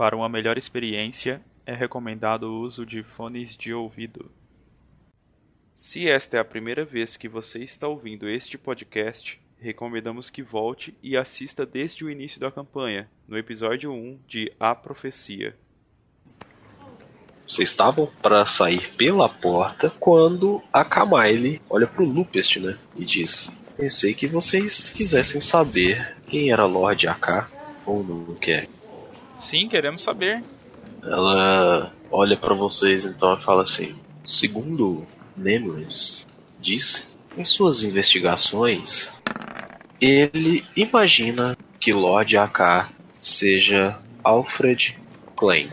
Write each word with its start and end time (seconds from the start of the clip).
Para 0.00 0.16
uma 0.16 0.30
melhor 0.30 0.56
experiência, 0.56 1.42
é 1.66 1.74
recomendado 1.74 2.44
o 2.44 2.62
uso 2.62 2.86
de 2.86 3.02
fones 3.02 3.54
de 3.54 3.74
ouvido. 3.74 4.30
Se 5.76 6.08
esta 6.08 6.38
é 6.38 6.40
a 6.40 6.44
primeira 6.44 6.86
vez 6.86 7.18
que 7.18 7.28
você 7.28 7.62
está 7.62 7.86
ouvindo 7.86 8.26
este 8.26 8.56
podcast, 8.56 9.38
recomendamos 9.58 10.30
que 10.30 10.42
volte 10.42 10.96
e 11.02 11.18
assista 11.18 11.66
desde 11.66 12.02
o 12.02 12.08
início 12.08 12.40
da 12.40 12.50
campanha, 12.50 13.10
no 13.28 13.36
episódio 13.36 13.92
1 13.92 14.20
de 14.26 14.50
A 14.58 14.74
Profecia. 14.74 15.54
Vocês 17.42 17.68
estavam 17.68 18.10
para 18.22 18.46
sair 18.46 18.90
pela 18.94 19.28
porta 19.28 19.90
quando 20.00 20.62
a 20.72 20.82
Kamaile 20.82 21.60
olha 21.68 21.86
pro 21.86 22.06
Lupest, 22.06 22.56
né? 22.56 22.78
E 22.96 23.04
diz: 23.04 23.54
Pensei 23.76 24.14
que 24.14 24.26
vocês 24.26 24.88
quisessem 24.88 25.42
saber 25.42 26.16
quem 26.26 26.50
era 26.50 26.64
Lord 26.64 27.06
AK 27.06 27.50
ou 27.84 28.02
não 28.02 28.34
quer. 28.36 28.79
Sim, 29.40 29.68
queremos 29.68 30.02
saber. 30.02 30.44
Ela 31.02 31.90
olha 32.10 32.36
para 32.36 32.54
vocês 32.54 33.06
então 33.06 33.34
e 33.34 33.40
fala 33.40 33.62
assim: 33.62 33.96
Segundo 34.22 35.06
Nameless 35.34 36.26
disse, 36.60 37.04
em 37.36 37.44
suas 37.44 37.82
investigações, 37.82 39.10
ele 39.98 40.64
imagina 40.76 41.56
que 41.80 41.90
Lord 41.90 42.36
AK 42.36 42.90
seja 43.18 43.98
Alfred 44.22 44.98
Klein. 45.34 45.72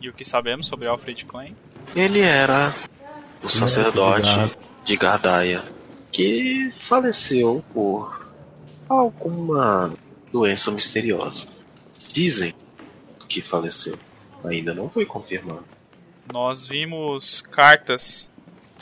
E 0.00 0.10
o 0.10 0.12
que 0.12 0.24
sabemos 0.24 0.66
sobre 0.66 0.86
Alfred 0.86 1.24
Klein? 1.24 1.56
Ele 1.96 2.20
era 2.20 2.74
o 3.42 3.48
sacerdote 3.48 4.28
de 4.84 4.96
Gardaia 4.96 5.62
que 6.12 6.70
faleceu 6.76 7.64
por 7.72 8.28
alguma 8.86 9.94
doença 10.30 10.70
misteriosa. 10.70 11.48
Dizem 12.12 12.52
que 13.34 13.48
faleceu. 13.48 13.98
Ainda 14.44 14.74
não 14.74 14.88
foi 14.88 15.04
confirmado. 15.04 15.64
Nós 16.32 16.66
vimos 16.66 17.42
cartas 17.42 18.30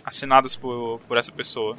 assinadas 0.04 0.56
por, 0.56 1.00
por 1.08 1.16
essa 1.16 1.32
pessoa. 1.32 1.77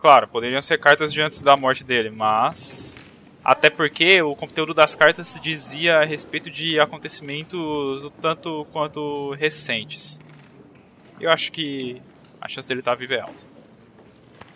Claro, 0.00 0.28
poderiam 0.28 0.60
ser 0.62 0.78
cartas 0.78 1.12
de 1.12 1.20
antes 1.20 1.40
da 1.40 1.56
morte 1.56 1.84
dele, 1.84 2.10
mas 2.10 3.08
até 3.44 3.70
porque 3.70 4.20
o 4.22 4.34
conteúdo 4.34 4.74
das 4.74 4.94
cartas 4.94 5.38
dizia 5.40 5.98
a 5.98 6.04
respeito 6.04 6.50
de 6.50 6.80
acontecimentos 6.80 8.04
o 8.04 8.10
tanto 8.10 8.66
quanto 8.72 9.32
recentes. 9.34 10.20
Eu 11.20 11.30
acho 11.30 11.52
que 11.52 12.00
a 12.40 12.48
chance 12.48 12.68
dele 12.68 12.80
estar 12.80 12.94
vivo 12.94 13.14
é 13.14 13.20
alta. 13.20 13.44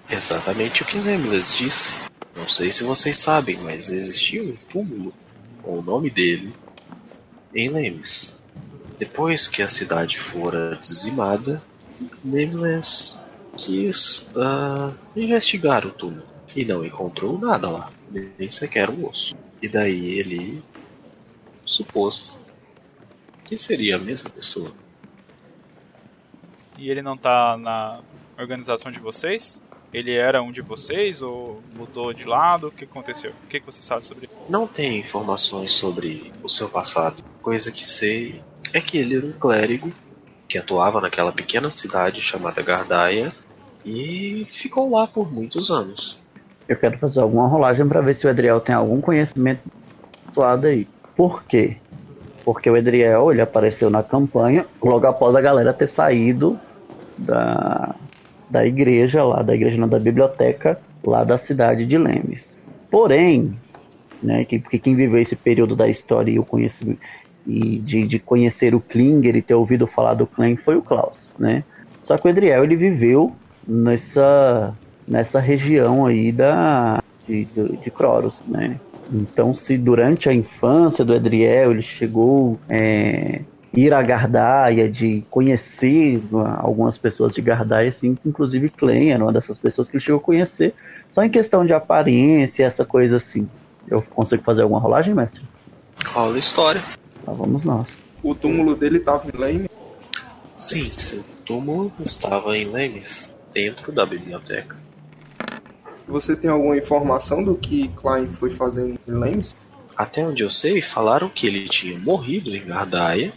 Exatamente 0.08 0.82
o 0.82 0.84
que 0.84 0.98
Lemles 0.98 1.52
disse. 1.54 1.98
Não 2.36 2.48
sei 2.48 2.70
se 2.70 2.84
vocês 2.84 3.16
sabem, 3.16 3.56
mas 3.58 3.88
existia 3.88 4.42
um 4.42 4.56
túmulo 4.70 5.12
com 5.62 5.78
o 5.78 5.82
nome 5.82 6.10
dele 6.10 6.52
em 7.54 7.68
Lemes. 7.68 8.36
Depois 8.98 9.48
que 9.48 9.62
a 9.62 9.68
cidade 9.68 10.18
fora 10.18 10.76
dizimada, 10.76 11.62
Nameless 12.24 13.18
quis 13.56 14.28
uh, 14.36 14.94
investigar 15.16 15.86
o 15.86 15.90
túmulo 15.90 16.26
e 16.54 16.64
não 16.64 16.84
encontrou 16.84 17.38
nada 17.38 17.68
lá 17.68 17.92
nem 18.38 18.48
sequer 18.48 18.90
um 18.90 19.06
osso. 19.06 19.34
E 19.60 19.68
daí 19.68 20.18
ele 20.18 20.62
supôs 21.64 22.38
que 23.44 23.56
seria 23.56 23.96
a 23.96 23.98
mesma 23.98 24.28
pessoa. 24.30 24.72
E 26.78 26.90
ele 26.90 27.02
não 27.02 27.16
tá 27.16 27.56
na 27.56 28.00
organização 28.38 28.90
de 28.90 28.98
vocês? 28.98 29.62
Ele 29.92 30.14
era 30.14 30.42
um 30.42 30.50
de 30.50 30.62
vocês 30.62 31.22
ou 31.22 31.62
mudou 31.74 32.12
de 32.12 32.24
lado? 32.24 32.68
O 32.68 32.70
que 32.72 32.84
aconteceu? 32.84 33.32
O 33.44 33.46
que 33.46 33.60
você 33.60 33.82
sabe 33.82 34.06
sobre 34.06 34.26
ele? 34.26 34.32
Não 34.48 34.66
tem 34.66 34.98
informações 34.98 35.72
sobre 35.72 36.32
o 36.42 36.48
seu 36.48 36.68
passado. 36.68 37.22
Coisa 37.42 37.72
que 37.72 37.84
sei 37.84 38.40
é 38.72 38.80
que 38.80 38.96
ele 38.96 39.16
era 39.16 39.26
um 39.26 39.32
clérigo 39.32 39.92
que 40.48 40.56
atuava 40.56 41.00
naquela 41.00 41.32
pequena 41.32 41.70
cidade 41.70 42.20
chamada 42.20 42.62
Gardaia 42.62 43.32
e 43.84 44.46
ficou 44.48 44.90
lá 44.90 45.06
por 45.06 45.32
muitos 45.32 45.70
anos. 45.70 46.22
Eu 46.68 46.76
quero 46.76 46.98
fazer 46.98 47.20
alguma 47.20 47.48
rolagem 47.48 47.86
para 47.88 48.00
ver 48.00 48.14
se 48.14 48.26
o 48.26 48.30
Edriel 48.30 48.60
tem 48.60 48.74
algum 48.74 49.00
conhecimento 49.00 49.62
do 50.32 50.40
lado 50.40 50.66
aí. 50.66 50.86
Por 51.16 51.42
quê? 51.44 51.76
Porque 52.44 52.70
o 52.70 52.76
Edriel 52.76 53.32
ele 53.32 53.40
apareceu 53.40 53.90
na 53.90 54.02
campanha 54.02 54.64
logo 54.80 55.06
após 55.06 55.34
a 55.34 55.40
galera 55.40 55.72
ter 55.72 55.88
saído 55.88 56.58
da, 57.18 57.94
da 58.48 58.64
igreja 58.64 59.24
lá, 59.24 59.42
da 59.42 59.54
igreja 59.54 59.78
não, 59.78 59.88
da 59.88 59.98
biblioteca 59.98 60.80
lá 61.04 61.24
da 61.24 61.36
cidade 61.36 61.86
de 61.86 61.98
Lemes. 61.98 62.56
Porém, 62.90 63.58
né, 64.22 64.44
que, 64.44 64.58
porque 64.58 64.78
quem 64.78 64.94
viveu 64.94 65.20
esse 65.20 65.34
período 65.34 65.74
da 65.74 65.88
história 65.88 66.30
e 66.30 66.38
o 66.38 66.44
conhecimento 66.44 67.00
e 67.46 67.78
de, 67.78 68.06
de 68.06 68.18
conhecer 68.18 68.74
o 68.74 68.80
Klinger 68.80 69.36
e 69.36 69.42
ter 69.42 69.54
ouvido 69.54 69.86
falar 69.86 70.14
do 70.14 70.26
Klein 70.26 70.56
foi 70.56 70.76
o 70.76 70.82
Klaus, 70.82 71.28
né? 71.38 71.64
Só 72.00 72.16
que 72.16 72.26
o 72.26 72.30
Edriel 72.30 72.64
ele 72.64 72.76
viveu 72.76 73.32
nessa 73.66 74.74
nessa 75.06 75.40
região 75.40 76.06
aí 76.06 76.30
da 76.32 77.02
de, 77.26 77.44
de, 77.44 77.76
de 77.76 77.90
Croros, 77.90 78.42
né? 78.46 78.78
Então, 79.12 79.52
se 79.52 79.76
durante 79.76 80.28
a 80.28 80.32
infância 80.32 81.04
do 81.04 81.14
Edriel 81.14 81.72
ele 81.72 81.82
chegou 81.82 82.58
é, 82.68 83.42
ir 83.74 83.92
a 83.92 84.02
Gardaia, 84.02 84.88
de 84.88 85.24
conhecer 85.30 86.22
algumas 86.58 86.96
pessoas 86.96 87.34
de 87.34 87.42
Gardaia, 87.42 87.88
assim, 87.88 88.16
inclusive 88.24 88.70
Klein 88.70 89.10
era 89.10 89.22
uma 89.22 89.32
dessas 89.32 89.58
pessoas 89.58 89.88
que 89.88 89.96
ele 89.96 90.04
chegou 90.04 90.20
a 90.20 90.24
conhecer, 90.24 90.74
só 91.10 91.22
em 91.22 91.28
questão 91.30 91.66
de 91.66 91.72
aparência, 91.72 92.64
essa 92.64 92.84
coisa 92.84 93.16
assim. 93.16 93.48
Eu 93.88 94.00
consigo 94.02 94.42
fazer 94.42 94.62
alguma 94.62 94.80
rolagem, 94.80 95.14
mestre? 95.14 95.42
Rola 96.06 96.38
história. 96.38 96.80
Lá 97.26 97.32
vamos 97.32 97.64
nós. 97.64 97.98
O 98.22 98.34
túmulo 98.34 98.74
dele 98.74 98.98
estava 98.98 99.28
em 99.28 99.38
Lane? 99.38 99.70
Sim. 100.56 100.82
O 101.18 101.42
túmulo 101.44 101.92
estava 102.04 102.56
em 102.56 102.64
Lemes, 102.66 103.34
dentro 103.52 103.92
da 103.92 104.06
biblioteca. 104.06 104.76
Você 106.06 106.36
tem 106.36 106.50
alguma 106.50 106.76
informação 106.76 107.42
do 107.42 107.54
que 107.54 107.88
Klein 107.88 108.30
foi 108.30 108.50
fazendo 108.50 108.98
em 109.06 109.12
Lemes? 109.12 109.56
Até 109.96 110.26
onde 110.26 110.42
eu 110.42 110.50
sei, 110.50 110.82
falaram 110.82 111.28
que 111.28 111.46
ele 111.46 111.68
tinha 111.68 111.98
morrido 111.98 112.54
em 112.54 112.64
Gardaia 112.64 113.32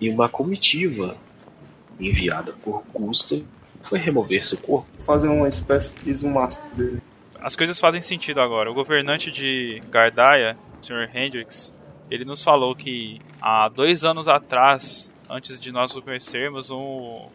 e 0.00 0.08
uma 0.10 0.28
comitiva 0.28 1.16
enviada 1.98 2.52
por 2.64 2.82
Gustav 2.92 3.42
foi 3.82 3.98
remover 3.98 4.44
seu 4.44 4.58
corpo. 4.58 4.86
Fazer 4.98 5.28
uma 5.28 5.48
espécie 5.48 5.94
de 5.94 6.10
exumação 6.10 6.64
dele. 6.74 7.00
As 7.40 7.54
coisas 7.54 7.78
fazem 7.78 8.00
sentido 8.00 8.40
agora. 8.40 8.70
O 8.70 8.74
governante 8.74 9.30
de 9.30 9.80
Gardaia, 9.90 10.58
o 10.80 10.84
Sr. 10.84 11.08
Hendrix, 11.14 11.74
ele 12.10 12.24
nos 12.24 12.42
falou 12.42 12.74
que 12.74 13.20
há 13.40 13.68
dois 13.68 14.04
anos 14.04 14.28
atrás, 14.28 15.12
antes 15.28 15.58
de 15.58 15.72
nós 15.72 15.94
o 15.96 16.02
conhecermos, 16.02 16.70
um 16.70 17.28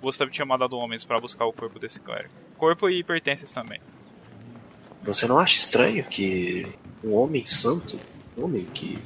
Gustav 0.00 0.30
tinha 0.30 0.46
mandado 0.46 0.76
homens 0.76 1.04
para 1.04 1.20
buscar 1.20 1.46
o 1.46 1.52
corpo 1.52 1.78
desse 1.78 2.00
clérigo. 2.00 2.32
Corpo 2.56 2.88
e 2.88 3.02
pertences 3.02 3.52
também. 3.52 3.80
Você 5.02 5.26
não 5.26 5.38
acha 5.38 5.56
estranho 5.56 6.04
que 6.04 6.66
um 7.02 7.14
homem 7.14 7.44
santo, 7.44 7.98
um 8.36 8.44
homem 8.44 8.64
que 8.64 8.98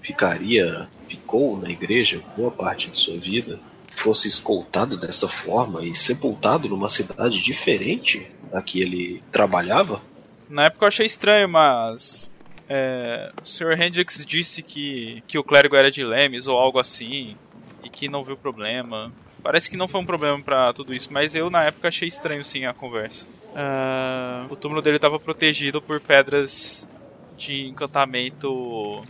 ficaria, 0.00 0.88
ficou 1.08 1.56
na 1.56 1.70
igreja 1.70 2.22
boa 2.36 2.50
parte 2.50 2.90
de 2.90 2.98
sua 2.98 3.18
vida, 3.18 3.60
fosse 3.94 4.26
escoltado 4.26 4.96
dessa 4.96 5.28
forma 5.28 5.84
e 5.84 5.94
sepultado 5.94 6.68
numa 6.68 6.88
cidade 6.88 7.40
diferente 7.40 8.26
da 8.50 8.62
que 8.62 8.80
ele 8.80 9.22
trabalhava? 9.30 10.00
Na 10.48 10.64
época 10.64 10.84
eu 10.84 10.88
achei 10.88 11.06
estranho, 11.06 11.48
mas 11.48 12.31
é, 12.74 13.30
o 13.42 13.46
Sr. 13.46 13.78
Hendrix 13.78 14.24
disse 14.24 14.62
que, 14.62 15.22
que 15.26 15.38
o 15.38 15.44
clérigo 15.44 15.76
era 15.76 15.90
de 15.90 16.02
Lemes 16.02 16.46
ou 16.46 16.58
algo 16.58 16.78
assim 16.78 17.36
e 17.84 17.90
que 17.90 18.08
não 18.08 18.24
viu 18.24 18.34
problema. 18.34 19.12
Parece 19.42 19.68
que 19.68 19.76
não 19.76 19.86
foi 19.86 20.00
um 20.00 20.06
problema 20.06 20.40
para 20.40 20.72
tudo 20.72 20.94
isso, 20.94 21.12
mas 21.12 21.34
eu 21.34 21.50
na 21.50 21.64
época 21.64 21.88
achei 21.88 22.08
estranho 22.08 22.42
sim 22.42 22.64
a 22.64 22.72
conversa. 22.72 23.26
Uh, 23.50 24.50
o 24.50 24.56
túmulo 24.56 24.80
dele 24.80 24.96
estava 24.96 25.20
protegido 25.20 25.82
por 25.82 26.00
pedras 26.00 26.88
de 27.36 27.66
encantamento 27.66 29.04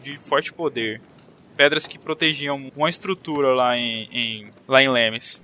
de 0.00 0.16
forte 0.16 0.52
poder. 0.52 1.00
Pedras 1.56 1.86
que 1.86 1.98
protegiam 1.98 2.70
uma 2.74 2.88
estrutura 2.88 3.54
lá 3.54 3.76
em, 3.76 4.08
em 4.12 4.50
lá 4.66 4.82
em 4.82 4.88
Lemes. 4.88 5.42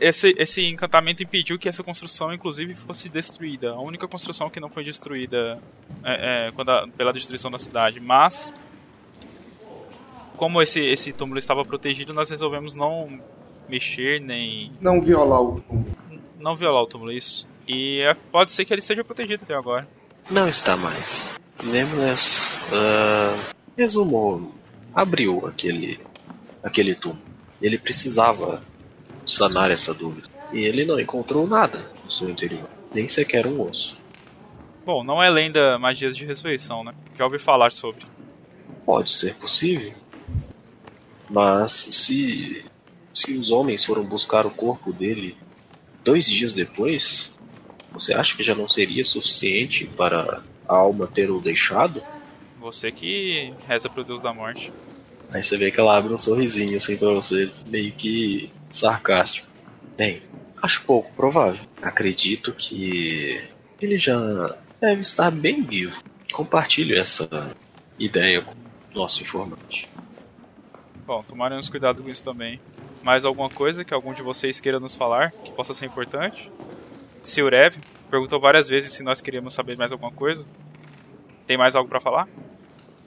Esse, 0.00 0.34
esse 0.38 0.64
encantamento 0.64 1.22
impediu 1.22 1.58
que 1.58 1.68
essa 1.68 1.82
construção, 1.82 2.32
inclusive, 2.32 2.74
fosse 2.74 3.08
destruída. 3.08 3.72
A 3.72 3.80
única 3.80 4.08
construção 4.08 4.48
que 4.48 4.58
não 4.58 4.68
foi 4.68 4.82
destruída 4.82 5.58
é, 6.02 6.48
é, 6.48 6.52
quando 6.52 6.70
a, 6.70 6.88
pela 6.88 7.12
destruição 7.12 7.50
da 7.50 7.58
cidade. 7.58 8.00
Mas, 8.00 8.52
como 10.36 10.62
esse, 10.62 10.80
esse 10.80 11.12
túmulo 11.12 11.38
estava 11.38 11.64
protegido, 11.64 12.14
nós 12.14 12.30
resolvemos 12.30 12.74
não 12.74 13.20
mexer 13.68 14.20
nem. 14.20 14.72
Não 14.80 15.00
violar 15.00 15.42
o 15.42 15.60
túmulo. 15.60 15.86
Não 16.38 16.56
violar 16.56 16.82
o 16.82 16.86
túmulo, 16.86 17.12
isso. 17.12 17.46
E 17.68 18.00
é, 18.00 18.14
pode 18.14 18.52
ser 18.52 18.64
que 18.64 18.72
ele 18.72 18.82
seja 18.82 19.04
protegido 19.04 19.44
até 19.44 19.54
agora. 19.54 19.88
Não 20.30 20.48
está 20.48 20.76
mais. 20.76 21.38
Nameless 21.62 22.60
uh, 22.66 23.54
resumou, 23.76 24.52
abriu 24.96 25.46
aquele, 25.46 26.00
aquele 26.62 26.94
túmulo. 26.94 27.20
Ele 27.60 27.76
precisava 27.76 28.64
sanar 29.26 29.70
essa 29.70 29.92
dúvida. 29.92 30.30
E 30.50 30.60
ele 30.60 30.86
não 30.86 30.98
encontrou 30.98 31.46
nada 31.46 31.90
no 32.02 32.10
seu 32.10 32.30
interior, 32.30 32.68
nem 32.94 33.06
sequer 33.06 33.46
um 33.46 33.60
osso. 33.60 33.98
Bom, 34.86 35.04
não 35.04 35.22
é 35.22 35.28
lenda 35.28 35.78
magias 35.78 36.16
de 36.16 36.24
ressurreição, 36.24 36.82
né? 36.82 36.94
Já 37.18 37.24
ouvi 37.24 37.38
falar 37.38 37.72
sobre. 37.72 38.06
Pode 38.86 39.10
ser 39.10 39.34
possível. 39.34 39.92
Mas 41.28 41.72
se, 41.90 42.64
se 43.12 43.32
os 43.36 43.50
homens 43.50 43.84
foram 43.84 44.04
buscar 44.04 44.46
o 44.46 44.50
corpo 44.50 44.92
dele 44.92 45.36
dois 46.04 46.24
dias 46.26 46.54
depois, 46.54 47.32
você 47.92 48.14
acha 48.14 48.36
que 48.36 48.44
já 48.44 48.54
não 48.54 48.68
seria 48.68 49.04
suficiente 49.04 49.84
para 49.84 50.42
a 50.68 50.76
alma 50.76 51.06
ter 51.08 51.30
o 51.30 51.40
deixado? 51.40 52.00
Você 52.66 52.90
que 52.90 53.54
reza 53.68 53.88
pro 53.88 54.02
Deus 54.02 54.20
da 54.20 54.34
Morte. 54.34 54.72
Aí 55.32 55.40
você 55.40 55.56
vê 55.56 55.70
que 55.70 55.78
ela 55.78 55.96
abre 55.96 56.12
um 56.12 56.16
sorrisinho 56.16 56.76
assim 56.76 56.96
pra 56.96 57.10
você, 57.10 57.48
meio 57.68 57.92
que 57.92 58.50
sarcástico. 58.68 59.46
Bem, 59.96 60.20
acho 60.60 60.84
pouco 60.84 61.08
provável. 61.14 61.64
Acredito 61.80 62.52
que 62.52 63.40
ele 63.80 64.00
já 64.00 64.56
deve 64.80 65.00
estar 65.00 65.30
bem 65.30 65.62
vivo. 65.62 66.02
Compartilho 66.32 66.98
essa 66.98 67.54
ideia 68.00 68.42
com 68.42 68.50
o 68.50 68.98
nosso 68.98 69.22
informante. 69.22 69.88
Bom, 71.06 71.22
tomaremos 71.22 71.70
cuidado 71.70 72.02
com 72.02 72.10
isso 72.10 72.24
também. 72.24 72.60
Mais 73.00 73.24
alguma 73.24 73.48
coisa 73.48 73.84
que 73.84 73.94
algum 73.94 74.12
de 74.12 74.24
vocês 74.24 74.58
queira 74.58 74.80
nos 74.80 74.96
falar 74.96 75.30
que 75.30 75.52
possa 75.52 75.72
ser 75.72 75.86
importante? 75.86 76.50
Siurev 77.22 77.76
perguntou 78.10 78.40
várias 78.40 78.66
vezes 78.66 78.92
se 78.92 79.04
nós 79.04 79.20
queríamos 79.20 79.54
saber 79.54 79.76
mais 79.76 79.92
alguma 79.92 80.10
coisa. 80.10 80.44
Tem 81.46 81.56
mais 81.56 81.76
algo 81.76 81.88
para 81.88 82.00
falar? 82.00 82.28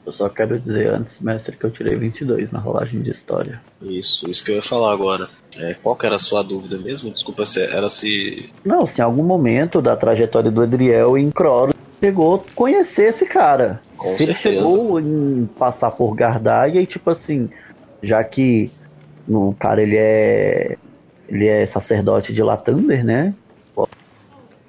Eu 0.10 0.14
só 0.14 0.28
quero 0.28 0.60
dizer 0.60 0.88
antes, 0.88 1.20
mestre, 1.20 1.56
que 1.56 1.64
eu 1.64 1.70
tirei 1.70 1.96
22 1.96 2.50
na 2.50 2.58
rolagem 2.58 3.00
de 3.00 3.12
história. 3.12 3.62
Isso, 3.80 4.28
isso 4.28 4.44
que 4.44 4.50
eu 4.50 4.56
ia 4.56 4.62
falar 4.62 4.92
agora. 4.92 5.30
É, 5.56 5.76
qual 5.76 5.96
que 5.96 6.04
era 6.08 6.16
a 6.16 6.20
sua 6.20 6.42
dúvida 6.42 6.80
mesmo? 6.80 7.12
Desculpa, 7.12 7.46
se 7.46 7.62
era 7.62 7.88
se. 7.88 8.50
Não, 8.66 8.88
se 8.88 9.02
em 9.02 9.04
algum 9.04 9.22
momento 9.22 9.84
da 9.84 9.96
trajetória 9.96 10.50
do 10.50 10.64
Edriel 10.64 11.16
em 11.16 11.30
Croros 11.30 11.76
chegou 12.04 12.38
a 12.38 12.56
conhecer 12.56 13.10
esse 13.10 13.24
cara. 13.28 13.84
Com 13.96 14.18
se 14.18 14.24
ele 14.24 14.34
certeza. 14.34 14.66
chegou 14.66 15.00
em 15.00 15.48
passar 15.60 15.92
por 15.92 16.16
Gardaia 16.16 16.82
e 16.82 16.88
tipo 16.88 17.12
assim, 17.12 17.48
já 18.02 18.24
que 18.24 18.72
o 19.28 19.54
cara 19.60 19.84
ele 19.84 19.96
é 19.96 20.76
ele 21.28 21.46
é 21.46 21.68
sacerdote 21.68 22.34
de 22.34 22.42
Latander, 22.42 23.06
né? 23.06 23.36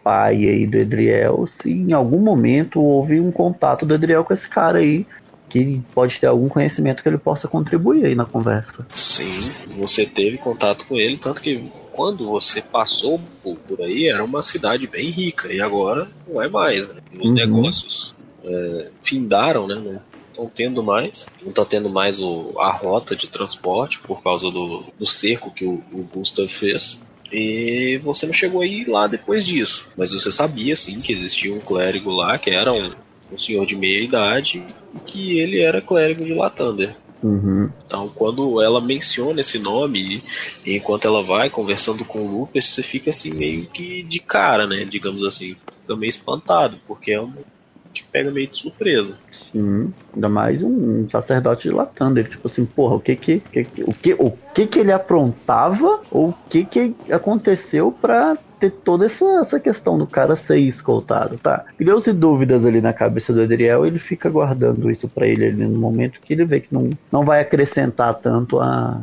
Pai 0.05 0.37
aí 0.37 0.67
do 0.67 0.77
Edriel, 0.77 1.47
se 1.47 1.71
em 1.71 1.93
algum 1.93 2.19
momento 2.19 2.81
houve 2.81 3.21
um 3.21 3.31
contato 3.31 3.87
do 3.87 3.95
Edriel 3.95 4.25
com 4.25 4.33
esse 4.33 4.49
cara 4.49 4.79
aí, 4.79 5.07
que 5.51 5.83
pode 5.95 6.19
ter 6.19 6.27
algum 6.27 6.49
conhecimento 6.49 7.03
que 7.03 7.09
ele 7.09 7.19
possa 7.19 7.49
contribuir 7.49 8.07
aí 8.07 8.15
na 8.15 8.25
conversa. 8.25 8.87
Sim, 8.95 9.29
você 9.77 10.07
teve 10.07 10.39
contato 10.39 10.87
com 10.87 10.97
ele, 10.97 11.17
tanto 11.17 11.43
que 11.43 11.71
quando 11.93 12.27
você 12.29 12.63
passou 12.63 13.21
por, 13.43 13.57
por 13.57 13.83
aí 13.83 14.09
era 14.09 14.25
uma 14.25 14.43
cidade 14.43 14.87
bem 14.87 15.11
rica 15.11 15.53
e 15.53 15.61
agora 15.61 16.09
não 16.27 16.41
é 16.41 16.49
mais, 16.49 16.89
né? 16.89 17.01
Os 17.19 17.29
Uhum. 17.29 17.35
negócios 17.35 18.15
é, 18.45 18.91
findaram, 19.03 19.67
né? 19.67 19.75
Não 19.75 20.01
estão 20.31 20.49
tendo 20.49 20.83
mais, 20.83 21.29
não 21.43 21.51
está 21.51 21.65
tendo 21.65 21.91
mais 21.91 22.19
o, 22.19 22.55
a 22.59 22.71
rota 22.71 23.17
de 23.17 23.29
transporte 23.29 23.99
por 24.01 24.23
causa 24.23 24.51
do, 24.51 24.85
do 24.99 25.07
cerco 25.07 25.51
que 25.53 25.65
o, 25.65 25.83
o 25.93 26.09
Gustav 26.15 26.49
fez. 26.49 27.01
E 27.33 28.01
você 28.03 28.27
não 28.27 28.33
chegou 28.33 28.63
aí 28.63 28.85
lá 28.85 29.07
depois 29.07 29.45
disso, 29.45 29.89
mas 29.97 30.13
você 30.13 30.31
sabia 30.31 30.75
sim 30.75 30.99
que 30.99 31.13
existia 31.13 31.53
um 31.53 31.61
clérigo 31.61 32.11
lá 32.11 32.39
que 32.39 32.51
era 32.51 32.73
um, 32.73 32.93
um 33.33 33.39
senhor 33.39 33.65
de 33.67 33.77
meia 33.77 34.03
idade 34.03 34.67
e 34.95 34.99
que 35.01 35.39
ele 35.39 35.61
era 35.61 35.81
clérigo 35.81 36.25
de 36.25 36.35
Latander. 36.35 36.95
Uhum. 37.23 37.71
Então, 37.87 38.09
quando 38.15 38.63
ela 38.63 38.81
menciona 38.81 39.41
esse 39.41 39.59
nome 39.59 40.23
enquanto 40.65 41.07
ela 41.07 41.23
vai 41.23 41.51
conversando 41.51 42.05
com 42.05 42.21
o 42.21 42.41
Lupus, 42.41 42.73
você 42.75 42.83
fica 42.83 43.11
assim 43.11 43.35
meio 43.35 43.67
que 43.67 44.03
de 44.05 44.21
cara, 44.21 44.67
né? 44.67 44.85
Digamos 44.85 45.25
assim, 45.25 45.57
fica 45.83 45.97
meio 45.97 46.09
espantado, 46.09 46.81
porque 46.87 47.13
é 47.13 47.21
te 47.93 48.05
pega 48.11 48.31
meio 48.31 48.49
de 48.49 48.57
surpresa. 48.57 49.19
Sim, 49.51 49.93
ainda 50.15 50.29
mais 50.29 50.63
um 50.63 51.09
sacerdote 51.11 51.69
de 51.69 51.75
Latander, 51.75 52.29
tipo 52.29 52.47
assim, 52.47 52.65
porra, 52.65 52.95
o 52.95 53.01
que 53.01 53.17
que, 53.17 53.41
que- 53.41 53.65
que- 53.65 53.83
o 53.83 53.93
que 53.93 54.15
o 54.15 54.39
que 54.55 54.67
que 54.67 54.79
ele 54.79 54.93
aprontava 54.93 56.01
ou 56.11 56.31
o 56.31 56.35
que 56.49 56.65
que 56.65 56.95
aconteceu 57.11 57.91
pra 57.91 58.39
ter 58.61 58.71
toda 58.71 59.07
essa, 59.07 59.25
essa 59.41 59.59
questão 59.59 59.99
do 59.99 60.07
cara 60.07 60.37
ser 60.37 60.59
escoltado, 60.59 61.39
tá? 61.39 61.65
Criou-se 61.79 62.13
dúvidas 62.13 62.67
ali 62.67 62.81
na 62.81 62.93
cabeça 62.93 63.33
do 63.33 63.41
Adriel, 63.41 63.87
ele 63.87 63.99
fica 63.99 64.29
guardando 64.29 64.91
isso 64.91 65.09
pra 65.09 65.27
ele 65.27 65.47
ali 65.47 65.67
no 65.67 65.79
momento 65.79 66.21
que 66.21 66.35
ele 66.35 66.45
vê 66.45 66.61
que 66.61 66.73
não, 66.73 66.91
não 67.11 67.25
vai 67.25 67.41
acrescentar 67.41 68.15
tanto 68.17 68.61
a, 68.61 69.01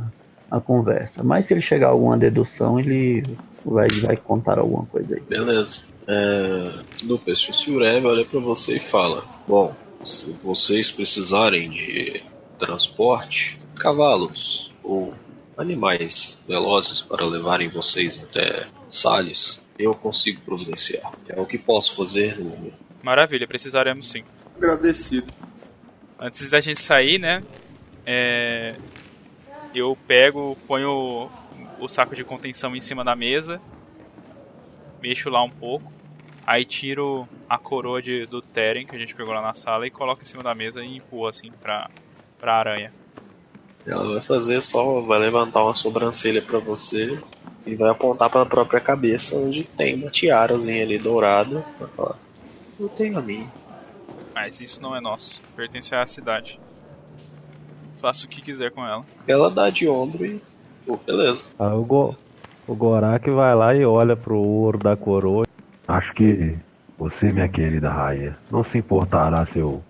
a 0.50 0.60
conversa. 0.60 1.24
Mas 1.24 1.46
se 1.46 1.54
ele 1.54 1.62
chegar 1.62 1.88
a 1.88 1.92
alguma 1.92 2.18
dedução, 2.18 2.80
ele 2.80 3.26
vai, 3.66 3.88
vai 4.04 4.16
contar 4.16 4.60
alguma 4.60 4.86
coisa 4.86 5.16
aí. 5.16 5.22
Beleza. 5.22 5.82
É, 6.08 6.72
Lupus, 7.04 7.50
o 7.50 7.54
Surev 7.54 8.06
olha 8.06 8.24
pra 8.24 8.40
você 8.40 8.78
e 8.78 8.80
fala: 8.80 9.24
Bom, 9.48 9.76
se 10.02 10.38
vocês 10.44 10.92
precisarem 10.92 11.70
de 11.70 12.22
transporte, 12.58 13.60
cavalos 13.78 14.72
ou 14.84 15.14
animais 15.58 16.40
velozes 16.48 17.02
para 17.02 17.26
levarem 17.26 17.70
vocês 17.70 18.24
até 18.24 18.68
Salles, 18.90 19.62
eu 19.78 19.94
consigo 19.94 20.42
providenciar. 20.42 21.12
É 21.28 21.40
o 21.40 21.46
que 21.46 21.58
posso 21.58 21.96
fazer 21.96 22.40
no 22.40 22.72
Maravilha, 23.02 23.48
precisaremos 23.48 24.10
sim. 24.10 24.24
Agradecido. 24.56 25.34
Antes 26.20 26.50
da 26.50 26.60
gente 26.60 26.82
sair, 26.82 27.20
né? 27.20 27.44
é, 28.10 28.78
eu 29.76 29.98
pego, 30.08 30.58
ponho 30.66 31.30
o 31.78 31.88
saco 31.90 32.16
de 32.16 32.24
contenção 32.24 32.74
em 32.74 32.80
cima 32.80 33.04
da 33.04 33.18
mesa, 33.18 33.62
mexo 35.02 35.30
lá 35.30 35.44
um 35.44 35.50
pouco, 35.50 35.92
aí 36.46 36.64
tiro 36.64 37.28
a 37.50 37.58
coroa 37.58 38.02
de, 38.02 38.26
do 38.26 38.42
Teren 38.42 38.88
que 38.88 38.96
a 38.96 39.00
gente 39.00 39.14
pegou 39.14 39.34
lá 39.34 39.42
na 39.42 39.54
sala 39.54 39.86
e 39.86 39.92
coloco 39.92 40.22
em 40.22 40.26
cima 40.26 40.42
da 40.42 40.56
mesa 40.56 40.82
e 40.82 40.96
empurro 40.96 41.28
assim 41.28 41.52
pra, 41.52 41.92
pra 42.40 42.56
aranha. 42.56 42.94
Ela 43.88 44.14
vai 44.14 44.22
fazer 44.22 44.62
só, 44.62 45.00
vai 45.00 45.18
levantar 45.18 45.64
uma 45.64 45.74
sobrancelha 45.74 46.42
pra 46.42 46.60
você 46.60 47.18
e 47.66 47.74
vai 47.74 47.90
apontar 47.90 48.30
pra 48.30 48.46
própria 48.46 48.82
cabeça, 48.82 49.38
onde 49.38 49.64
tem 49.64 49.96
uma 49.96 50.12
tiarazinha 50.12 50.84
ali 50.84 50.98
dourada. 50.98 51.64
Vai 51.80 51.90
falar: 51.96 52.16
Eu 52.78 52.90
tenho 52.90 53.18
a 53.18 53.22
minha. 53.22 53.50
Mas 54.36 54.60
isso 54.60 54.82
não 54.82 54.94
é 54.94 55.00
nosso, 55.00 55.42
pertence 55.56 55.96
à 55.96 56.06
cidade. 56.06 56.60
Faça 58.02 58.26
o 58.26 58.30
que 58.30 58.42
quiser 58.42 58.72
com 58.72 58.86
ela. 58.86 59.06
Ela 59.26 59.50
dá 59.50 59.70
de 59.70 59.88
ombro 59.88 60.26
e. 60.26 60.42
Pô, 60.86 60.98
beleza. 60.98 61.46
Aí 61.58 61.74
o, 61.74 61.84
Go, 61.84 62.16
o 62.68 62.76
Gorak 62.76 63.30
vai 63.32 63.56
lá 63.56 63.74
e 63.74 63.86
olha 63.86 64.16
pro 64.16 64.38
ouro 64.38 64.78
da 64.78 64.96
coroa. 64.98 65.46
Acho 65.88 66.14
que 66.14 66.58
você, 66.98 67.32
minha 67.32 67.48
querida 67.48 67.90
rainha, 67.90 68.38
não 68.52 68.64
se 68.64 68.78
importará 68.78 69.46
se 69.46 69.60
eu 69.60 69.82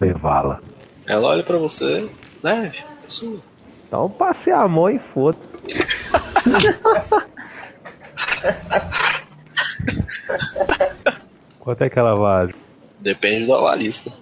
levá-la. 0.00 0.60
Ela 1.06 1.28
olha 1.28 1.42
pra 1.42 1.56
você, 1.56 2.10
leve, 2.42 2.84
é 3.06 3.08
sua. 3.08 3.38
Então 3.86 4.10
passe 4.10 4.50
a 4.50 4.66
mão 4.66 4.90
e 4.90 4.98
foda. 5.14 5.38
Quanto 11.60 11.82
é 11.82 11.90
que 11.90 11.98
ela 11.98 12.14
vale? 12.14 12.54
Depende 13.00 13.46
do 13.46 13.54
avalista. 13.54 14.12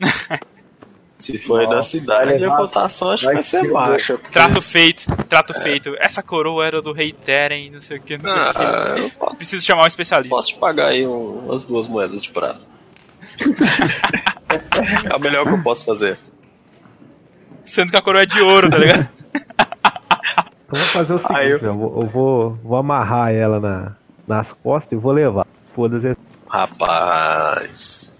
Se 1.16 1.38
for 1.38 1.66
da 1.68 1.80
cidade, 1.80 2.38
vai 2.38 2.48
a 2.48 2.56
cotação 2.56 3.10
acho 3.12 3.26
que 3.28 3.34
vai 3.34 3.42
ser 3.42 3.70
baixa. 3.72 4.18
porque- 4.18 4.32
Trato 4.32 4.60
feito, 4.60 5.04
trato 5.28 5.54
feito. 5.54 5.94
Essa 5.98 6.22
coroa 6.22 6.66
era 6.66 6.82
do 6.82 6.92
rei 6.92 7.12
Teren, 7.12 7.70
não 7.70 7.80
sei 7.80 7.98
o 7.98 8.02
que, 8.02 8.18
não 8.18 8.24
sei 8.30 8.32
o 8.32 8.52
que. 8.52 8.58
Ah, 8.58 8.94
eu 8.98 9.10
po- 9.10 9.34
Preciso 9.36 9.64
chamar 9.64 9.84
um 9.84 9.86
especialista. 9.86 10.34
posso 10.34 10.48
te 10.48 10.56
pagar 10.58 10.88
aí 10.88 11.06
um- 11.06 11.46
umas 11.46 11.62
duas 11.62 11.86
moedas 11.86 12.20
de 12.20 12.30
prata. 12.30 12.60
é 15.10 15.16
o 15.16 15.20
melhor 15.20 15.44
que 15.46 15.52
eu 15.52 15.62
posso 15.62 15.84
fazer. 15.84 16.18
Sendo 17.64 17.90
que 17.90 17.96
a 17.96 18.02
coroa 18.02 18.22
é 18.22 18.26
de 18.26 18.40
ouro, 18.40 18.70
tá 18.70 18.78
ligado? 18.78 19.08
Então 20.66 20.78
vou 20.82 20.88
fazer 20.88 21.12
o 21.12 21.18
seguinte, 21.18 21.36
Aí 21.38 21.50
eu- 21.50 21.58
eu... 21.58 21.74
vou, 21.76 22.00
eu 22.02 22.06
vou, 22.08 22.50
vou 22.64 22.76
amarrar 22.78 23.32
ela 23.32 23.60
na, 23.60 23.92
nas 24.26 24.50
costas 24.62 24.92
e 24.92 25.00
vou 25.00 25.12
levar. 25.12 25.46
Foda-se. 25.74 26.16
Rapaz. 26.48 28.10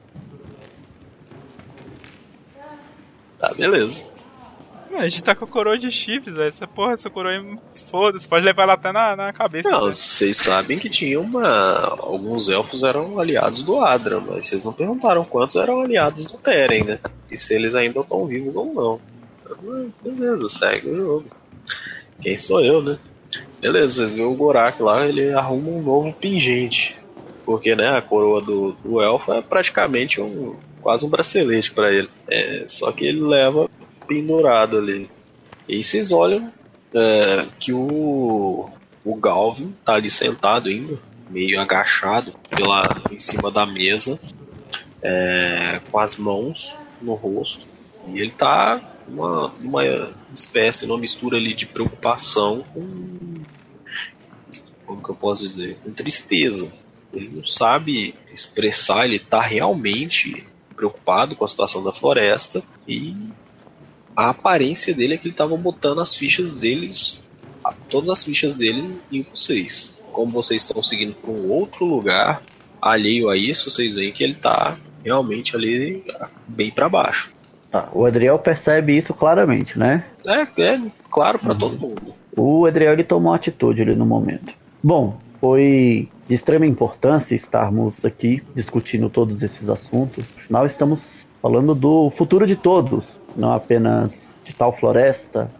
Tá, 3.38 3.52
beleza. 3.54 4.04
Mano, 4.90 5.02
a 5.04 5.08
gente 5.08 5.24
tá 5.24 5.34
com 5.34 5.44
a 5.44 5.48
coroa 5.48 5.76
de 5.76 5.90
chifres, 5.90 6.34
velho. 6.34 6.46
Essa 6.46 6.66
porra, 6.68 6.92
essa 6.92 7.10
coroa 7.10 7.32
aí, 7.32 7.58
foda-se, 7.90 8.28
pode 8.28 8.44
levar 8.44 8.62
ela 8.64 8.74
até 8.74 8.92
na, 8.92 9.16
na 9.16 9.32
cabeça. 9.32 9.68
Não, 9.70 9.86
vocês 9.92 10.36
sabem 10.36 10.78
que 10.78 10.88
tinha 10.88 11.18
uma. 11.20 11.96
Alguns 11.98 12.48
elfos 12.48 12.84
eram 12.84 13.18
aliados 13.18 13.64
do 13.64 13.80
Adra, 13.80 14.20
mas 14.20 14.46
vocês 14.46 14.62
não 14.62 14.72
perguntaram 14.72 15.24
quantos 15.24 15.56
eram 15.56 15.80
aliados 15.80 16.26
do 16.26 16.38
Teren, 16.38 16.84
né? 16.84 16.98
E 17.30 17.36
se 17.36 17.52
eles 17.54 17.74
ainda 17.74 18.00
estão 18.00 18.26
vivos 18.26 18.54
ou 18.54 18.72
não. 18.72 19.00
Beleza, 20.02 20.48
segue 20.48 20.88
o 20.90 20.96
jogo. 20.96 21.24
Quem 22.20 22.36
sou 22.36 22.60
eu, 22.60 22.82
né? 22.82 22.98
Beleza, 23.60 23.94
vocês 23.94 24.12
viram 24.12 24.32
o 24.32 24.36
Gorak 24.36 24.82
lá, 24.82 25.06
ele 25.06 25.32
arruma 25.32 25.70
um 25.70 25.82
novo 25.82 26.12
pingente. 26.12 26.96
Porque, 27.44 27.74
né, 27.74 27.90
a 27.90 28.02
coroa 28.02 28.40
do, 28.40 28.72
do 28.72 29.00
elfo 29.02 29.32
é 29.32 29.42
praticamente 29.42 30.20
um. 30.20 30.56
quase 30.80 31.04
um 31.04 31.10
bracelete 31.10 31.72
pra 31.72 31.92
ele. 31.92 32.08
É, 32.28 32.64
só 32.66 32.90
que 32.92 33.04
ele 33.04 33.20
leva 33.20 33.68
pendurado 34.06 34.78
ali. 34.78 35.10
E 35.68 35.82
vocês 35.82 36.10
olham 36.10 36.52
é, 36.94 37.46
que 37.58 37.72
o 37.72 38.70
o 39.04 39.14
Galvin 39.14 39.74
tá 39.84 39.94
ali 39.94 40.08
sentado 40.08 40.68
ainda, 40.68 40.98
meio 41.28 41.60
agachado 41.60 42.32
pela, 42.48 42.82
em 43.10 43.18
cima 43.18 43.50
da 43.50 43.66
mesa, 43.66 44.18
é, 45.02 45.80
com 45.90 45.98
as 45.98 46.16
mãos 46.16 46.74
no 47.02 47.14
rosto. 47.14 47.66
E 48.08 48.18
ele 48.18 48.32
tá 48.32 48.80
uma, 49.08 49.52
uma 49.60 49.82
espécie, 50.32 50.84
uma 50.84 50.98
mistura 50.98 51.36
ali 51.36 51.54
de 51.54 51.66
preocupação 51.66 52.64
com. 52.72 53.42
Como 54.86 55.02
que 55.02 55.10
eu 55.10 55.14
posso 55.14 55.42
dizer? 55.42 55.78
Com 55.82 55.92
tristeza. 55.92 56.72
Ele 57.12 57.28
não 57.28 57.44
sabe 57.44 58.14
expressar, 58.32 59.06
ele 59.06 59.18
tá 59.18 59.40
realmente 59.40 60.44
preocupado 60.74 61.36
com 61.36 61.44
a 61.44 61.48
situação 61.48 61.82
da 61.82 61.92
floresta 61.92 62.62
e 62.86 63.14
a 64.16 64.30
aparência 64.30 64.94
dele 64.94 65.14
é 65.14 65.16
que 65.16 65.24
ele 65.24 65.34
estava 65.34 65.56
botando 65.56 66.00
as 66.00 66.14
fichas 66.14 66.52
deles, 66.52 67.20
todas 67.88 68.10
as 68.10 68.22
fichas 68.22 68.54
dele 68.54 68.98
em 69.10 69.22
vocês. 69.22 69.94
Como 70.12 70.32
vocês 70.32 70.62
estão 70.62 70.82
seguindo 70.82 71.14
para 71.14 71.30
um 71.30 71.50
outro 71.50 71.84
lugar, 71.84 72.42
alheio 72.80 73.28
a 73.28 73.36
isso, 73.36 73.70
vocês 73.70 73.94
veem 73.94 74.12
que 74.12 74.22
ele 74.22 74.34
tá 74.34 74.76
realmente 75.04 75.56
ali 75.56 76.04
bem 76.46 76.70
para 76.70 76.88
baixo. 76.88 77.34
Tá, 77.74 77.88
o 77.92 78.06
Adriel 78.06 78.38
percebe 78.38 78.96
isso 78.96 79.12
claramente, 79.12 79.76
né? 79.76 80.04
É, 80.24 80.62
é 80.62 80.80
claro 81.10 81.40
para 81.40 81.54
uhum. 81.54 81.58
todo 81.58 81.76
mundo. 81.76 82.14
O 82.36 82.66
Adriel 82.66 82.92
ele 82.92 83.02
tomou 83.02 83.32
uma 83.32 83.36
atitude 83.36 83.82
ali 83.82 83.96
no 83.96 84.06
momento. 84.06 84.54
Bom, 84.80 85.18
foi 85.38 86.08
de 86.28 86.34
extrema 86.36 86.66
importância 86.66 87.34
estarmos 87.34 88.04
aqui 88.04 88.40
discutindo 88.54 89.10
todos 89.10 89.42
esses 89.42 89.68
assuntos. 89.68 90.36
Afinal, 90.38 90.64
estamos 90.66 91.26
falando 91.42 91.74
do 91.74 92.10
futuro 92.10 92.46
de 92.46 92.54
todos, 92.54 93.20
não 93.36 93.52
apenas 93.52 94.36
de 94.44 94.54
tal 94.54 94.72
floresta 94.72 95.50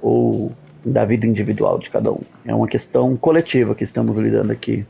ou 0.00 0.50
da 0.82 1.04
vida 1.04 1.26
individual 1.26 1.78
de 1.78 1.90
cada 1.90 2.10
um. 2.10 2.22
É 2.46 2.54
uma 2.54 2.66
questão 2.66 3.14
coletiva 3.14 3.74
que 3.74 3.84
estamos 3.84 4.16
lidando 4.16 4.52
aqui 4.52 4.86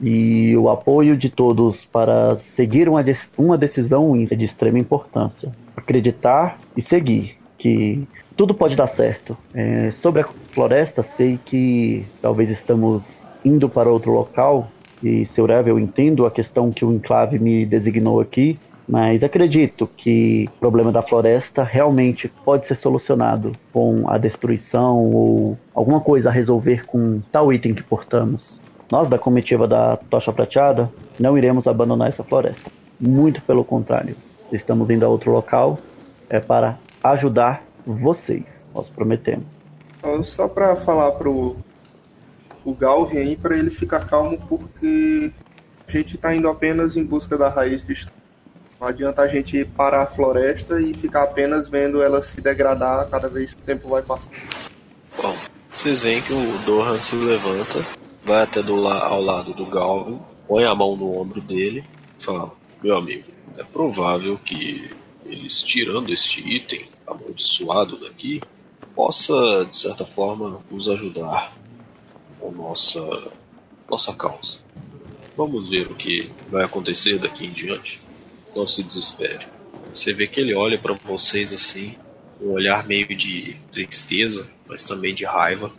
e 0.00 0.56
o 0.56 0.68
apoio 0.68 1.16
de 1.16 1.28
todos 1.28 1.84
para 1.84 2.36
seguir 2.38 2.88
uma 2.88 3.02
decisão 3.02 4.14
é 4.14 4.36
de 4.36 4.44
extrema 4.44 4.78
importância. 4.78 5.52
Acreditar 5.76 6.58
e 6.76 6.82
seguir 6.82 7.38
que 7.58 8.06
tudo 8.36 8.54
pode 8.54 8.74
dar 8.74 8.88
certo. 8.88 9.36
É, 9.54 9.90
sobre 9.92 10.22
a 10.22 10.28
floresta, 10.50 11.02
sei 11.02 11.38
que 11.44 12.04
talvez 12.20 12.50
estamos 12.50 13.24
indo 13.44 13.68
para 13.68 13.88
outro 13.88 14.10
local 14.10 14.68
e, 15.02 15.24
seu 15.24 15.46
Rev, 15.46 15.68
eu 15.68 15.78
entendo 15.78 16.26
a 16.26 16.30
questão 16.30 16.72
que 16.72 16.84
o 16.84 16.92
enclave 16.92 17.38
me 17.38 17.64
designou 17.64 18.20
aqui, 18.20 18.58
mas 18.88 19.22
acredito 19.22 19.88
que 19.96 20.48
o 20.56 20.58
problema 20.58 20.90
da 20.90 21.02
floresta 21.02 21.62
realmente 21.62 22.28
pode 22.44 22.66
ser 22.66 22.74
solucionado 22.74 23.52
com 23.72 24.08
a 24.08 24.18
destruição 24.18 24.98
ou 24.98 25.58
alguma 25.72 26.00
coisa 26.00 26.30
a 26.30 26.32
resolver 26.32 26.84
com 26.86 27.20
tal 27.30 27.52
item 27.52 27.74
que 27.74 27.82
portamos. 27.82 28.60
Nós, 28.90 29.08
da 29.08 29.18
comitiva 29.18 29.66
da 29.66 29.96
Tocha 29.96 30.32
Prateada, 30.32 30.92
não 31.18 31.38
iremos 31.38 31.66
abandonar 31.66 32.08
essa 32.08 32.24
floresta. 32.24 32.70
Muito 33.00 33.40
pelo 33.42 33.64
contrário. 33.64 34.16
Estamos 34.52 34.90
indo 34.90 35.04
a 35.04 35.08
outro 35.08 35.32
local 35.32 35.78
é 36.28 36.38
para 36.38 36.78
ajudar 37.02 37.64
vocês. 37.86 38.66
Nós 38.74 38.88
prometemos. 38.90 39.56
Só 40.22 40.46
para 40.46 40.76
falar 40.76 41.12
pro 41.12 41.56
o 42.64 42.74
Galvin 42.74 43.18
aí 43.18 43.36
para 43.36 43.56
ele 43.56 43.70
ficar 43.70 44.06
calmo 44.06 44.38
porque 44.48 45.32
a 45.88 45.90
gente 45.90 46.14
está 46.14 46.34
indo 46.34 46.48
apenas 46.48 46.96
em 46.96 47.04
busca 47.04 47.36
da 47.36 47.48
raiz 47.48 47.84
de 47.84 48.06
não 48.78 48.88
adianta 48.88 49.22
a 49.22 49.28
gente 49.28 49.64
parar 49.64 50.02
a 50.02 50.06
floresta 50.06 50.80
e 50.80 50.92
ficar 50.92 51.22
apenas 51.22 51.68
vendo 51.68 52.02
ela 52.02 52.20
se 52.20 52.40
degradar 52.40 53.08
cada 53.08 53.28
vez 53.28 53.54
que 53.54 53.62
o 53.62 53.64
tempo 53.64 53.88
vai 53.88 54.02
passando. 54.02 54.34
Bom, 55.20 55.34
vocês 55.70 56.02
veem 56.02 56.20
que 56.20 56.32
o 56.32 56.58
Dohan 56.66 57.00
se 57.00 57.14
levanta 57.14 57.84
vai 58.24 58.42
até 58.42 58.62
do 58.62 58.76
la 58.76 59.06
ao 59.06 59.20
lado 59.22 59.54
do 59.54 59.66
Galvin, 59.66 60.20
põe 60.48 60.64
a 60.64 60.74
mão 60.74 60.96
no 60.96 61.16
ombro 61.16 61.40
dele 61.40 61.84
e 62.18 62.22
fala: 62.24 62.50
Meu 62.82 62.96
amigo, 62.96 63.31
é 63.56 63.64
provável 63.64 64.38
que 64.38 64.90
eles 65.24 65.62
tirando 65.62 66.12
este 66.12 66.40
item 66.48 66.86
amaldiçoado 67.06 67.98
daqui 67.98 68.40
possa, 68.94 69.64
de 69.64 69.76
certa 69.76 70.04
forma, 70.04 70.62
nos 70.70 70.88
ajudar 70.88 71.56
com 72.38 72.50
nossa, 72.50 73.32
nossa 73.88 74.14
causa. 74.14 74.60
Vamos 75.36 75.70
ver 75.70 75.90
o 75.90 75.94
que 75.94 76.30
vai 76.50 76.64
acontecer 76.64 77.18
daqui 77.18 77.46
em 77.46 77.52
diante. 77.52 78.02
Não 78.54 78.66
se 78.66 78.82
desespere. 78.82 79.46
Você 79.90 80.12
vê 80.12 80.26
que 80.26 80.40
ele 80.40 80.54
olha 80.54 80.78
para 80.78 80.94
vocês 80.94 81.52
assim, 81.52 81.96
um 82.40 82.50
olhar 82.50 82.86
meio 82.86 83.08
de 83.16 83.56
tristeza, 83.70 84.50
mas 84.66 84.82
também 84.82 85.14
de 85.14 85.24
raiva. 85.24 85.72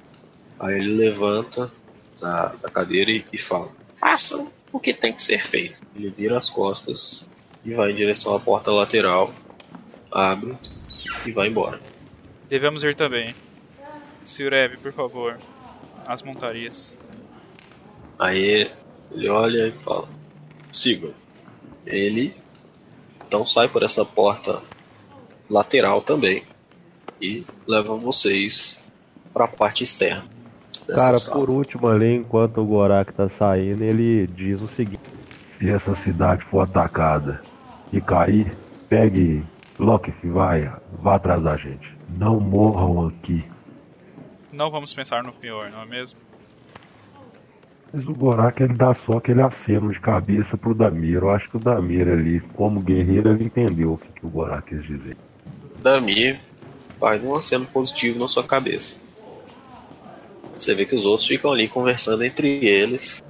Aí 0.59 0.79
ele 0.79 0.95
levanta, 0.95 1.71
da, 2.19 2.55
cadeira 2.71 3.11
e, 3.11 3.23
e 3.31 3.37
fala: 3.37 3.69
Façam 3.95 4.51
o 4.71 4.79
que 4.79 4.93
tem 4.93 5.13
que 5.13 5.21
ser 5.21 5.39
feito. 5.39 5.75
Ele 5.95 6.09
vira 6.09 6.37
as 6.37 6.49
costas 6.49 7.27
e 7.65 7.73
vai 7.73 7.91
em 7.91 7.95
direção 7.95 8.35
à 8.35 8.39
porta 8.39 8.71
lateral, 8.71 9.33
abre 10.11 10.57
e 11.25 11.31
vai 11.31 11.47
embora. 11.47 11.79
Devemos 12.49 12.83
ir 12.83 12.95
também. 12.95 13.35
Sr. 14.23 14.77
por 14.81 14.93
favor, 14.93 15.39
as 16.05 16.21
montarias. 16.21 16.97
Aí 18.17 18.69
ele 19.11 19.29
olha 19.29 19.67
e 19.67 19.71
fala: 19.71 20.07
Sigam. 20.71 21.11
Ele 21.85 22.33
então 23.27 23.45
sai 23.45 23.67
por 23.67 23.83
essa 23.83 24.05
porta 24.05 24.61
lateral 25.49 26.01
também 26.01 26.43
e 27.21 27.43
leva 27.67 27.95
vocês 27.95 28.81
para 29.33 29.45
a 29.45 29.47
parte 29.47 29.83
externa. 29.83 30.23
Cara, 30.87 31.17
sala. 31.17 31.39
por 31.39 31.49
último 31.49 31.87
ali, 31.87 32.13
enquanto 32.13 32.61
o 32.61 32.65
Gorak 32.65 33.13
tá 33.13 33.27
saindo, 33.29 33.83
ele 33.83 34.27
diz 34.27 34.61
o 34.61 34.67
seguinte: 34.67 35.01
Se 35.57 35.69
essa 35.69 35.95
cidade 35.95 36.45
for 36.45 36.61
atacada 36.61 37.41
e 37.93 38.01
cair, 38.01 38.51
pegue 38.89 39.43
Loki 39.79 40.11
vai, 40.23 40.71
vá 41.01 41.15
atrás 41.15 41.41
da 41.41 41.55
gente. 41.55 41.87
Não 42.09 42.39
morram 42.39 43.07
aqui. 43.07 43.43
Não 44.51 44.69
vamos 44.69 44.93
pensar 44.93 45.23
no 45.23 45.31
pior, 45.31 45.71
não 45.71 45.81
é 45.81 45.85
mesmo? 45.85 46.19
Mas 47.91 48.07
o 48.07 48.13
Gorak 48.13 48.61
ele 48.61 48.73
dá 48.73 48.93
só 48.93 49.17
aquele 49.17 49.41
aceno 49.41 49.91
de 49.91 49.99
cabeça 49.99 50.57
pro 50.57 50.73
Damir. 50.73 51.21
Eu 51.21 51.29
acho 51.29 51.49
que 51.49 51.57
o 51.57 51.59
Damir 51.59 52.07
ali, 52.07 52.39
como 52.55 52.81
guerreiro, 52.81 53.29
ele 53.29 53.45
entendeu 53.45 53.93
o 53.93 53.97
que, 53.97 54.11
que 54.11 54.25
o 54.25 54.29
Gorak 54.29 54.67
quis 54.67 54.83
dizer. 54.85 55.15
Damir 55.81 56.39
faz 56.99 57.23
um 57.23 57.35
aceno 57.35 57.65
positivo 57.65 58.19
na 58.19 58.27
sua 58.27 58.43
cabeça. 58.43 58.99
Você 60.57 60.73
vê 60.73 60.85
que 60.85 60.95
os 60.95 61.05
outros 61.05 61.27
ficam 61.27 61.51
ali 61.51 61.67
conversando 61.67 62.23
entre 62.23 62.65
eles, 62.65 63.23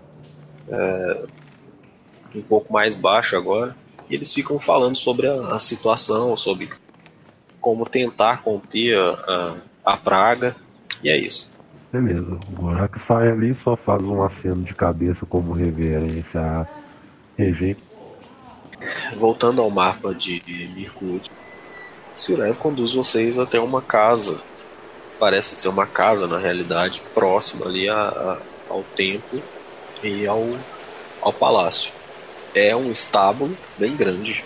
é, 0.70 1.26
um 2.36 2.42
pouco 2.42 2.72
mais 2.72 2.96
baixo 2.96 3.36
agora, 3.36 3.76
e 4.14 4.16
eles 4.16 4.32
ficam 4.32 4.60
falando 4.60 4.96
sobre 4.96 5.28
a, 5.28 5.56
a 5.56 5.60
situação, 5.60 6.38
sobre 6.38 6.70
como 7.60 7.90
tentar 7.90 8.44
conter 8.44 8.96
a, 8.96 9.10
a, 9.84 9.94
a, 9.94 9.98
praga, 9.98 10.56
e 11.04 11.10
é 11.10 11.18
isso. 11.18 11.50
Beleza, 11.92 12.40
o 12.48 12.56
Gorak 12.56 13.00
sai 13.00 13.30
ali 13.30 13.56
só 13.64 13.76
faz 13.76 14.04
um 14.04 14.24
aceno 14.24 14.64
de 14.64 14.76
cabeça 14.76 15.26
como 15.26 15.54
reverência 15.54 16.40
a 16.40 16.68
Regente. 17.36 17.84
Voltando 19.18 19.62
ao 19.62 19.70
mapa 19.72 20.14
de 20.14 20.44
Mirkut, 20.76 21.32
Sirev 22.18 22.56
conduz 22.58 22.94
vocês 22.94 23.40
até 23.40 23.60
uma 23.60 23.82
casa 23.82 24.44
parece 25.24 25.56
ser 25.56 25.70
uma 25.70 25.86
casa 25.86 26.28
na 26.28 26.38
realidade, 26.38 27.02
próxima 27.14 27.66
ali 27.66 27.90
a, 27.90 28.38
ao 28.70 28.84
templo 28.84 29.42
e 30.04 30.28
ao, 30.28 30.44
ao 31.22 31.32
palácio. 31.32 31.94
É 32.54 32.76
um 32.76 32.92
estábulo 32.92 33.58
bem 33.78 33.96
grande, 33.96 34.44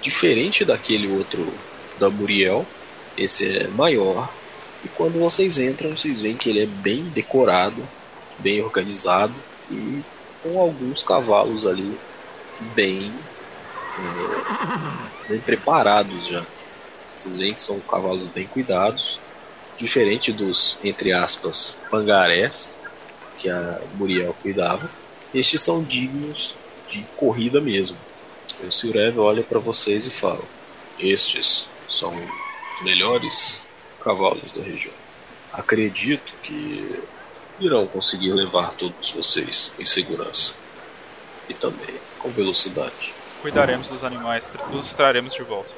diferente 0.00 0.64
daquele 0.64 1.08
outro 1.08 1.52
da 1.98 2.08
Muriel. 2.08 2.66
Esse 3.16 3.58
é 3.58 3.68
maior. 3.68 4.32
E 4.84 4.88
quando 4.88 5.18
vocês 5.18 5.58
entram, 5.58 5.96
vocês 5.96 6.20
veem 6.20 6.36
que 6.36 6.48
ele 6.50 6.62
é 6.62 6.66
bem 6.66 7.02
decorado, 7.04 7.86
bem 8.38 8.62
organizado 8.62 9.34
e 9.70 10.02
com 10.42 10.60
alguns 10.60 11.02
cavalos 11.02 11.66
ali 11.66 11.98
bem, 12.74 13.12
é, 13.98 15.28
bem 15.28 15.40
preparados 15.40 16.28
já. 16.28 16.46
Vocês 17.14 17.36
veem 17.36 17.54
que 17.54 17.62
são 17.62 17.80
cavalos 17.80 18.28
bem 18.28 18.46
cuidados 18.46 19.18
diferente 19.78 20.32
dos, 20.32 20.76
entre 20.82 21.12
aspas, 21.12 21.76
pangarés 21.88 22.74
que 23.38 23.48
a 23.48 23.80
Muriel 23.94 24.34
cuidava, 24.42 24.90
estes 25.32 25.62
são 25.62 25.82
dignos 25.82 26.56
de 26.88 27.02
corrida 27.16 27.60
mesmo. 27.60 27.96
O 28.62 28.72
Sirev 28.72 29.18
olha 29.18 29.42
para 29.42 29.58
vocês 29.58 30.06
e 30.06 30.10
fala: 30.10 30.42
Estes 30.98 31.68
são 31.88 32.12
os 32.14 32.82
melhores 32.82 33.62
cavalos 34.02 34.50
da 34.52 34.62
região. 34.62 34.94
Acredito 35.52 36.32
que 36.42 37.00
irão 37.60 37.86
conseguir 37.86 38.32
levar 38.32 38.72
todos 38.72 39.10
vocês 39.12 39.72
em 39.78 39.86
segurança 39.86 40.54
e 41.48 41.54
também 41.54 41.96
com 42.18 42.30
velocidade. 42.30 43.14
Cuidaremos 43.42 43.88
dos 43.88 44.04
animais, 44.04 44.50
os 44.72 44.94
traremos 44.94 45.34
de 45.34 45.42
volta. 45.42 45.74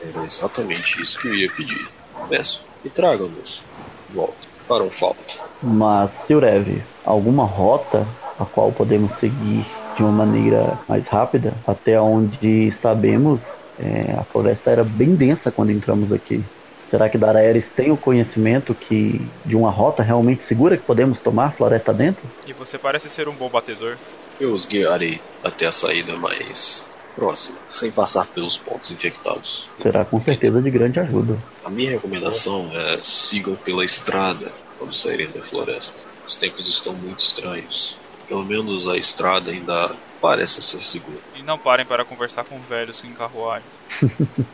Era 0.00 0.24
exatamente 0.24 1.02
isso 1.02 1.18
que 1.20 1.28
eu 1.28 1.34
ia 1.34 1.50
pedir. 1.50 1.88
Peço 2.28 2.64
e 2.84 2.90
tragam-nos 2.90 3.64
de 4.08 4.14
volta. 4.14 4.48
Farão 4.66 4.90
falta. 4.90 5.48
Mas, 5.62 6.10
Silrev, 6.12 6.82
alguma 7.04 7.44
rota 7.44 8.06
a 8.38 8.44
qual 8.44 8.72
podemos 8.72 9.12
seguir 9.12 9.64
de 9.96 10.02
uma 10.02 10.12
maneira 10.12 10.78
mais 10.88 11.08
rápida 11.08 11.60
até 11.66 12.00
onde 12.00 12.70
sabemos 12.72 13.54
É, 13.78 14.12
a 14.12 14.24
floresta 14.24 14.70
era 14.70 14.82
bem 14.82 15.14
densa 15.14 15.52
quando 15.52 15.70
entramos 15.70 16.10
aqui. 16.10 16.42
Será 16.82 17.10
que 17.10 17.18
Daraeris 17.18 17.70
tem 17.70 17.90
o 17.90 17.98
conhecimento 17.98 18.74
que 18.74 19.30
de 19.44 19.54
uma 19.54 19.70
rota 19.70 20.02
realmente 20.02 20.44
segura 20.44 20.78
que 20.78 20.84
podemos 20.86 21.20
tomar 21.20 21.54
floresta 21.54 21.92
dentro? 21.92 22.26
E 22.46 22.54
você 22.54 22.78
parece 22.78 23.10
ser 23.10 23.28
um 23.28 23.36
bom 23.36 23.50
batedor. 23.50 23.98
Eu 24.40 24.54
os 24.54 24.64
guiarei 24.64 25.20
até 25.42 25.66
a 25.66 25.72
saída 25.72 26.16
mais 26.16 26.86
próxima, 27.14 27.58
sem 27.68 27.90
passar 27.92 28.26
pelos 28.32 28.56
pontos 28.56 28.90
infectados. 28.90 29.70
Será 29.74 30.04
com 30.04 30.20
certeza 30.20 30.62
de 30.62 30.70
grande 30.70 31.00
ajuda. 31.00 31.42
A 31.64 31.70
minha 31.70 31.90
recomendação 31.90 32.70
é 32.74 32.98
sigam 33.02 33.56
pela 33.56 33.84
estrada 33.84 34.50
quando 34.78 34.94
saírem 34.94 35.30
da 35.32 35.42
floresta. 35.42 36.02
Os 36.26 36.36
tempos 36.36 36.68
estão 36.68 36.94
muito 36.94 37.20
estranhos. 37.20 38.05
Pelo 38.28 38.44
menos 38.44 38.88
a 38.88 38.96
estrada 38.96 39.50
ainda 39.50 39.94
parece 40.20 40.60
ser 40.60 40.82
segura. 40.82 41.18
E 41.34 41.42
não 41.42 41.58
parem 41.58 41.86
para 41.86 42.04
conversar 42.04 42.44
com 42.44 42.58
velhos 42.60 43.02
em 43.04 43.12
carruagens. 43.12 43.80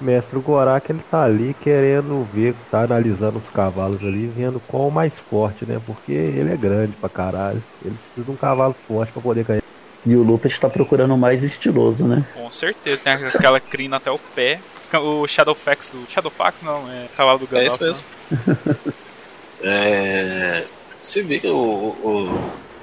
Mestre 0.00 0.38
Gorak 0.40 0.90
ele 0.90 1.02
tá 1.10 1.24
ali 1.24 1.54
querendo 1.62 2.26
ver, 2.32 2.54
tá 2.70 2.82
analisando 2.82 3.38
os 3.38 3.48
cavalos 3.48 4.02
ali, 4.02 4.26
vendo 4.26 4.60
qual 4.60 4.88
o 4.88 4.90
mais 4.90 5.12
forte, 5.30 5.64
né? 5.64 5.80
Porque 5.86 6.12
ele 6.12 6.52
é 6.52 6.56
grande 6.56 6.92
pra 6.96 7.08
caralho. 7.08 7.62
Ele 7.84 7.96
precisa 7.96 8.24
de 8.26 8.30
um 8.30 8.36
cavalo 8.36 8.74
forte 8.86 9.12
pra 9.12 9.22
poder 9.22 9.44
cair. 9.44 9.62
E 10.04 10.14
o 10.16 10.22
Lucas 10.22 10.52
está 10.52 10.68
procurando 10.68 11.14
o 11.14 11.18
mais 11.18 11.42
estiloso, 11.42 12.06
né? 12.06 12.26
Com 12.34 12.50
certeza, 12.50 13.02
tem 13.02 13.12
aquela 13.12 13.58
crina 13.58 13.96
até 13.96 14.10
o 14.10 14.18
pé. 14.18 14.60
O 14.92 15.26
Shadowfax 15.26 15.88
do. 15.88 16.04
Shadowfax 16.08 16.62
não, 16.62 16.88
é 16.90 17.08
cavalo 17.16 17.38
do 17.38 17.46
É 17.46 17.48
Gandalf. 17.48 17.74
isso 17.74 17.84
mesmo. 17.84 18.06
É, 19.64 20.68
você 21.00 21.22
vê 21.22 21.40
que 21.40 21.48
o, 21.48 21.56
o, 21.56 22.28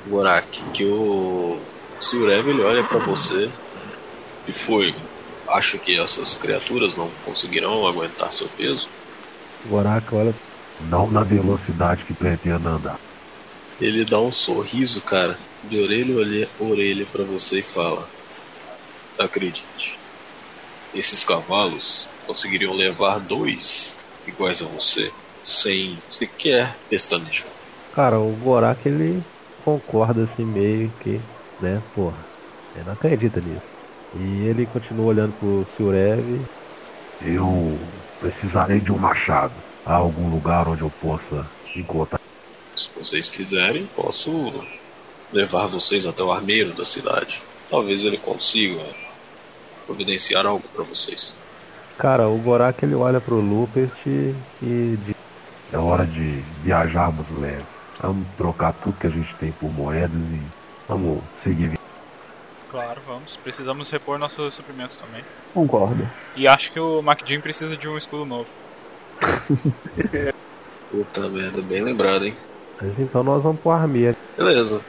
o 0.05 0.09
Gorak, 0.09 0.63
que 0.71 0.85
o 0.85 1.61
Surev 1.99 2.49
ele 2.49 2.61
olha 2.61 2.83
pra 2.83 2.97
você 2.99 3.51
e 4.47 4.53
foi. 4.53 4.95
Acha 5.47 5.77
que 5.77 5.99
essas 5.99 6.35
criaturas 6.35 6.95
não 6.95 7.11
conseguirão 7.25 7.85
aguentar 7.85 8.33
seu 8.33 8.49
peso? 8.49 8.89
Gorak 9.65 10.13
olha, 10.13 10.35
não 10.79 11.11
na 11.11 11.23
velocidade 11.23 12.03
que 12.05 12.13
pretende 12.13 12.67
andar. 12.67 12.99
Ele 13.79 14.05
dá 14.05 14.19
um 14.19 14.31
sorriso, 14.31 15.01
cara, 15.01 15.37
de 15.63 15.79
orelha 15.79 16.49
a 16.59 16.63
orelha 16.63 17.05
para 17.05 17.23
você 17.23 17.59
e 17.59 17.63
fala: 17.63 18.09
Acredite, 19.19 19.99
esses 20.93 21.23
cavalos 21.23 22.09
conseguiriam 22.25 22.73
levar 22.73 23.19
dois 23.19 23.95
iguais 24.25 24.61
a 24.61 24.65
você, 24.65 25.11
sem 25.43 25.97
sequer 26.09 26.75
pestanejar. 26.89 27.47
Cara, 27.93 28.19
o 28.19 28.31
Gorak 28.31 28.87
ele 28.87 29.23
concorda 29.63 30.23
assim 30.23 30.45
meio 30.45 30.91
que, 31.01 31.19
né, 31.59 31.81
porra, 31.93 32.17
ele 32.75 32.85
não 32.85 32.93
acredita 32.93 33.39
nisso. 33.41 33.65
E 34.15 34.45
ele 34.45 34.65
continua 34.65 35.05
olhando 35.07 35.33
pro 35.39 35.65
Surev. 35.75 36.41
Eu 37.21 37.77
precisarei 38.19 38.79
de 38.79 38.91
um 38.91 38.97
machado. 38.97 39.53
Há 39.85 39.95
algum 39.95 40.29
lugar 40.29 40.67
onde 40.67 40.81
eu 40.81 40.91
possa 41.01 41.45
encontrar? 41.75 42.19
Se 42.75 42.89
vocês 42.95 43.29
quiserem, 43.29 43.87
posso 43.95 44.63
levar 45.31 45.67
vocês 45.67 46.05
até 46.05 46.23
o 46.23 46.31
armeiro 46.31 46.73
da 46.73 46.85
cidade. 46.85 47.41
Talvez 47.69 48.05
ele 48.05 48.17
consiga 48.17 48.83
providenciar 49.85 50.45
algo 50.45 50.63
para 50.73 50.83
vocês. 50.83 51.35
Cara, 51.97 52.27
o 52.27 52.37
Gorak 52.37 52.83
ele 52.83 52.95
olha 52.95 53.21
pro 53.21 53.39
Lupest 53.39 54.05
e 54.05 54.33
diz: 54.61 55.15
É 55.71 55.77
hora 55.77 56.05
de 56.05 56.43
viajarmos 56.63 57.25
leve. 57.39 57.63
Vamos 58.01 58.27
trocar 58.35 58.73
tudo 58.73 58.97
que 58.99 59.07
a 59.07 59.09
gente 59.09 59.33
tem 59.35 59.51
por 59.53 59.71
moedas 59.71 60.11
e 60.11 60.41
vamos 60.87 61.21
seguir. 61.43 61.79
Claro, 62.69 63.01
vamos. 63.05 63.37
Precisamos 63.37 63.89
repor 63.91 64.17
nossos 64.17 64.53
suprimentos 64.53 64.97
também. 64.97 65.23
Concordo. 65.53 66.09
E 66.35 66.47
acho 66.47 66.71
que 66.71 66.79
o 66.79 67.01
MacJim 67.01 67.41
precisa 67.41 67.77
de 67.77 67.87
um 67.87 67.97
escudo 67.97 68.25
novo. 68.25 68.47
Puta 70.91 71.29
merda, 71.29 71.61
bem 71.61 71.81
lembrado, 71.81 72.25
hein? 72.25 72.35
Mas 72.81 72.97
então 72.99 73.23
nós 73.23 73.41
vamos 73.43 73.61
pro 73.61 73.71
armeiro. 73.71 74.17
Beleza. 74.35 74.83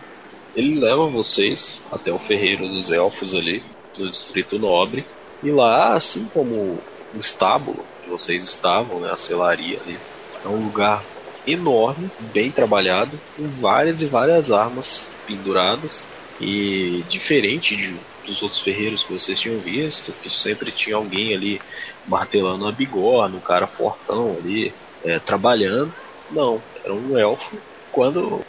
Ele 0.57 0.81
leva 0.81 1.07
vocês 1.07 1.83
até 1.93 2.13
o 2.13 2.19
ferreiro 2.19 2.69
dos 2.69 2.91
elfos 2.91 3.35
ali, 3.35 3.63
do 3.97 4.09
distrito 4.11 4.59
nobre. 4.59 5.07
E 5.43 5.51
lá, 5.51 5.95
assim 5.95 6.25
como 6.33 6.79
o 7.15 7.19
estábulo 7.19 7.85
que 8.03 8.11
vocês 8.11 8.43
estavam, 8.45 9.01
né, 9.01 9.11
a 9.11 9.17
selaria 9.17 9.81
ali, 9.81 9.99
é 10.45 10.49
um 10.49 10.65
lugar 10.65 11.05
enorme, 11.47 12.11
bem 12.33 12.51
trabalhado, 12.51 13.19
com 13.37 13.49
várias 13.49 14.03
e 14.03 14.07
várias 14.07 14.51
armas 14.51 15.09
penduradas. 15.27 16.07
E 16.41 17.05
diferente 17.09 17.77
de, 17.77 17.95
dos 18.27 18.43
outros 18.43 18.61
ferreiros 18.61 19.05
que 19.05 19.13
vocês 19.13 19.39
tinham 19.39 19.59
visto, 19.59 20.13
que 20.23 20.31
sempre 20.31 20.71
tinha 20.71 20.97
alguém 20.97 21.35
ali 21.35 21.61
martelando 22.07 22.65
uma 22.65 22.73
bigorna, 22.73 23.37
um 23.37 23.41
cara 23.41 23.67
fortão 23.67 24.37
ali, 24.39 24.73
é, 25.05 25.19
trabalhando. 25.19 25.93
Não, 26.31 26.63
era 26.83 26.93
um 26.93 27.17
elfo. 27.17 27.57
Quando 27.93 28.41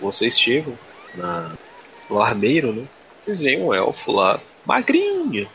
vocês 0.00 0.38
chegam 0.38 0.78
na, 1.14 1.56
no 2.08 2.20
armeiro, 2.20 2.72
né? 2.72 2.86
Vocês 3.18 3.40
veem 3.40 3.62
um 3.62 3.74
elfo 3.74 4.12
lá, 4.12 4.40
magrinho. 4.64 5.48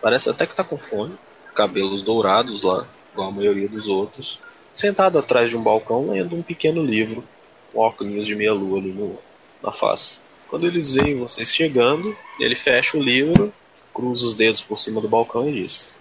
Parece 0.00 0.30
até 0.30 0.46
que 0.46 0.54
tá 0.54 0.64
com 0.64 0.78
fome. 0.78 1.14
Cabelos 1.54 2.02
dourados 2.02 2.62
lá, 2.62 2.86
igual 3.12 3.28
a 3.28 3.32
maioria 3.32 3.68
dos 3.68 3.88
outros. 3.88 4.40
Sentado 4.78 5.18
atrás 5.18 5.50
de 5.50 5.56
um 5.56 5.60
balcão, 5.60 6.12
lendo 6.12 6.36
um 6.36 6.40
pequeno 6.40 6.84
livro. 6.84 7.24
Com 7.72 7.80
óculos 7.80 8.24
de 8.24 8.36
meia 8.36 8.52
lua 8.52 8.78
ali 8.78 8.92
no, 8.92 9.18
na 9.60 9.72
face. 9.72 10.20
Quando 10.48 10.68
eles 10.68 10.94
veem 10.94 11.18
vocês 11.18 11.52
chegando, 11.52 12.16
ele 12.38 12.54
fecha 12.54 12.96
o 12.96 13.02
livro, 13.02 13.52
cruza 13.92 14.24
os 14.24 14.34
dedos 14.34 14.60
por 14.60 14.78
cima 14.78 15.00
do 15.00 15.08
balcão 15.08 15.48
e 15.48 15.64
diz: 15.64 15.92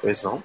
Pois 0.00 0.24
não? 0.24 0.42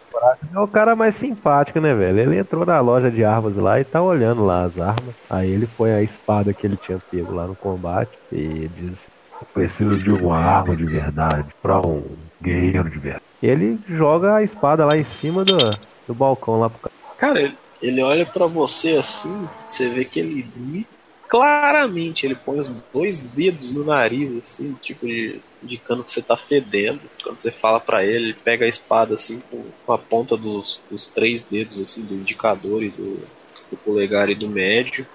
É 0.53 0.59
o 0.59 0.67
cara 0.67 0.95
mais 0.95 1.15
simpático, 1.15 1.79
né, 1.79 1.95
velho? 1.95 2.19
Ele 2.19 2.37
entrou 2.37 2.63
na 2.67 2.79
loja 2.79 3.09
de 3.09 3.23
armas 3.25 3.55
lá 3.55 3.79
e 3.79 3.83
tá 3.83 3.99
olhando 3.99 4.45
lá 4.45 4.63
as 4.63 4.77
armas. 4.77 5.15
Aí 5.27 5.49
ele 5.49 5.67
põe 5.75 5.91
a 5.91 6.03
espada 6.03 6.53
que 6.53 6.67
ele 6.67 6.77
tinha 6.77 7.01
pego 7.09 7.33
lá 7.33 7.47
no 7.47 7.55
combate 7.55 8.11
e 8.31 8.69
diz: 8.77 8.93
Eu 9.41 9.47
preciso 9.55 9.97
de 9.97 10.11
uma 10.11 10.37
arma 10.37 10.75
de 10.75 10.85
verdade 10.85 11.51
pra 11.63 11.79
um 11.79 12.03
guerreiro 12.39 12.91
de 12.91 12.99
verdade. 12.99 13.23
E 13.41 13.47
ele 13.47 13.79
joga 13.89 14.35
a 14.35 14.43
espada 14.43 14.85
lá 14.85 14.95
em 14.95 15.03
cima 15.03 15.43
do, 15.43 15.57
do 16.07 16.13
balcão 16.13 16.59
lá 16.59 16.69
pro 16.69 16.79
cara. 16.79 17.01
Cara, 17.17 17.41
ele, 17.41 17.55
ele 17.81 18.01
olha 18.01 18.25
pra 18.25 18.45
você 18.45 18.91
assim, 18.91 19.47
você 19.65 19.89
vê 19.89 20.05
que 20.05 20.19
ele 20.19 20.87
claramente 21.27 22.25
ele 22.25 22.35
põe 22.35 22.59
os 22.59 22.69
dois 22.93 23.17
dedos 23.17 23.71
no 23.71 23.85
nariz, 23.85 24.35
assim, 24.35 24.73
tipo 24.81 25.05
de 25.05 25.41
indicando 25.63 26.03
que 26.03 26.11
você 26.11 26.21
tá 26.21 26.35
fedendo. 26.35 27.01
Quando 27.23 27.39
você 27.39 27.51
fala 27.51 27.79
pra 27.79 28.03
ele, 28.03 28.25
ele 28.25 28.33
pega 28.33 28.65
a 28.65 28.69
espada 28.69 29.13
assim 29.13 29.41
com, 29.49 29.63
com 29.85 29.93
a 29.93 29.97
ponta 29.97 30.35
dos, 30.35 30.83
dos 30.89 31.05
três 31.05 31.43
dedos 31.43 31.79
assim 31.79 32.03
do 32.03 32.15
indicador 32.15 32.83
e 32.83 32.89
do, 32.89 33.19
do 33.69 33.77
polegar 33.77 34.29
e 34.29 34.35
do 34.35 34.49
médio, 34.49 35.07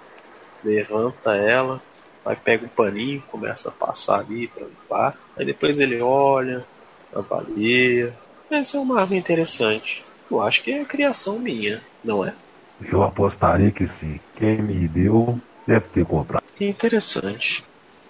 levanta 0.64 1.36
ela, 1.36 1.82
vai 2.24 2.36
pega 2.36 2.64
um 2.64 2.68
paninho, 2.68 3.22
começa 3.30 3.68
a 3.68 3.72
passar 3.72 4.20
ali 4.20 4.48
pra 4.48 4.66
limpar. 4.66 5.18
Aí 5.36 5.44
depois 5.44 5.78
ele 5.78 6.00
olha, 6.00 6.64
avalia. 7.12 8.16
Essa 8.50 8.76
é 8.76 8.80
uma 8.80 9.00
arma 9.00 9.16
interessante. 9.16 10.04
Eu 10.30 10.40
acho 10.40 10.62
que 10.62 10.70
é 10.70 10.84
criação 10.84 11.38
minha, 11.38 11.80
não 12.02 12.24
é? 12.24 12.34
Eu 12.80 13.02
apostaria 13.02 13.70
que 13.70 13.86
sim. 13.86 14.20
Quem 14.36 14.60
me 14.60 14.86
deu 14.88 15.40
deve 15.66 15.86
ter 15.88 16.04
comprado. 16.04 16.42
Que 16.54 16.66
interessante. 16.66 17.64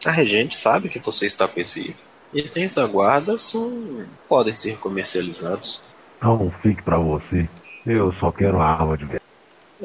A 0.05 0.11
regente 0.11 0.57
sabe 0.57 0.89
que 0.89 0.99
você 0.99 1.27
está 1.27 1.47
com 1.49 1.61
esse 1.61 1.81
item. 1.81 2.07
Itens 2.35 2.75
da 2.75 2.87
guarda 2.87 3.39
são. 3.39 4.05
podem 4.29 4.55
ser 4.55 4.77
comercializados. 4.79 5.83
Não 6.21 6.51
fique 6.63 6.83
pra 6.83 6.99
você. 6.99 7.49
Eu 7.85 8.13
só 8.15 8.33
quero 8.33 8.57
uma 8.57 8.67
arma 8.67 8.97
de 8.97 9.05
verdade. 9.05 9.23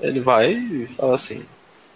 Ele 0.01 0.19
vai 0.19 0.53
e 0.53 0.87
fala 0.87 1.15
assim: 1.15 1.45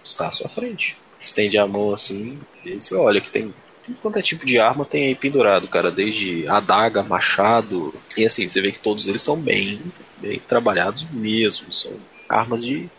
está 0.04 0.28
à 0.28 0.32
sua 0.32 0.48
frente. 0.48 0.98
Estende 1.20 1.58
a 1.58 1.66
mão 1.66 1.94
assim, 1.94 2.40
e 2.64 2.80
você 2.80 2.96
olha 2.96 3.20
que 3.20 3.30
tem. 3.30 3.54
Tudo 3.84 3.98
quanto 4.02 4.20
é 4.20 4.22
tipo 4.22 4.46
de 4.46 4.60
arma 4.60 4.86
tem 4.86 5.08
aí 5.08 5.16
pendurado, 5.16 5.68
cara. 5.68 5.92
Desde 5.92 6.48
adaga, 6.48 7.04
machado. 7.04 7.94
E 8.18 8.26
assim, 8.26 8.48
você 8.48 8.62
vê 8.62 8.72
que 8.72 8.80
todos 8.80 9.08
eles 9.08 9.22
são 9.22 9.40
bem, 9.40 9.82
bem 10.18 10.40
trabalhados 10.40 11.10
mesmo. 11.12 11.72
São 11.74 11.92
armas 12.30 12.64
de 12.64 12.90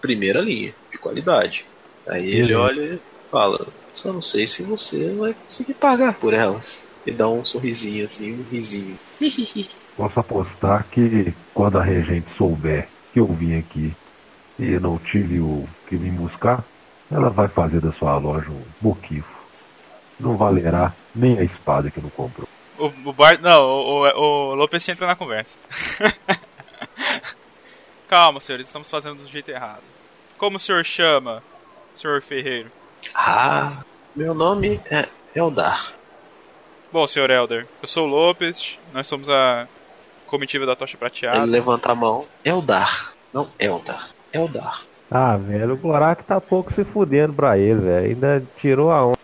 primeira 0.00 0.40
linha, 0.40 0.74
de 0.90 0.98
qualidade. 0.98 1.64
Aí 2.08 2.30
ele 2.30 2.54
Uhum. 2.54 2.62
olha 2.62 2.82
e 2.94 3.00
fala: 3.30 3.66
Só 3.92 4.12
não 4.12 4.22
sei 4.22 4.46
se 4.46 4.62
você 4.62 5.12
vai 5.14 5.34
conseguir 5.34 5.74
pagar 5.74 6.14
por 6.14 6.34
elas. 6.34 6.82
E 7.06 7.10
dá 7.10 7.28
um 7.28 7.44
sorrisinho 7.44 8.04
assim, 8.04 8.32
um 8.40 8.44
risinho. 8.50 8.98
Posso 9.96 10.18
apostar 10.20 10.86
que 10.90 11.34
quando 11.52 11.78
a 11.78 11.82
regente 11.82 12.30
souber 12.36 12.88
que 13.12 13.20
eu 13.20 13.26
vim 13.26 13.58
aqui 13.58 13.92
e 14.58 14.78
não 14.80 14.98
tive 14.98 15.38
o 15.40 15.68
que 15.88 15.96
vim 15.96 16.10
buscar, 16.12 16.64
ela 17.10 17.28
vai 17.28 17.46
fazer 17.48 17.80
da 17.80 17.92
sua 17.92 18.16
loja 18.16 18.48
um 18.50 18.62
boquifo. 18.80 19.30
Não 20.18 20.36
valerá 20.36 20.94
nem 21.14 21.38
a 21.38 21.44
espada 21.44 21.90
que 21.90 22.00
não 22.00 22.08
comprou. 22.10 22.48
O, 22.78 22.86
o 23.10 23.12
Bart. 23.12 23.40
Não, 23.40 23.62
o, 23.64 24.06
o, 24.06 24.50
o 24.50 24.54
Lopes 24.54 24.88
entra 24.88 25.06
na 25.06 25.14
conversa. 25.16 25.58
Calma, 28.12 28.40
senhores, 28.40 28.66
estamos 28.66 28.90
fazendo 28.90 29.22
do 29.22 29.26
jeito 29.26 29.50
errado. 29.50 29.80
Como 30.36 30.58
o 30.58 30.60
senhor 30.60 30.84
chama, 30.84 31.42
senhor 31.94 32.20
Ferreiro? 32.20 32.70
Ah, 33.14 33.82
meu 34.14 34.34
nome 34.34 34.78
é 34.90 35.08
Eldar. 35.34 35.94
Bom, 36.92 37.06
senhor 37.06 37.30
Elder, 37.30 37.66
eu 37.80 37.88
sou 37.88 38.06
o 38.06 38.10
Lopes, 38.10 38.78
nós 38.92 39.06
somos 39.06 39.30
a 39.30 39.66
comitiva 40.26 40.66
da 40.66 40.76
Tocha 40.76 40.98
Prateada. 40.98 41.38
Ele 41.38 41.46
levanta 41.46 41.92
a 41.92 41.94
mão. 41.94 42.22
Eldar. 42.44 43.14
Não, 43.32 43.48
Eldar. 43.58 44.10
Eldar. 44.30 44.82
Ah, 45.10 45.38
velho, 45.38 45.72
o 45.72 45.78
Gorak 45.78 46.22
tá 46.24 46.38
pouco 46.38 46.70
se 46.70 46.84
fudendo 46.84 47.32
pra 47.32 47.56
ele, 47.56 47.80
velho. 47.80 48.08
Ainda 48.08 48.46
tirou 48.60 48.90
a 48.90 49.06
onda. 49.06 49.18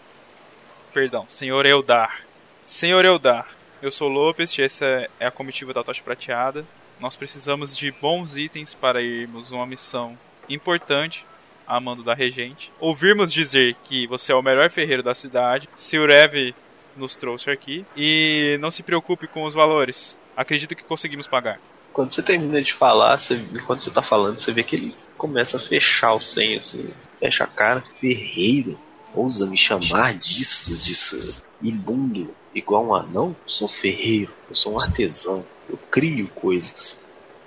Perdão, 0.94 1.26
senhor 1.28 1.66
Eldar. 1.66 2.22
Senhor 2.64 3.04
Eldar, 3.04 3.48
eu 3.82 3.90
sou 3.90 4.08
o 4.08 4.12
Lopes, 4.14 4.58
essa 4.58 4.86
é 5.20 5.26
a 5.26 5.30
comitiva 5.30 5.74
da 5.74 5.84
Tocha 5.84 6.02
Prateada. 6.02 6.64
Nós 7.00 7.16
precisamos 7.16 7.76
de 7.76 7.92
bons 7.92 8.36
itens 8.36 8.74
para 8.74 9.00
irmos 9.00 9.50
uma 9.50 9.66
missão 9.66 10.18
importante 10.48 11.24
a 11.66 11.78
mando 11.78 12.02
da 12.02 12.14
regente. 12.14 12.72
Ouvirmos 12.80 13.32
dizer 13.32 13.76
que 13.84 14.06
você 14.06 14.32
é 14.32 14.34
o 14.34 14.42
melhor 14.42 14.70
ferreiro 14.70 15.02
da 15.02 15.14
cidade. 15.14 15.68
Sr. 15.74 16.10
Eve 16.10 16.54
nos 16.96 17.14
trouxe 17.14 17.50
aqui. 17.50 17.84
E 17.96 18.56
não 18.60 18.70
se 18.70 18.82
preocupe 18.82 19.26
com 19.28 19.44
os 19.44 19.54
valores. 19.54 20.18
Acredito 20.36 20.74
que 20.74 20.82
conseguimos 20.82 21.26
pagar. 21.26 21.60
Quando 21.92 22.12
você 22.12 22.22
termina 22.22 22.62
de 22.62 22.72
falar, 22.72 23.18
você, 23.18 23.40
quando 23.66 23.80
você 23.80 23.90
tá 23.90 24.02
falando, 24.02 24.38
você 24.38 24.52
vê 24.52 24.62
que 24.62 24.76
ele 24.76 24.94
começa 25.16 25.56
a 25.56 25.60
fechar 25.60 26.14
o 26.14 26.20
senho, 26.20 26.56
assim, 26.56 26.90
fecha 27.20 27.44
a 27.44 27.48
cara. 27.48 27.82
Ferreiro, 27.96 28.78
ousa 29.14 29.46
me 29.46 29.56
chamar 29.56 30.14
disso, 30.14 30.70
disso, 30.84 31.42
imundo, 31.62 32.34
igual 32.54 32.86
um 32.86 32.94
anão? 32.94 33.36
Eu 33.44 33.48
sou 33.48 33.68
ferreiro, 33.68 34.32
eu 34.48 34.54
sou 34.54 34.74
um 34.74 34.80
artesão, 34.80 35.44
eu 35.68 35.78
crio 35.90 36.28
coisas. 36.28 36.98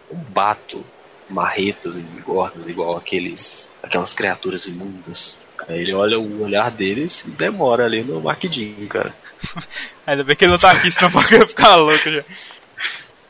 Eu 0.10 0.18
bato 0.18 0.84
marretas 1.30 1.98
e 1.98 2.02
bigornas 2.02 2.68
igual 2.68 2.98
aqueles, 2.98 3.70
aquelas 3.82 4.14
criaturas 4.14 4.66
imundas. 4.66 5.40
Aí 5.68 5.80
ele 5.80 5.94
olha 5.94 6.20
o 6.20 6.44
olhar 6.44 6.70
deles 6.72 7.24
e 7.26 7.32
demora 7.32 7.86
ali 7.86 8.04
no 8.04 8.20
maquidinho, 8.20 8.88
cara. 8.88 9.16
Ainda 10.06 10.24
bem 10.24 10.36
que 10.36 10.44
ele 10.44 10.52
não 10.52 10.60
tá 10.60 10.72
aqui, 10.72 10.92
senão 10.92 11.12
eu 11.32 11.48
ficar 11.48 11.76
louco 11.76 12.12
já. 12.12 12.24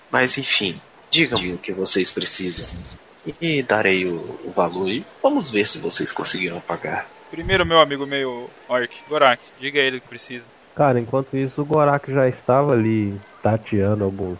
Mas 0.09 0.37
enfim, 0.37 0.79
digam 1.09 1.37
o 1.53 1.57
que 1.57 1.71
vocês 1.71 2.09
precisam 2.09 2.99
e 3.39 3.61
darei 3.61 4.05
o, 4.05 4.39
o, 4.43 4.51
valor 4.51 4.89
e 4.89 5.05
vamos 5.21 5.49
ver 5.49 5.67
se 5.67 5.79
vocês 5.79 6.11
conseguiram 6.11 6.59
pagar. 6.59 7.07
Primeiro, 7.29 7.65
meu 7.65 7.79
amigo 7.79 8.05
meio 8.05 8.49
orc, 8.67 9.03
Gorak, 9.07 9.41
diga 9.59 9.79
a 9.79 9.83
ele 9.83 9.97
o 9.97 10.01
que 10.01 10.07
precisa. 10.07 10.47
Cara, 10.75 10.99
enquanto 10.99 11.37
isso, 11.37 11.61
o 11.61 11.65
Gorak 11.65 12.11
já 12.11 12.27
estava 12.27 12.73
ali 12.73 13.19
tateando 13.43 14.03
alguns 14.03 14.39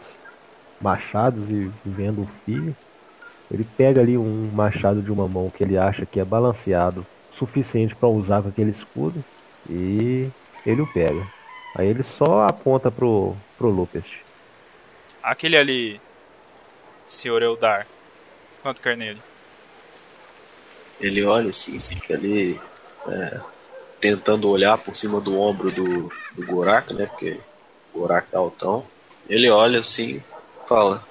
machados 0.80 1.50
e 1.50 1.72
vendo 1.86 2.24
o 2.24 2.30
fio. 2.46 2.76
Ele 3.52 3.68
pega 3.78 4.02
ali 4.02 4.18
um 4.18 4.50
machado 4.52 5.02
de 5.02 5.12
uma 5.12 5.28
mão 5.28 5.50
que 5.50 5.64
ele 5.64 5.78
acha 5.78 6.06
que 6.06 6.20
é 6.20 6.26
balanceado 6.26 7.06
suficiente 7.38 7.96
para 7.96 8.10
usar 8.10 8.42
com 8.42 8.50
aquele 8.50 8.72
escudo 8.72 9.24
e 9.70 10.30
ele 10.66 10.82
o 10.82 10.88
pega. 10.88 11.26
Aí 11.76 11.88
ele 11.88 12.04
só 12.04 12.46
aponta 12.46 12.90
pro, 12.90 13.36
pro 13.58 13.70
Lupest. 13.70 14.20
Aquele 15.22 15.58
ali, 15.58 16.02
senhor 17.06 17.42
Eldar, 17.42 17.88
quanto 18.62 18.82
quer 18.82 18.98
nele? 18.98 19.22
Ele 21.00 21.24
olha 21.24 21.50
assim, 21.50 21.78
fica 21.80 22.14
ali 22.14 22.60
é, 23.08 23.40
tentando 24.00 24.50
olhar 24.50 24.78
por 24.78 24.96
cima 24.96 25.20
do 25.20 25.40
ombro 25.40 25.72
do, 25.72 26.12
do 26.34 26.46
Gorak, 26.46 26.94
né? 26.94 27.08
Porque 27.08 27.40
o 27.94 28.00
Gorak 28.00 28.30
tá 28.30 28.38
altão. 28.38 28.86
Ele 29.28 29.50
olha 29.50 29.80
assim 29.80 30.22
fala: 30.72 31.06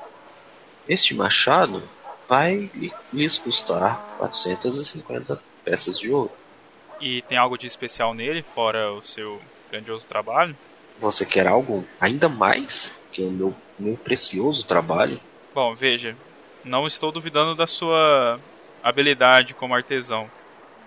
Este 0.89 1.15
machado 1.15 1.83
vai 2.27 2.71
lhes 3.13 3.39
custar 3.39 4.17
450 4.17 5.43
peças 5.63 5.99
de 5.99 6.11
ouro. 6.11 6.33
E 6.99 7.21
tem 7.23 7.37
algo 7.37 7.59
de 7.59 7.67
especial 7.67 8.15
nele, 8.15 8.43
fora 8.43 8.93
o 8.93 9.03
seu 9.03 9.41
grandioso 9.71 10.09
trabalho? 10.09 10.57
Você 10.99 11.27
quer 11.27 11.47
algo 11.47 11.87
ainda 12.01 12.29
mais 12.29 12.99
que 13.13 13.23
o 13.23 13.31
meu, 13.31 13.55
meu 13.79 13.97
precioso 13.97 14.67
trabalho? 14.67 15.21
Bom, 15.55 15.75
veja, 15.75 16.17
não 16.65 16.87
estou 16.87 17.11
duvidando 17.13 17.55
da 17.55 17.67
sua 17.67 18.39
habilidade 18.83 19.55
como 19.55 19.75
artesão, 19.75 20.29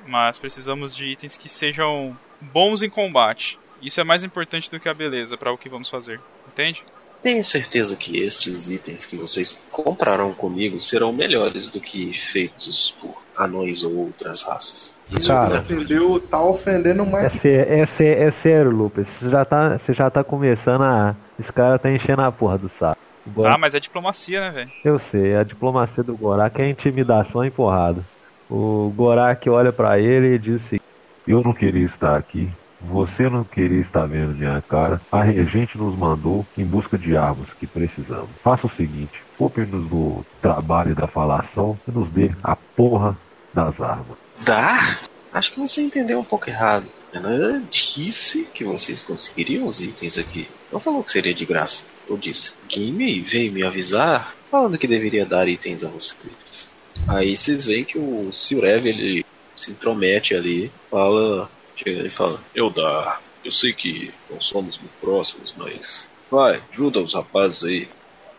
mas 0.08 0.38
precisamos 0.40 0.96
de 0.96 1.08
itens 1.08 1.38
que 1.38 1.48
sejam 1.50 2.18
bons 2.42 2.82
em 2.84 2.90
combate. 2.90 3.60
Isso 3.82 4.00
é 4.00 4.04
mais 4.04 4.24
importante 4.24 4.72
do 4.72 4.80
que 4.80 4.88
a 4.90 4.94
beleza 4.94 5.38
para 5.38 5.52
o 5.52 5.58
que 5.58 5.70
vamos 5.70 5.90
fazer, 5.90 6.20
entende? 6.48 6.84
Tenho 7.22 7.44
certeza 7.44 7.96
que 7.96 8.20
estes 8.20 8.70
itens 8.70 9.06
que 9.06 9.16
vocês 9.16 9.58
comprarão 9.72 10.34
comigo 10.34 10.80
serão 10.82 11.14
melhores 11.14 11.68
do 11.68 11.80
que 11.80 12.14
feitos 12.14 12.98
por 13.00 13.16
anões 13.38 13.82
ou 13.84 13.96
outras 13.96 14.42
raças. 14.42 14.94
Cara, 15.26 15.62
Ofendeu, 15.62 16.20
tá 16.20 16.44
ofendendo 16.44 17.04
É, 17.04 17.06
mais. 17.06 17.34
sé- 17.34 17.66
é, 17.80 17.86
sé- 17.86 18.24
é 18.24 18.30
sério, 18.32 18.72
Lucas. 18.72 19.08
Você 19.08 19.30
já, 19.30 19.46
tá, 19.46 19.78
você 19.78 19.94
já 19.94 20.10
tá 20.10 20.22
começando 20.24 20.82
a. 20.84 21.16
Esse 21.40 21.52
cara 21.52 21.80
tá 21.80 21.90
enchendo 21.90 22.22
a 22.22 22.32
porra 22.32 22.58
do 22.58 22.68
saco. 22.68 22.98
Gorak- 23.28 23.56
Ah, 23.56 23.58
mas 23.58 23.74
é 23.74 23.80
diplomacia, 23.80 24.42
né, 24.42 24.50
velho? 24.52 24.72
Eu 24.84 25.00
sei, 25.00 25.36
a 25.36 25.44
diplomacia 25.44 26.04
do 26.04 26.16
Gorak 26.16 26.62
é 26.62 26.70
intimidação 26.70 27.44
e 27.46 27.50
porrada. 27.52 28.04
O 28.50 28.92
Gorak 28.96 29.50
olha 29.50 29.72
pra 29.72 29.98
ele 30.00 30.36
e 30.36 30.40
diz 30.40 30.62
o 30.62 30.66
seguinte: 30.66 30.84
Eu 31.28 31.42
não 31.42 31.54
queria 31.54 31.86
estar 31.86 32.18
aqui. 32.18 32.50
Você 32.82 33.30
não 33.30 33.46
queria 33.46 33.80
estar 33.80 34.06
vendo 34.06 34.36
minha 34.36 34.62
cara. 34.62 35.00
A 35.10 35.22
regente 35.24 35.78
nos 35.78 35.96
mandou 35.98 36.46
em 36.58 36.66
busca 36.66 36.98
de 36.98 37.16
armas 37.16 37.48
que 37.58 37.66
precisamos. 37.66 38.30
Faça 38.44 38.68
o 38.68 38.70
seguinte: 38.70 39.22
poupe-nos 39.38 39.88
do 39.90 40.26
trabalho 40.42 40.94
da 40.94 41.08
falação 41.08 41.80
e 41.88 41.92
nos 41.92 42.10
dê 42.12 42.32
a 42.44 42.58
porra 42.76 43.16
das 43.54 43.80
armas. 43.80 44.18
Dar? 44.44 45.00
Acho 45.34 45.52
que 45.52 45.60
você 45.60 45.82
entendeu 45.82 46.20
um 46.20 46.24
pouco 46.24 46.50
errado. 46.50 46.88
Ela 47.12 47.62
disse 47.70 48.46
que 48.54 48.64
vocês 48.64 49.02
conseguiriam 49.02 49.68
os 49.68 49.82
itens 49.82 50.18
aqui. 50.18 50.48
Não 50.72 50.80
falou 50.80 51.04
que 51.04 51.12
seria 51.12 51.34
de 51.34 51.46
graça. 51.46 51.84
Eu 52.08 52.18
disse. 52.18 52.54
Gimme 52.70 53.22
veio 53.22 53.52
me 53.52 53.64
avisar 53.64 54.36
falando 54.52 54.78
que 54.78 54.88
deveria 54.88 55.26
dar 55.26 55.48
itens 55.48 55.84
a 55.84 55.90
vocês. 55.90 56.70
Aí 57.08 57.36
vocês 57.36 57.66
veem 57.66 57.84
que 57.84 57.98
o 57.98 58.32
Silrev 58.32 58.86
ele 58.86 59.26
se 59.58 59.72
intromete 59.72 60.36
ali, 60.36 60.72
fala, 60.92 61.50
chega 61.76 62.06
e 62.06 62.10
fala: 62.12 62.40
Eu 62.54 62.70
dar. 62.70 63.22
Eu 63.44 63.52
sei 63.52 63.74
que 63.74 64.14
não 64.30 64.40
somos 64.40 64.78
muito 64.78 64.94
próximos, 65.02 65.54
mas 65.58 66.10
vai, 66.30 66.62
ajuda 66.72 67.02
os 67.02 67.14
rapazes 67.14 67.64
aí. 67.64 67.88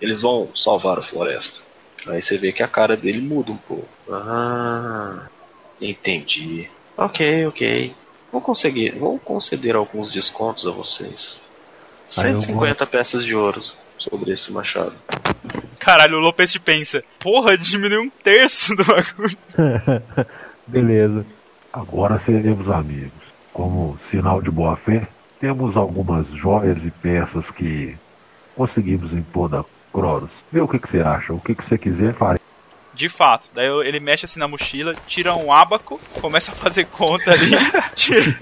Eles 0.00 0.22
vão 0.22 0.50
salvar 0.54 0.98
a 0.98 1.02
floresta. 1.02 1.61
Aí 2.07 2.20
você 2.20 2.38
vê 2.38 2.52
que 2.52 2.62
a 2.62 2.68
cara 2.68 2.96
dele 2.96 3.20
muda 3.20 3.52
um 3.52 3.57
pouco. 3.57 3.88
Ah, 4.11 5.28
entendi. 5.80 6.70
Ok, 6.96 7.46
ok. 7.46 7.94
Vou 8.30 8.40
conseguir, 8.40 8.98
vou 8.98 9.18
conceder 9.18 9.76
alguns 9.76 10.12
descontos 10.12 10.66
a 10.66 10.70
vocês. 10.70 11.40
Aí 12.18 12.33
eu 12.33 12.38
150 12.38 12.87
peças 12.87 13.24
de 13.24 13.35
ouro 13.35 13.62
sobre 13.96 14.33
esse 14.33 14.52
machado. 14.52 14.94
Caralho, 15.78 16.16
o 16.16 16.20
Lopes 16.20 16.57
pensa, 16.59 17.02
porra, 17.18 17.57
diminuiu 17.57 18.02
um 18.02 18.11
terço 18.11 18.74
do 18.76 18.85
bagulho. 18.85 19.37
Beleza. 20.66 21.26
Agora 21.72 22.18
seremos 22.20 22.70
amigos. 22.70 23.12
Como 23.52 23.98
sinal 24.11 24.40
de 24.40 24.50
boa 24.50 24.76
fé, 24.76 25.07
temos 25.40 25.76
algumas 25.76 26.26
joias 26.28 26.85
e 26.85 26.90
peças 26.90 27.50
que 27.50 27.96
conseguimos 28.57 29.12
impor 29.12 29.48
da 29.48 29.64
Cronos. 29.92 30.30
Vê 30.50 30.61
o 30.61 30.68
que, 30.68 30.78
que 30.78 30.90
você 30.90 31.00
acha. 31.00 31.33
O 31.33 31.40
que, 31.40 31.54
que 31.54 31.64
você 31.64 31.78
quiser, 31.78 32.14
farei. 32.14 32.40
De 32.94 33.09
fato, 33.09 33.50
daí 33.52 33.66
ele 33.87 33.98
mexe 33.98 34.24
assim 34.24 34.38
na 34.38 34.46
mochila, 34.46 34.94
tira 35.07 35.35
um 35.35 35.52
ábaco, 35.52 36.00
começa 36.20 36.52
a 36.52 36.54
fazer 36.54 36.85
conta 36.87 37.33
ali, 37.33 37.50
tira- 37.94 38.38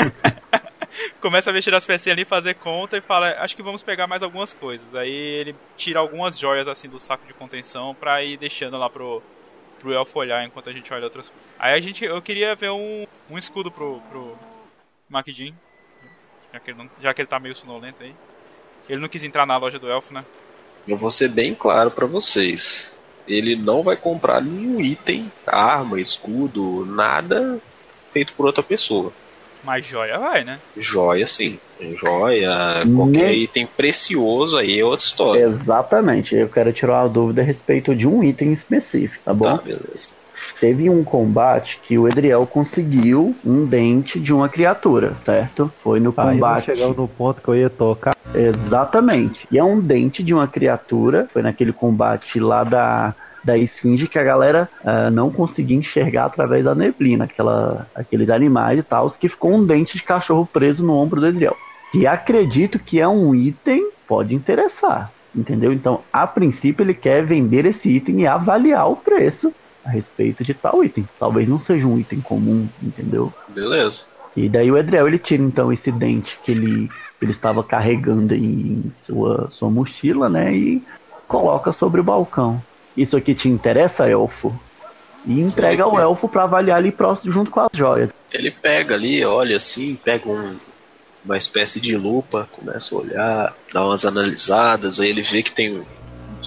começa 1.21 1.49
a 1.51 1.53
mexer 1.53 1.75
as 1.75 1.87
pecinhas 1.87 2.15
ali, 2.17 2.25
fazer 2.25 2.55
conta 2.57 2.99
e 2.99 3.01
fala, 3.01 3.31
acho 3.39 3.57
que 3.57 3.63
vamos 3.63 3.83
pegar 3.83 4.07
mais 4.07 4.23
algumas 4.23 4.53
coisas. 4.53 4.95
Aí 4.95 5.11
ele 5.11 5.57
tira 5.77 6.01
algumas 6.01 6.39
joias 6.39 6.69
assim 6.69 6.89
do 6.89 6.99
saco 6.99 7.27
de 7.27 7.33
contenção 7.33 7.95
pra 7.95 8.23
ir 8.23 8.37
deixando 8.37 8.77
lá 8.77 8.91
pro, 8.91 9.23
pro 9.79 9.93
elfo 9.95 10.19
olhar 10.19 10.45
enquanto 10.45 10.69
a 10.69 10.73
gente 10.73 10.93
olha 10.93 11.05
outras 11.05 11.31
coisas. 11.31 11.47
Aí 11.59 11.75
a 11.75 11.81
gente, 11.81 12.05
eu 12.05 12.21
queria 12.21 12.55
ver 12.55 12.71
um, 12.71 13.07
um 13.31 13.39
escudo 13.39 13.71
pro, 13.71 14.03
pro 14.11 14.37
Macdin, 15.09 15.55
já 16.53 16.61
que, 16.61 16.71
ele 16.71 16.79
não- 16.79 16.91
já 17.01 17.15
que 17.15 17.23
ele 17.23 17.29
tá 17.29 17.41
meio 17.41 17.55
sonolento 17.55 18.03
aí. 18.03 18.15
Ele 18.87 19.01
não 19.01 19.09
quis 19.09 19.25
entrar 19.25 19.47
na 19.47 19.57
loja 19.57 19.79
do 19.79 19.91
elfo, 19.91 20.13
né? 20.13 20.25
Eu 20.87 20.99
vou 20.99 21.11
ser 21.11 21.29
bem 21.29 21.55
claro 21.55 21.91
pra 21.91 22.05
vocês. 22.07 22.93
Ele 23.27 23.57
não 23.57 23.83
vai 23.83 23.97
comprar 23.97 24.41
nenhum 24.43 24.81
item, 24.81 25.31
arma, 25.47 26.01
escudo, 26.01 26.85
nada 26.87 27.61
feito 28.13 28.33
por 28.35 28.47
outra 28.47 28.63
pessoa. 28.63 29.13
Mas 29.65 29.87
joia 29.87 30.19
vai, 30.19 30.45
né? 30.45 30.59
Joia, 30.77 31.27
sim. 31.27 31.59
Joia, 31.97 32.85
qualquer 32.97 33.31
Nem- 33.31 33.45
item 33.45 33.67
precioso 33.67 34.57
aí 34.57 34.79
é 34.79 34.85
outra 34.85 35.05
história. 35.05 35.45
Exatamente. 35.45 36.35
Eu 36.35 36.49
quero 36.49 36.73
tirar 36.73 37.03
uma 37.03 37.09
dúvida 37.09 37.43
a 37.43 37.45
respeito 37.45 37.95
de 37.95 38.07
um 38.07 38.23
item 38.25 38.53
específico, 38.53 39.25
tá 39.25 39.33
bom? 39.33 39.57
Tá, 39.57 39.63
beleza. 39.63 40.22
Teve 40.61 40.89
um 40.89 41.05
combate 41.05 41.81
que 41.83 41.99
o 41.99 42.09
Edriel 42.09 42.47
conseguiu 42.47 43.35
um 43.45 43.67
dente 43.67 44.19
de 44.19 44.33
uma 44.33 44.49
criatura, 44.49 45.15
certo? 45.25 45.73
Foi 45.79 46.01
no 46.01 46.13
combate. 46.13 46.67
chegamos 46.67 46.97
no 46.97 47.09
ponto 47.09 47.43
que 47.43 47.49
eu 47.49 47.57
ia 47.57 47.71
tocar. 47.71 48.15
Exatamente. 48.35 49.47
E 49.51 49.59
é 49.59 49.65
um 49.65 49.81
dente 49.81 50.23
de 50.23 50.33
uma 50.33 50.49
criatura. 50.49 51.29
Foi 51.33 51.43
naquele 51.43 51.73
combate 51.73 52.41
lá 52.41 52.65
da, 52.65 53.15
da 53.45 53.59
esfinge 53.59 54.07
que 54.07 54.19
a 54.19 54.23
galera 54.23 54.69
ah, 54.85 55.11
não 55.11 55.31
conseguia 55.31 55.77
enxergar 55.77 56.27
através 56.27 56.65
da 56.65 56.75
neblina, 56.75 57.25
aquela, 57.25 57.87
aqueles 57.95 58.31
animais 58.31 58.79
e 58.79 58.83
tal, 58.83 59.11
que 59.11 59.29
ficou 59.29 59.53
um 59.53 59.65
dente 59.65 59.97
de 59.97 60.03
cachorro 60.03 60.49
preso 60.51 60.87
no 60.87 60.95
ombro 60.95 61.21
do 61.21 61.27
Edriel. 61.27 61.57
que 61.91 62.07
acredito 62.07 62.79
que 62.79 63.01
é 63.01 63.09
um 63.09 63.35
item 63.35 63.91
pode 64.07 64.35
interessar, 64.35 65.11
entendeu? 65.35 65.73
Então, 65.73 66.01
a 66.13 66.27
princípio 66.27 66.85
ele 66.85 66.95
quer 66.95 67.25
vender 67.25 67.65
esse 67.65 67.91
item 67.91 68.23
e 68.23 68.27
avaliar 68.27 68.91
o 68.91 68.97
preço 68.97 69.53
a 69.85 69.91
respeito 69.91 70.45
de 70.45 70.55
tal 70.55 70.85
item. 70.85 71.09
Talvez 71.19 71.49
não 71.49 71.61
seja 71.61 71.87
um 71.87 71.99
item 71.99 72.21
comum, 72.21 72.69
entendeu? 72.83 73.33
Beleza. 73.49 74.05
E 74.37 74.49
daí 74.49 74.71
o 74.71 74.79
Edriel 74.79 75.07
ele 75.07 75.19
tira 75.19 75.43
então 75.43 75.73
esse 75.73 75.93
dente 75.93 76.39
que 76.43 76.53
ele, 76.53 76.91
ele 77.21 77.31
estava 77.31 77.63
carregando 77.63 78.35
em 78.35 78.91
sua, 78.95 79.51
sua 79.51 79.69
mochila, 79.71 80.29
né? 80.29 80.55
E 80.55 80.83
coloca 81.29 81.73
sobre 81.73 82.01
o 82.01 82.05
balcão. 82.05 82.63
Isso 82.97 83.17
aqui 83.17 83.35
te 83.35 83.49
interessa, 83.49 84.09
elfo? 84.09 84.59
E 85.25 85.41
entrega 85.41 85.85
ao 85.85 85.99
elfo 85.99 86.29
para 86.29 86.45
avaliar 86.45 86.79
ali 86.79 86.91
próximo 86.91 87.31
junto 87.31 87.51
com 87.51 87.61
as 87.61 87.69
joias. 87.73 88.11
Ele 88.33 88.51
pega 88.51 88.95
ali, 88.95 89.25
olha 89.25 89.57
assim, 89.57 89.95
pega 89.95 90.29
um, 90.29 90.59
uma 91.25 91.37
espécie 91.37 91.81
de 91.81 91.97
lupa, 91.97 92.49
começa 92.51 92.95
a 92.95 92.99
olhar, 92.99 93.57
dá 93.73 93.85
umas 93.85 94.05
analisadas, 94.05 94.99
aí 94.99 95.11
ele 95.11 95.23
vê 95.23 95.43
que 95.43 95.53
tem 95.53 95.83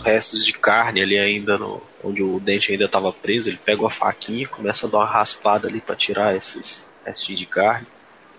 restos 0.01 0.45
de 0.45 0.53
carne 0.53 1.01
ali 1.01 1.17
ainda 1.17 1.58
no, 1.58 1.81
onde 2.03 2.21
o 2.21 2.39
dente 2.39 2.71
ainda 2.71 2.86
estava 2.86 3.12
preso, 3.12 3.49
ele 3.49 3.60
pega 3.63 3.81
uma 3.81 3.89
faquinha, 3.89 4.47
começa 4.47 4.88
a 4.88 4.89
dar 4.89 4.97
uma 4.99 5.05
raspada 5.05 5.67
ali 5.67 5.81
para 5.81 5.95
tirar 5.95 6.36
esses 6.36 6.88
restos 7.05 7.38
de 7.38 7.45
carne. 7.45 7.88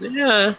É, 0.00 0.54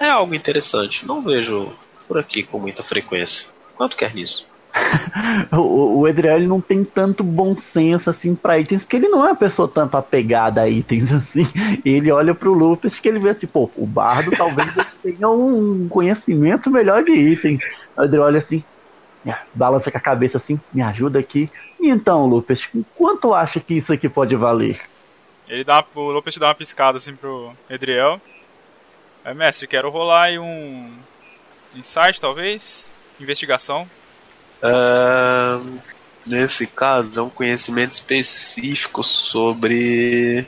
é 0.00 0.08
algo 0.08 0.34
interessante, 0.34 1.06
não 1.06 1.22
vejo 1.22 1.72
por 2.06 2.18
aqui 2.18 2.42
com 2.42 2.58
muita 2.58 2.82
frequência. 2.82 3.48
Quanto 3.76 3.96
quer 3.96 4.14
nisso? 4.14 4.52
o, 5.52 6.02
o 6.02 6.48
não 6.48 6.60
tem 6.60 6.82
tanto 6.84 7.22
bom 7.22 7.56
senso 7.56 8.08
assim 8.08 8.34
para 8.34 8.58
itens, 8.58 8.82
porque 8.82 8.96
ele 8.96 9.08
não 9.08 9.24
é 9.24 9.28
uma 9.28 9.36
pessoa 9.36 9.68
tanto 9.68 9.96
apegada 9.96 10.62
a 10.62 10.68
itens 10.68 11.12
assim. 11.12 11.46
Ele 11.84 12.10
olha 12.10 12.34
pro 12.34 12.52
Lupus 12.52 12.98
que 12.98 13.08
ele 13.08 13.18
vê 13.18 13.30
assim, 13.30 13.46
pô, 13.46 13.70
o 13.76 13.86
bardo 13.86 14.30
talvez 14.30 14.68
tenha 15.02 15.28
um 15.28 15.88
conhecimento 15.88 16.70
melhor 16.70 17.04
de 17.04 17.12
itens. 17.12 17.60
O 17.96 18.04
Edriel 18.04 18.24
olha 18.24 18.38
assim, 18.38 18.64
balança 19.54 19.90
com 19.90 19.98
a 19.98 20.00
cabeça 20.00 20.36
assim, 20.36 20.60
me 20.72 20.82
ajuda 20.82 21.18
aqui. 21.18 21.50
E 21.80 21.88
então, 21.88 22.26
Lupus, 22.26 22.68
quanto 22.96 23.34
acha 23.34 23.60
que 23.60 23.74
isso 23.74 23.92
aqui 23.92 24.08
pode 24.08 24.34
valer? 24.36 24.80
Ele 25.48 25.64
dá, 25.64 25.84
o 25.94 26.10
Lupus 26.10 26.36
dá 26.36 26.48
uma 26.48 26.54
piscada 26.54 26.98
assim 26.98 27.14
pro 27.14 27.52
Edriel. 27.68 28.20
É, 29.24 29.32
mestre, 29.32 29.68
quero 29.68 29.90
rolar 29.90 30.24
aí 30.24 30.38
um 30.38 30.92
insight, 31.74 32.20
talvez? 32.20 32.92
Investigação. 33.20 33.88
Uh, 34.62 35.78
nesse 36.26 36.66
caso, 36.66 37.20
é 37.20 37.22
um 37.22 37.30
conhecimento 37.30 37.92
específico 37.92 39.02
sobre. 39.04 40.46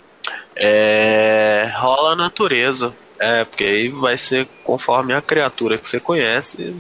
É, 0.57 1.73
rola 1.77 2.13
a 2.13 2.17
natureza. 2.17 2.95
É, 3.19 3.45
porque 3.45 3.65
aí 3.65 3.89
vai 3.89 4.19
ser 4.19 4.49
conforme 4.65 5.15
a 5.15 5.23
criatura 5.23 5.79
que 5.79 5.89
você 5.89 6.01
conhece. 6.01 6.75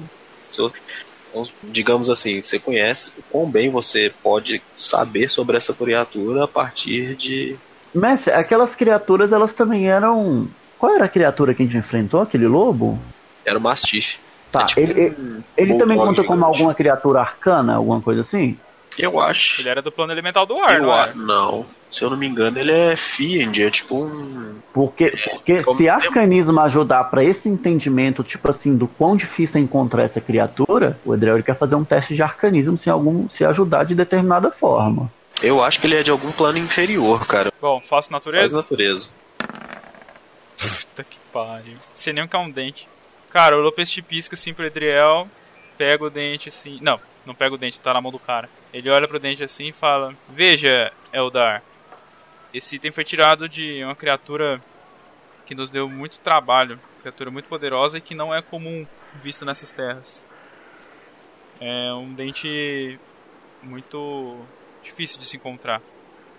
Digamos 1.63 2.09
assim, 2.09 2.43
você 2.43 2.59
conhece 2.59 3.13
o 3.19 3.23
quão 3.31 3.51
bem 3.51 3.71
você 3.71 4.13
pode 4.23 4.63
saber 4.75 5.29
sobre 5.29 5.57
essa 5.57 5.73
criatura 5.73 6.45
a 6.45 6.49
partir 6.49 7.15
de. 7.17 7.57
Mestre, 7.95 8.33
aquelas 8.33 8.75
criaturas 8.75 9.33
elas 9.33 9.55
também 9.55 9.89
eram. 9.89 10.49
Qual 10.79 10.95
era 10.95 11.07
a 11.07 11.09
criatura 11.09 11.55
que 11.55 11.63
a 11.63 11.67
gente 11.67 11.79
enfrentou? 11.79 12.21
Aquele 12.21 12.47
lobo? 12.47 12.99
Era 13.45 13.59
o 13.59 13.61
Mastiff. 13.63 14.19
Tá, 14.51 14.63
é 14.63 14.67
tipo 14.67 14.81
ele, 14.81 15.11
um 15.11 15.43
ele 15.57 15.75
também 15.75 15.97
conta 15.97 16.23
gigante. 16.23 16.29
como 16.29 16.45
alguma 16.45 16.75
criatura 16.75 17.21
arcana, 17.21 17.75
alguma 17.75 18.01
coisa 18.01 18.21
assim? 18.21 18.57
Eu 18.99 19.21
acho. 19.21 19.61
Ele 19.61 19.69
era 19.69 19.83
do 19.83 19.91
plano 19.91 20.13
elemental 20.13 20.47
do 20.47 20.59
ar, 20.59 20.77
eu 20.77 20.83
não 20.83 21.01
é? 21.01 21.13
Não. 21.15 21.67
Se 21.91 22.03
eu 22.03 22.11
não 22.11 22.17
me 22.17 22.27
engano, 22.27 22.59
ele 22.59 22.73
é 22.73 22.97
Fiend, 22.97 23.63
é 23.63 23.71
tipo 23.71 23.97
um. 23.97 24.57
Porque, 24.73 25.17
porque 25.31 25.63
se 25.77 25.89
arcanismo 25.89 26.59
ajudar 26.61 27.05
para 27.05 27.23
esse 27.23 27.49
entendimento, 27.49 28.25
tipo 28.25 28.51
assim, 28.51 28.77
do 28.77 28.89
quão 28.89 29.17
difícil 29.17 29.61
é 29.61 29.63
encontrar 29.63 30.03
essa 30.03 30.21
criatura, 30.21 30.99
o 31.05 31.15
Edrel 31.15 31.41
quer 31.43 31.57
fazer 31.57 31.77
um 31.77 31.85
teste 31.85 32.17
de 32.17 32.23
arcanismo 32.23 32.77
se, 32.77 32.91
algum, 32.91 33.29
se 33.29 33.45
ajudar 33.45 33.85
de 33.85 33.95
determinada 33.95 34.51
forma. 34.51 35.11
Eu 35.41 35.63
acho 35.63 35.81
que 35.81 35.87
ele 35.87 35.97
é 35.97 36.03
de 36.03 36.11
algum 36.11 36.33
plano 36.33 36.59
inferior, 36.59 37.27
cara. 37.27 37.53
Bom, 37.61 37.81
faço 37.81 38.11
natureza? 38.11 38.57
Faço 38.57 38.57
natureza. 38.57 39.11
Puta 40.59 41.05
que 41.05 41.19
pariu. 41.33 41.77
Sem 41.95 42.13
nem 42.13 42.29
um 42.35 42.51
dente. 42.51 42.89
Cara, 43.31 43.57
o 43.57 43.61
Lopes 43.61 43.91
te 43.91 44.03
pisca 44.03 44.35
assim 44.35 44.55
pro 44.55 44.67
Edriel, 44.67 45.29
pega 45.77 46.05
o 46.05 46.11
dente 46.11 46.49
assim. 46.49 46.79
Não, 46.81 47.01
não 47.27 47.35
pega 47.35 47.55
o 47.55 47.59
dente, 47.59 47.79
tá 47.79 47.95
na 47.95 48.01
mão 48.01 48.11
do 48.13 48.19
cara. 48.19 48.49
Ele 48.75 48.91
olha 48.91 49.07
pro 49.07 49.21
dente 49.21 49.45
assim 49.45 49.69
e 49.69 49.73
fala: 49.73 50.13
Veja, 50.29 50.93
Eldar, 51.13 51.63
esse 52.53 52.75
item 52.75 52.91
foi 52.91 53.05
tirado 53.05 53.49
de 53.49 53.85
uma 53.85 53.95
criatura 53.95 54.61
que 55.47 55.55
nos 55.55 55.71
deu 55.71 55.89
muito 55.89 56.19
trabalho, 56.19 56.81
criatura 57.01 57.31
muito 57.31 57.49
poderosa 57.49 57.99
e 57.99 58.01
que 58.01 58.17
não 58.17 58.35
é 58.35 58.43
comum 58.43 58.85
vista 59.23 59.45
nessas 59.45 59.71
terras. 59.71 60.27
É 61.61 61.95
um 61.95 62.13
dente 62.13 62.99
muito 63.63 64.45
difícil 64.83 65.21
de 65.21 65.27
se 65.27 65.37
encontrar. 65.37 65.81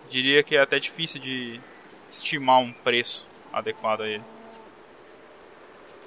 Diria 0.10 0.44
que 0.44 0.58
é 0.58 0.62
até 0.62 0.78
difícil 0.78 1.22
de 1.22 1.62
estimar 2.10 2.60
um 2.60 2.74
preço 2.74 3.30
adequado 3.54 4.02
a 4.02 4.10
ele. 4.10 4.24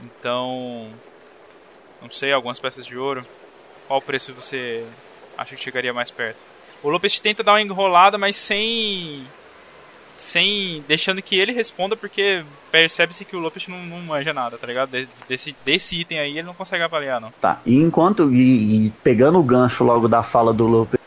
Então, 0.03 0.93
não 2.03 2.11
sei, 2.11 2.33
algumas 2.33 2.61
peças 2.61 2.85
de 2.85 2.99
ouro. 2.99 3.27
Qual 3.87 4.03
preço 4.03 4.35
você 4.35 4.87
acha 5.39 5.55
que 5.55 5.63
chegaria 5.63 5.95
mais 5.95 6.11
perto? 6.11 6.45
O 6.83 6.91
Lopes 6.91 7.19
tenta 7.21 7.43
dar 7.43 7.53
uma 7.53 7.63
enrolada, 7.63 8.19
mas 8.19 8.37
sem 8.37 9.25
sem 10.15 10.83
deixando 10.89 11.23
que 11.23 11.39
ele 11.39 11.53
responda 11.53 11.97
porque 11.97 12.45
percebe-se 12.73 13.25
que 13.25 13.37
o 13.37 13.39
Lopes 13.39 13.69
não, 13.69 13.79
não 13.87 14.01
manja 14.01 14.33
nada, 14.33 14.59
tá 14.59 14.67
ligado? 14.67 14.91
Desse, 15.29 15.55
desse 15.65 16.01
item 16.01 16.19
aí 16.19 16.33
ele 16.33 16.47
não 16.47 16.55
consegue 16.55 16.83
avaliar, 16.83 17.21
não. 17.21 17.33
Tá, 17.41 17.61
e 17.65 17.77
enquanto 17.77 18.35
e, 18.35 18.87
e 18.87 18.91
pegando 19.03 19.39
o 19.39 19.45
gancho 19.45 19.85
logo 19.85 20.09
da 20.09 20.23
fala 20.25 20.53
do 20.53 20.67
Lopes, 20.67 20.99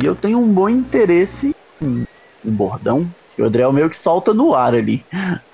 e 0.00 0.06
eu 0.06 0.14
tenho 0.14 0.38
um 0.38 0.50
bom 0.50 0.68
interesse 0.68 1.54
em, 1.82 2.06
em 2.44 2.50
bordão, 2.50 3.08
que 3.36 3.42
o 3.42 3.46
Adriel 3.46 3.72
meio 3.72 3.90
que 3.90 3.98
solta 3.98 4.32
no 4.32 4.54
ar 4.54 4.74
ali. 4.74 5.04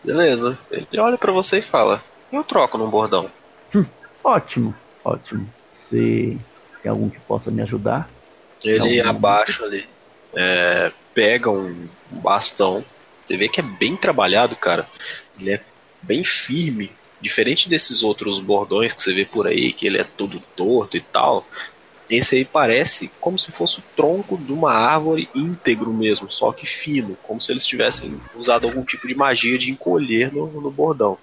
Beleza, 0.04 0.56
ele 0.70 1.00
olha 1.00 1.18
para 1.18 1.32
você 1.32 1.58
e 1.58 1.62
fala: 1.62 2.02
eu 2.32 2.44
troco 2.44 2.78
num 2.78 2.88
bordão. 2.88 3.28
Hum, 3.74 3.84
ótimo, 4.22 4.74
ótimo. 5.04 5.48
Você 5.72 6.36
tem 6.84 6.90
algum 6.90 7.08
que 7.08 7.18
possa 7.20 7.50
me 7.50 7.62
ajudar? 7.62 8.10
Ele 8.62 9.00
abaixa 9.00 9.64
ali, 9.64 9.86
é, 10.36 10.92
pega 11.14 11.50
um 11.50 11.88
bastão. 12.10 12.84
Você 13.24 13.36
vê 13.36 13.48
que 13.48 13.58
é 13.58 13.62
bem 13.62 13.96
trabalhado, 13.96 14.54
cara. 14.54 14.86
Ele 15.40 15.52
é 15.52 15.60
bem 16.02 16.22
firme. 16.24 16.92
Diferente 17.20 17.70
desses 17.70 18.02
outros 18.02 18.38
bordões 18.38 18.92
que 18.92 19.02
você 19.02 19.14
vê 19.14 19.24
por 19.24 19.46
aí, 19.46 19.72
que 19.72 19.86
ele 19.86 19.98
é 19.98 20.04
todo 20.04 20.42
torto 20.54 20.96
e 20.96 21.00
tal. 21.00 21.46
Esse 22.08 22.36
aí 22.36 22.44
parece 22.44 23.10
como 23.18 23.38
se 23.38 23.50
fosse 23.50 23.78
o 23.78 23.84
tronco 23.96 24.36
de 24.36 24.52
uma 24.52 24.72
árvore 24.72 25.28
íntegro 25.34 25.90
mesmo, 25.90 26.30
só 26.30 26.52
que 26.52 26.66
fino, 26.66 27.16
como 27.22 27.40
se 27.40 27.50
eles 27.50 27.66
tivessem 27.66 28.20
usado 28.36 28.66
algum 28.66 28.84
tipo 28.84 29.08
de 29.08 29.14
magia 29.14 29.56
de 29.56 29.70
encolher 29.70 30.30
no, 30.30 30.46
no 30.60 30.70
bordão 30.70 31.18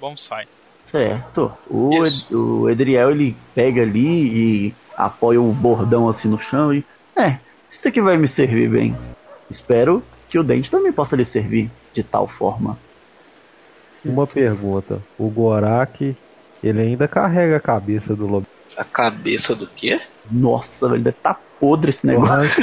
bonsai. 0.00 0.46
Certo. 0.84 1.52
O, 1.68 2.04
Ed, 2.04 2.34
o 2.34 2.70
Edriel 2.70 3.10
ele 3.10 3.36
pega 3.54 3.82
ali 3.82 4.68
e 4.68 4.74
apoia 4.96 5.40
o 5.40 5.52
bordão 5.52 6.08
assim 6.08 6.28
no 6.28 6.40
chão 6.40 6.72
e. 6.72 6.84
É, 7.16 7.38
isso 7.70 7.86
aqui 7.86 8.00
vai 8.00 8.16
me 8.16 8.26
servir 8.26 8.70
bem. 8.70 8.96
Espero 9.50 10.02
que 10.28 10.38
o 10.38 10.42
dente 10.42 10.70
também 10.70 10.92
possa 10.92 11.16
lhe 11.16 11.24
servir 11.24 11.70
de 11.92 12.02
tal 12.02 12.26
forma. 12.26 12.78
Uma 14.04 14.26
pergunta. 14.26 15.02
O 15.18 15.28
Gorak, 15.28 16.16
ele 16.62 16.80
ainda 16.80 17.08
carrega 17.08 17.56
a 17.56 17.60
cabeça 17.60 18.14
do 18.14 18.26
lobo. 18.26 18.46
A 18.76 18.84
cabeça 18.84 19.54
do 19.54 19.66
quê? 19.66 20.00
Nossa, 20.30 20.86
ele 20.86 20.98
deve 20.98 21.16
estar 21.16 21.34
tá 21.34 21.40
podre 21.58 21.90
esse 21.90 22.06
negócio. 22.06 22.62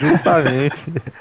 Justamente. 0.00 0.76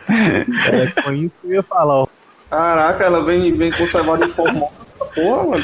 É 0.08 1.02
com 1.02 1.12
isso 1.14 1.32
que 1.42 1.48
eu 1.48 1.54
ia 1.54 1.64
falar. 1.64 2.08
Caraca, 2.50 3.04
ela 3.04 3.24
vem, 3.24 3.52
vem 3.56 3.72
conservada 3.72 4.26
em 4.26 4.32
formosa. 4.32 4.72
Porra, 5.14 5.44
mano. 5.44 5.64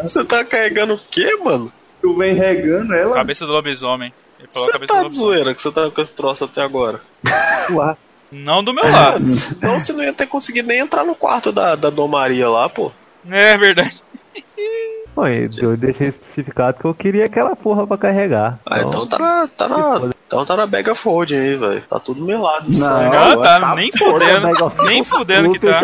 Você 0.00 0.24
tá 0.24 0.44
carregando 0.44 0.94
o 0.94 1.00
quê, 1.10 1.36
mano? 1.42 1.72
Tu 2.04 2.14
vem 2.14 2.34
regando 2.34 2.92
ela? 2.92 3.14
Cabeça 3.14 3.46
do 3.46 3.52
lobisomem. 3.52 4.12
Você 4.46 4.78
tá 4.86 5.04
de 5.04 5.14
zoeira 5.14 5.54
que 5.54 5.62
você 5.62 5.72
tá 5.72 5.90
com 5.90 6.02
esse 6.02 6.12
troço 6.12 6.44
até 6.44 6.60
agora. 6.60 7.00
Ué. 7.72 7.96
Não 8.30 8.62
do 8.62 8.74
meu 8.74 8.84
lado. 8.84 9.24
Então 9.56 9.80
você 9.80 9.90
não 9.94 10.04
ia 10.04 10.12
ter 10.12 10.26
conseguido 10.26 10.68
nem 10.68 10.80
entrar 10.80 11.02
no 11.02 11.14
quarto 11.14 11.50
da, 11.50 11.74
da 11.74 11.88
Dom 11.88 12.06
Maria 12.06 12.50
lá, 12.50 12.68
pô. 12.68 12.92
É 13.26 13.56
verdade. 13.56 14.02
Bom, 15.16 15.26
eu 15.26 15.78
deixei 15.78 16.08
especificado 16.08 16.78
que 16.78 16.84
eu 16.84 16.92
queria 16.92 17.24
aquela 17.24 17.56
porra 17.56 17.86
pra 17.86 17.96
carregar. 17.96 18.58
Ah, 18.66 18.80
então, 18.80 18.90
então 18.90 19.06
tá 19.06 19.18
na, 19.18 19.48
tá 19.48 19.68
na, 19.68 20.10
então 20.26 20.44
tá 20.44 20.56
na 20.56 20.66
Mega 20.66 20.94
Fold 20.94 21.34
aí, 21.34 21.56
velho. 21.56 21.82
Tá 21.88 21.98
tudo 21.98 22.22
melado. 22.22 22.66
Não, 22.70 23.02
não 23.12 23.40
tá, 23.40 23.60
tá 23.60 23.74
nem 23.76 23.90
fudendo. 23.90 24.72
Nem 24.84 25.02
fudendo 25.02 25.52
que 25.52 25.58
tá. 25.58 25.80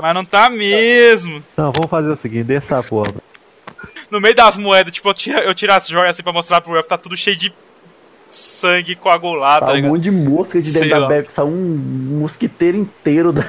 Mas 0.00 0.14
não 0.14 0.24
tá 0.24 0.48
mesmo. 0.48 1.42
Não, 1.56 1.72
vamos 1.72 1.90
fazer 1.90 2.08
o 2.08 2.16
seguinte, 2.16 2.44
deixa 2.44 2.76
essa 2.76 2.88
porra. 2.88 3.12
No 4.10 4.20
meio 4.20 4.34
das 4.34 4.56
moedas, 4.56 4.92
tipo, 4.92 5.08
eu 5.08 5.14
tiro, 5.14 5.38
eu 5.38 5.54
tiro 5.54 5.72
as 5.72 5.88
joias 5.88 6.10
assim 6.10 6.22
pra 6.22 6.32
mostrar 6.32 6.60
pro 6.60 6.76
Elf, 6.76 6.86
tá 6.86 6.96
tudo 6.96 7.16
cheio 7.16 7.36
de 7.36 7.52
sangue 8.30 8.94
coagulado. 8.94 9.66
Tá, 9.66 9.72
tá 9.72 9.78
um 9.78 9.82
monte 9.82 10.02
de 10.02 10.10
mosca 10.10 10.60
de 10.60 10.72
dentro 10.72 10.88
da 10.90 11.06
bebe, 11.06 11.32
saiu 11.32 11.48
um 11.48 12.18
mosquiteiro 12.20 12.76
inteiro 12.76 13.32
da. 13.32 13.42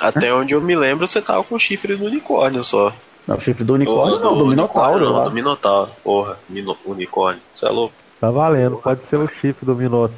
Até 0.00 0.32
onde 0.32 0.54
eu 0.54 0.60
me 0.60 0.74
lembro, 0.74 1.06
você 1.06 1.20
tava 1.20 1.44
com 1.44 1.56
o 1.56 1.58
chifre 1.58 1.94
do 1.94 2.06
unicórnio 2.06 2.64
só. 2.64 2.92
Não, 3.26 3.36
o 3.36 3.40
chifre 3.40 3.64
do 3.64 3.74
unicórnio 3.74 4.18
não, 4.18 4.38
do 4.38 4.46
Minotauro 4.46 5.04
Não, 5.04 5.12
lá. 5.12 5.24
do 5.24 5.30
Minotauro. 5.30 5.90
Porra, 6.02 6.38
mino, 6.48 6.76
unicórnio. 6.86 7.42
Você 7.54 7.66
é 7.66 7.68
louco. 7.68 7.94
Tá 8.18 8.30
valendo, 8.30 8.76
pode 8.76 9.04
ser 9.06 9.16
o 9.16 9.28
chifre 9.28 9.66
do 9.66 9.74
Minotauro. 9.74 10.14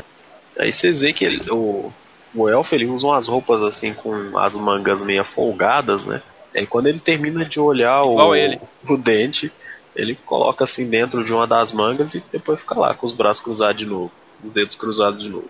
Aí 0.58 0.72
vocês 0.72 1.00
veem 1.00 1.12
que 1.12 1.24
ele, 1.24 1.42
o, 1.50 1.90
o 2.34 2.48
elfo 2.48 2.74
ele 2.74 2.86
usa 2.86 3.06
umas 3.06 3.26
roupas 3.26 3.62
assim 3.62 3.92
com 3.92 4.38
as 4.38 4.56
mangas 4.56 5.02
meio 5.02 5.24
folgadas, 5.24 6.04
né? 6.04 6.22
Aí 6.54 6.66
quando 6.66 6.86
ele 6.86 7.00
termina 7.00 7.44
de 7.44 7.58
olhar 7.60 8.04
Igual 8.04 8.30
o, 8.30 8.34
ele. 8.34 8.60
o 8.88 8.96
dente, 8.96 9.52
ele 9.94 10.14
coloca 10.14 10.64
assim 10.64 10.88
dentro 10.88 11.24
de 11.24 11.32
uma 11.32 11.46
das 11.46 11.72
mangas 11.72 12.14
e 12.14 12.24
depois 12.32 12.60
fica 12.60 12.78
lá 12.78 12.94
com 12.94 13.06
os 13.06 13.14
braços 13.14 13.42
cruzados 13.42 13.78
de 13.78 13.86
novo. 13.86 14.12
Os 14.42 14.52
dedos 14.52 14.74
cruzados 14.74 15.20
de 15.20 15.28
novo. 15.28 15.48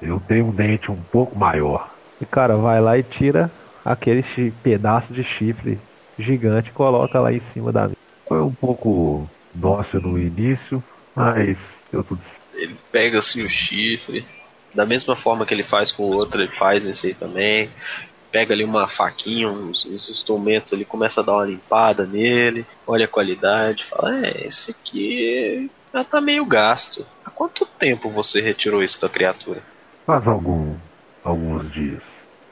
Eu 0.00 0.20
tenho 0.26 0.46
um 0.46 0.50
dente 0.50 0.90
um 0.90 1.00
pouco 1.10 1.36
maior. 1.38 1.92
E 2.20 2.26
cara, 2.26 2.56
vai 2.56 2.80
lá 2.80 2.98
e 2.98 3.02
tira 3.02 3.50
aquele 3.84 4.22
pedaço 4.62 5.12
de 5.12 5.24
chifre 5.24 5.78
gigante 6.18 6.70
e 6.70 6.72
coloca 6.72 7.18
lá 7.20 7.32
em 7.32 7.40
cima 7.40 7.72
da 7.72 7.82
mesa. 7.82 7.96
Foi 8.26 8.40
um 8.40 8.52
pouco 8.52 9.28
dócil 9.52 10.00
no 10.00 10.18
início, 10.18 10.82
mas 11.14 11.58
deu 11.90 12.02
tudo 12.02 12.20
certo. 12.22 12.44
Ele 12.54 12.76
pega 12.90 13.18
assim 13.18 13.42
o 13.42 13.46
chifre, 13.46 14.24
da 14.72 14.86
mesma 14.86 15.16
forma 15.16 15.44
que 15.44 15.52
ele 15.52 15.62
faz 15.62 15.90
com 15.90 16.04
o 16.04 16.12
outro, 16.12 16.40
ele 16.40 16.52
faz 16.52 16.84
nesse 16.84 17.08
aí 17.08 17.14
também. 17.14 17.68
Pega 18.34 18.52
ali 18.52 18.64
uma 18.64 18.88
faquinha, 18.88 19.48
uns, 19.48 19.86
uns 19.86 20.10
instrumentos, 20.10 20.72
ele 20.72 20.84
começa 20.84 21.20
a 21.20 21.24
dar 21.24 21.34
uma 21.34 21.44
limpada 21.44 22.04
nele, 22.04 22.66
olha 22.84 23.04
a 23.04 23.08
qualidade, 23.08 23.84
fala, 23.84 24.26
é, 24.26 24.48
esse 24.48 24.72
aqui 24.72 25.70
já 25.92 26.02
tá 26.02 26.20
meio 26.20 26.44
gasto. 26.44 27.06
Há 27.24 27.30
quanto 27.30 27.64
tempo 27.64 28.10
você 28.10 28.40
retirou 28.40 28.82
isso 28.82 29.00
da 29.00 29.08
criatura? 29.08 29.62
Faz 30.04 30.26
algum, 30.26 30.74
alguns 31.22 31.72
dias. 31.72 32.02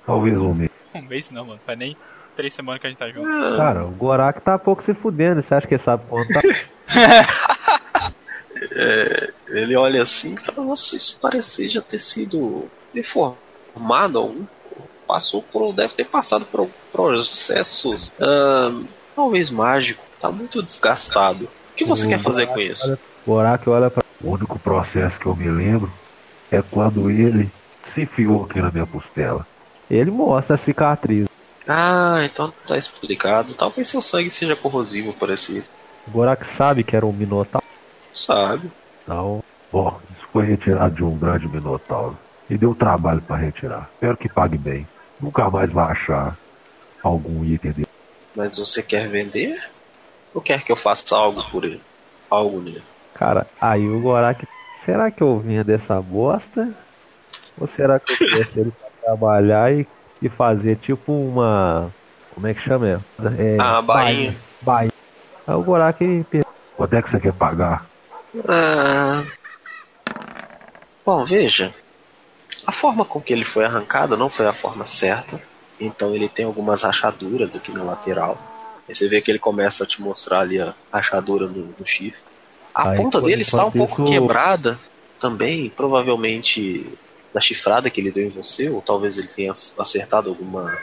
Talvez 0.06 0.38
um 0.38 0.54
mês. 0.54 0.70
Um 0.94 1.02
mês 1.02 1.30
não, 1.30 1.46
mano. 1.46 1.58
Faz 1.64 1.76
nem 1.76 1.96
três 2.36 2.54
semanas 2.54 2.80
que 2.80 2.86
a 2.86 2.90
gente 2.90 2.98
tá 2.98 3.08
junto. 3.08 3.26
Ah, 3.26 3.56
Cara, 3.56 3.84
o 3.84 3.90
Gorak 3.90 4.40
tá 4.40 4.56
pouco 4.58 4.84
se 4.84 4.94
fudendo. 4.94 5.42
Você 5.42 5.52
acha 5.52 5.66
que 5.66 5.74
ele 5.74 5.82
sabe 5.82 6.04
contar? 6.06 6.42
é, 8.70 9.32
ele 9.48 9.74
olha 9.74 10.02
assim 10.02 10.34
e 10.34 10.36
fala, 10.36 10.64
nossa, 10.64 10.96
isso 10.96 11.18
parece 11.20 11.66
já 11.66 11.82
ter 11.82 11.98
sido 11.98 12.68
deformado 12.94 14.18
algum. 14.18 14.44
Passou 15.12 15.42
por. 15.42 15.74
deve 15.74 15.92
ter 15.92 16.06
passado 16.06 16.46
por 16.46 16.62
um 16.62 16.70
processo 16.90 18.10
ah, 18.18 18.72
talvez 19.14 19.50
mágico. 19.50 20.02
Tá 20.18 20.32
muito 20.32 20.62
desgastado. 20.62 21.44
O 21.44 21.76
que 21.76 21.84
você 21.84 22.06
O 22.06 22.08
quer 22.08 22.18
fazer 22.18 22.46
com 22.46 22.58
isso? 22.58 22.98
Gorak 23.26 23.68
olha 23.68 23.90
pra. 23.90 24.02
O 24.24 24.30
único 24.30 24.58
processo 24.58 25.20
que 25.20 25.26
eu 25.26 25.36
me 25.36 25.50
lembro 25.50 25.92
é 26.50 26.62
quando 26.62 27.10
ele 27.10 27.52
se 27.92 28.00
enfiou 28.00 28.44
aqui 28.44 28.62
na 28.62 28.70
minha 28.70 28.86
costela. 28.86 29.46
Ele 29.90 30.10
mostra 30.10 30.54
a 30.54 30.58
cicatriz. 30.58 31.28
Ah, 31.68 32.22
então 32.24 32.50
tá 32.66 32.78
explicado. 32.78 33.52
Talvez 33.52 33.88
seu 33.88 34.00
sangue 34.00 34.30
seja 34.30 34.56
corrosivo, 34.56 35.12
parecido. 35.12 35.66
O 36.08 36.10
Gorak 36.10 36.46
sabe 36.46 36.84
que 36.84 36.96
era 36.96 37.04
um 37.04 37.12
Minotauro. 37.12 37.66
Sabe? 38.14 38.72
Então, 39.02 39.44
bom, 39.70 40.00
isso 40.16 40.26
foi 40.32 40.46
retirado 40.46 40.94
de 40.94 41.04
um 41.04 41.18
grande 41.18 41.46
Minotauro. 41.46 42.16
E 42.48 42.56
deu 42.56 42.74
trabalho 42.74 43.20
para 43.20 43.36
retirar. 43.36 43.90
Espero 43.92 44.16
que 44.16 44.28
pague 44.30 44.56
bem. 44.56 44.86
Nunca 45.22 45.48
mais 45.48 45.70
vai 45.70 45.92
achar 45.92 46.36
algum 47.02 47.44
item 47.44 47.70
dele. 47.72 47.88
Mas 48.34 48.58
você 48.58 48.82
quer 48.82 49.08
vender? 49.08 49.56
Ou 50.34 50.42
quer 50.42 50.62
que 50.64 50.72
eu 50.72 50.76
faça 50.76 51.16
algo 51.16 51.42
por 51.50 51.64
ele? 51.64 51.80
Algo 52.28 52.60
nele? 52.60 52.82
Cara, 53.14 53.46
aí 53.60 53.88
o 53.88 54.00
Gorak. 54.00 54.46
Será 54.84 55.10
que 55.12 55.22
eu 55.22 55.38
vinha 55.38 55.62
dessa 55.62 56.00
bosta? 56.02 56.70
Ou 57.56 57.68
será 57.68 58.00
que 58.00 58.12
eu 58.12 58.16
trouxe 58.30 58.60
ele 58.60 58.72
pra 58.72 58.88
trabalhar 59.00 59.72
e, 59.72 59.86
e 60.20 60.28
fazer 60.28 60.76
tipo 60.76 61.12
uma. 61.12 61.92
Como 62.34 62.46
é 62.46 62.54
que 62.54 62.62
chama? 62.62 63.04
É, 63.38 63.56
Ah, 63.60 63.80
bainha. 63.80 64.34
Bainha. 64.60 64.90
Aí 65.46 65.54
o 65.54 65.62
Gorak 65.62 66.26
pensa, 66.30 66.46
quanto 66.76 66.94
é 66.94 67.02
que 67.02 67.10
você 67.10 67.20
quer 67.20 67.32
pagar? 67.32 67.86
Ah... 68.48 69.22
Bom, 71.04 71.24
veja. 71.24 71.74
A 72.66 72.72
forma 72.72 73.04
com 73.04 73.20
que 73.20 73.32
ele 73.32 73.44
foi 73.44 73.64
arrancado 73.64 74.16
não 74.16 74.28
foi 74.28 74.46
a 74.46 74.52
forma 74.52 74.86
certa. 74.86 75.40
Então 75.80 76.14
ele 76.14 76.28
tem 76.28 76.44
algumas 76.44 76.82
rachaduras 76.82 77.56
aqui 77.56 77.72
na 77.72 77.82
lateral. 77.82 78.38
Aí 78.88 78.94
você 78.94 79.08
vê 79.08 79.20
que 79.20 79.30
ele 79.30 79.38
começa 79.38 79.84
a 79.84 79.86
te 79.86 80.00
mostrar 80.00 80.40
ali 80.40 80.60
a 80.60 80.74
rachadura 80.92 81.46
no, 81.46 81.74
no 81.78 81.86
chifre. 81.86 82.20
A 82.74 82.88
Aí, 82.88 82.96
ponta 82.96 83.20
dele 83.20 83.42
está 83.42 83.64
um 83.64 83.70
pouco 83.70 84.02
isso- 84.02 84.12
quebrada 84.12 84.78
também, 85.18 85.68
provavelmente 85.70 86.86
da 87.32 87.40
chifrada 87.40 87.88
que 87.90 88.00
ele 88.00 88.10
deu 88.10 88.26
em 88.26 88.30
você, 88.30 88.68
ou 88.68 88.82
talvez 88.82 89.16
ele 89.16 89.28
tenha 89.28 89.52
acertado 89.78 90.28
alguma 90.28 90.76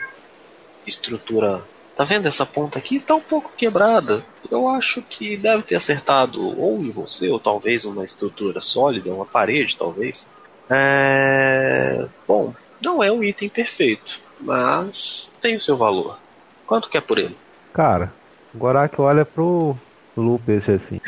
estrutura. 0.86 1.62
Tá 1.96 2.04
vendo 2.04 2.26
essa 2.26 2.46
ponta 2.46 2.78
aqui? 2.78 2.98
Tá 2.98 3.14
um 3.14 3.20
pouco 3.20 3.52
quebrada. 3.56 4.24
Eu 4.50 4.68
acho 4.68 5.02
que 5.02 5.36
deve 5.36 5.62
ter 5.62 5.76
acertado 5.76 6.42
ou 6.58 6.82
em 6.82 6.90
você, 6.90 7.28
ou 7.28 7.38
talvez 7.38 7.84
uma 7.84 8.04
estrutura 8.04 8.60
sólida, 8.60 9.12
uma 9.12 9.26
parede, 9.26 9.76
talvez. 9.76 10.26
É... 10.70 12.06
Bom, 12.28 12.54
não 12.84 13.02
é 13.02 13.10
um 13.10 13.22
item 13.24 13.48
perfeito, 13.48 14.20
mas 14.40 15.32
tem 15.40 15.56
o 15.56 15.60
seu 15.60 15.76
valor. 15.76 16.18
Quanto 16.66 16.88
que 16.88 16.96
é 16.96 17.00
por 17.00 17.18
ele? 17.18 17.36
Cara, 17.74 18.12
o 18.54 18.58
Gorak 18.58 19.00
olha 19.00 19.24
pro 19.24 19.76
Lupus 20.16 20.68
assim. 20.68 21.00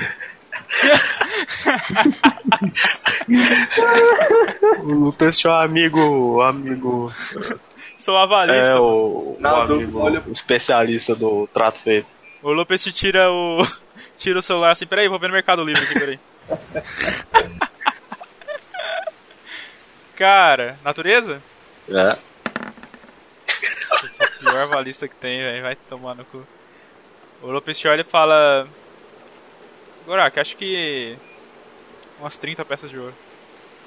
O 4.83 4.93
Lucas 4.93 5.39
tinha 5.39 5.53
um 5.53 5.57
amigo. 5.57 6.41
amigo. 6.43 7.13
Sou 7.99 8.17
avalista. 8.17 8.63
É 8.65 8.79
o, 8.79 9.37
o 9.41 9.47
amigo 9.47 9.99
olha- 10.01 10.23
especialista 10.31 11.15
do 11.15 11.47
trato 11.53 11.81
feito. 11.81 12.07
O 12.43 12.51
Lopes 12.53 12.83
te 12.83 12.93
tira 12.93 13.31
o. 13.31 13.65
tira 14.19 14.41
o 14.41 14.43
celular 14.43 14.73
assim, 14.73 14.87
peraí, 14.87 15.09
vou 15.09 15.19
ver 15.19 15.29
no 15.29 15.35
Mercado 15.35 15.63
Livre 15.63 15.83
aqui, 15.85 15.95
peraí. 15.99 16.19
Cara, 20.17 20.79
natureza? 20.85 21.43
É. 21.89 22.19
Eu 24.03 24.09
sou 24.09 24.27
o 24.27 24.39
pior 24.39 24.63
avalista 24.63 25.09
que 25.09 25.15
tem, 25.15 25.41
velho. 25.41 25.63
Vai 25.63 25.77
tomar 25.77 26.15
no 26.15 26.25
cu. 26.25 26.47
O 27.43 27.51
Lopes 27.51 27.79
te 27.79 27.89
olha 27.89 28.03
e 28.03 28.05
fala. 28.05 28.67
Gorak, 30.07 30.39
acho 30.39 30.57
que. 30.57 31.17
Umas 32.21 32.37
30 32.37 32.65
peças 32.65 32.91
de 32.91 32.99
ouro. 32.99 33.15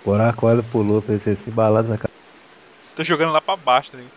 Gorak 0.04 0.44
olha 0.44 0.62
pro 0.62 0.82
Lupus 0.82 1.28
assim, 1.28 1.52
balança 1.52 1.90
na 1.90 1.98
cara. 1.98 2.14
Tô 2.96 3.04
jogando 3.04 3.32
lá 3.32 3.42
pra 3.42 3.56
baixo, 3.56 3.92
tá 3.92 3.98
ligado? 3.98 4.14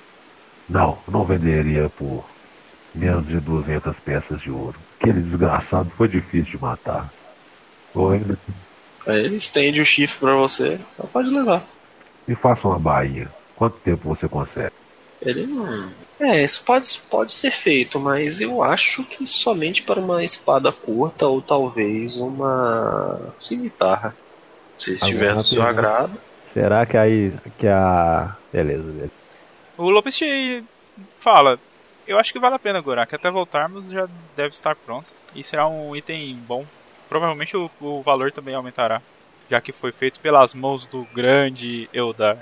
Não, 0.69 0.99
não 1.09 1.25
venderia 1.25 1.89
por 1.89 2.25
menos 2.95 3.27
de 3.27 3.41
200 3.41 3.99
peças 4.01 4.41
de 4.41 4.51
ouro. 4.51 4.79
Aquele 5.01 5.23
desgraçado 5.23 5.91
foi 5.97 6.09
difícil 6.09 6.59
de 6.59 6.63
matar. 6.63 7.13
Ou 7.95 8.11
ainda 8.11 8.39
Aí 9.07 9.25
ele 9.25 9.37
estende 9.37 9.81
o 9.81 9.87
chifre 9.87 10.19
pra 10.19 10.35
você, 10.35 10.79
pode 11.13 11.31
levar. 11.31 11.65
Me 12.29 12.35
faça 12.35 12.69
uma 12.69 12.79
bainha. 12.79 13.29
Quanto 13.57 13.79
tempo 13.79 14.15
você 14.15 14.29
consegue? 14.29 14.73
Ele 15.21 15.47
não. 15.47 15.91
É, 16.21 16.45
isso 16.45 16.63
pode, 16.65 17.01
pode 17.11 17.33
ser 17.33 17.51
feito, 17.51 17.99
mas 17.99 18.41
eu 18.41 18.63
acho 18.63 19.03
que 19.05 19.27
somente 19.27 19.83
para 19.83 19.99
uma 19.99 20.23
espada 20.23 20.71
curta 20.71 21.27
ou 21.27 21.41
talvez 21.41 22.17
uma 22.19 23.33
cimitarra. 23.39 24.15
Se 24.77 24.95
estiver 24.95 25.35
do 25.35 25.45
seu 25.45 25.63
agrado. 25.63 26.17
Será 26.53 26.87
que 26.87 26.97
aí 26.97 27.33
que 27.59 27.67
a. 27.67 28.37
Beleza, 28.53 28.83
beleza. 28.83 29.13
O 29.77 29.91
Lopes 29.91 30.21
fala. 31.19 31.59
Eu 32.07 32.19
acho 32.19 32.33
que 32.33 32.39
vale 32.39 32.55
a 32.55 32.59
pena, 32.59 32.81
Gorak. 32.81 33.15
Até 33.15 33.31
voltarmos 33.31 33.91
já 33.91 34.09
deve 34.37 34.51
estar 34.51 34.75
pronto. 34.77 35.11
E 35.35 35.43
será 35.43 35.69
um 35.69 35.95
item 35.95 36.37
bom. 36.37 36.65
Provavelmente 37.09 37.57
o, 37.57 37.71
o 37.81 38.03
valor 38.03 38.33
também 38.33 38.55
aumentará. 38.55 39.03
Já 39.51 39.61
que 39.61 39.73
foi 39.73 39.93
feito 39.93 40.21
pelas 40.21 40.53
mãos 40.55 40.87
do 40.87 41.07
grande 41.15 41.89
Eldar. 41.93 42.37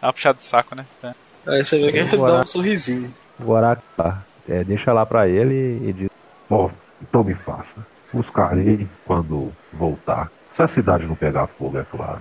Dá 0.00 0.06
uma 0.06 0.12
puxada 0.12 0.38
de 0.38 0.44
saco, 0.44 0.74
né? 0.74 0.86
É. 1.02 1.12
Aí 1.46 1.64
você 1.64 1.78
vê 1.78 1.92
que 1.92 1.98
ele 1.98 2.16
dá 2.16 2.40
um 2.40 2.46
sorrisinho. 2.46 3.12
Gorak 3.38 3.82
tá. 3.96 4.22
É, 4.48 4.64
deixa 4.64 4.92
lá 4.92 5.04
pra 5.04 5.28
ele 5.28 5.88
e 5.88 5.92
diz. 5.92 6.10
Bom, 6.48 6.70
então 7.02 7.24
me 7.24 7.34
faça. 7.34 7.86
Buscarei 8.12 8.88
quando 9.06 9.52
voltar. 9.72 10.30
Se 10.56 10.62
a 10.62 10.68
cidade 10.68 11.06
não 11.06 11.14
pegar 11.14 11.46
fogo, 11.46 11.78
é 11.78 11.84
claro. 11.84 12.20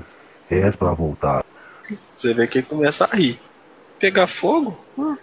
É 0.50 0.72
pra 0.72 0.94
voltar. 0.94 1.44
Você 2.16 2.34
vê 2.34 2.48
que 2.48 2.60
ele 2.60 2.68
começa 2.68 3.06
a 3.06 3.16
rir. 3.16 3.40
Pegar 4.00 4.28
fogo? 4.28 4.80
Hum. 4.98 5.18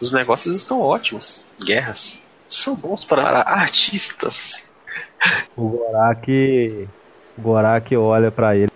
Os 0.00 0.12
negócios 0.12 0.56
estão 0.56 0.80
ótimos. 0.80 1.44
Guerras 1.64 2.22
são 2.46 2.74
bons 2.74 3.04
para 3.04 3.40
artistas. 3.42 4.65
O 5.56 5.68
Gorak. 5.68 6.88
O 7.38 7.42
Gorak 7.42 7.96
olha 7.96 8.30
pra 8.30 8.56
ele. 8.56 8.70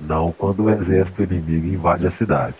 Não 0.00 0.32
quando 0.32 0.64
o 0.64 0.70
exército 0.70 1.22
inimigo 1.22 1.66
invade 1.66 2.06
a 2.06 2.10
cidade. 2.10 2.54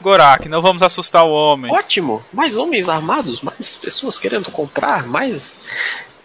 Gorak, 0.00 0.48
não 0.48 0.62
vamos 0.62 0.82
assustar 0.82 1.24
o 1.24 1.30
homem. 1.30 1.70
Ótimo! 1.70 2.24
Mais 2.32 2.56
homens 2.56 2.88
armados, 2.88 3.42
mais 3.42 3.76
pessoas 3.76 4.18
querendo 4.18 4.50
comprar, 4.50 5.06
mais 5.06 5.58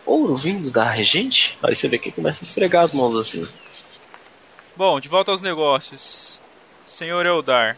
ouro 0.06 0.38
vindo 0.38 0.72
da 0.72 0.90
regente. 0.90 1.58
Aí 1.62 1.76
você 1.76 1.90
vê 1.90 1.98
que 1.98 2.10
ele 2.10 2.16
começa 2.16 2.44
a 2.44 2.46
esfregar 2.46 2.84
as 2.84 2.94
mãos 2.94 3.18
assim. 3.18 3.46
Bom, 4.78 5.00
de 5.00 5.10
volta 5.10 5.32
aos 5.32 5.42
negócios. 5.42 6.42
Senhor 6.86 7.26
Eldar, 7.26 7.78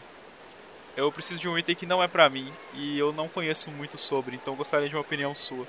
Eu 0.96 1.10
preciso 1.10 1.40
de 1.40 1.48
um 1.48 1.58
item 1.58 1.74
que 1.74 1.86
não 1.86 2.02
é 2.02 2.06
pra 2.06 2.28
mim 2.28 2.52
e 2.74 2.98
eu 2.98 3.12
não 3.12 3.28
conheço 3.28 3.70
muito 3.70 3.96
sobre, 3.96 4.36
então 4.36 4.54
gostaria 4.54 4.88
de 4.88 4.94
uma 4.94 5.00
opinião 5.00 5.34
sua. 5.34 5.66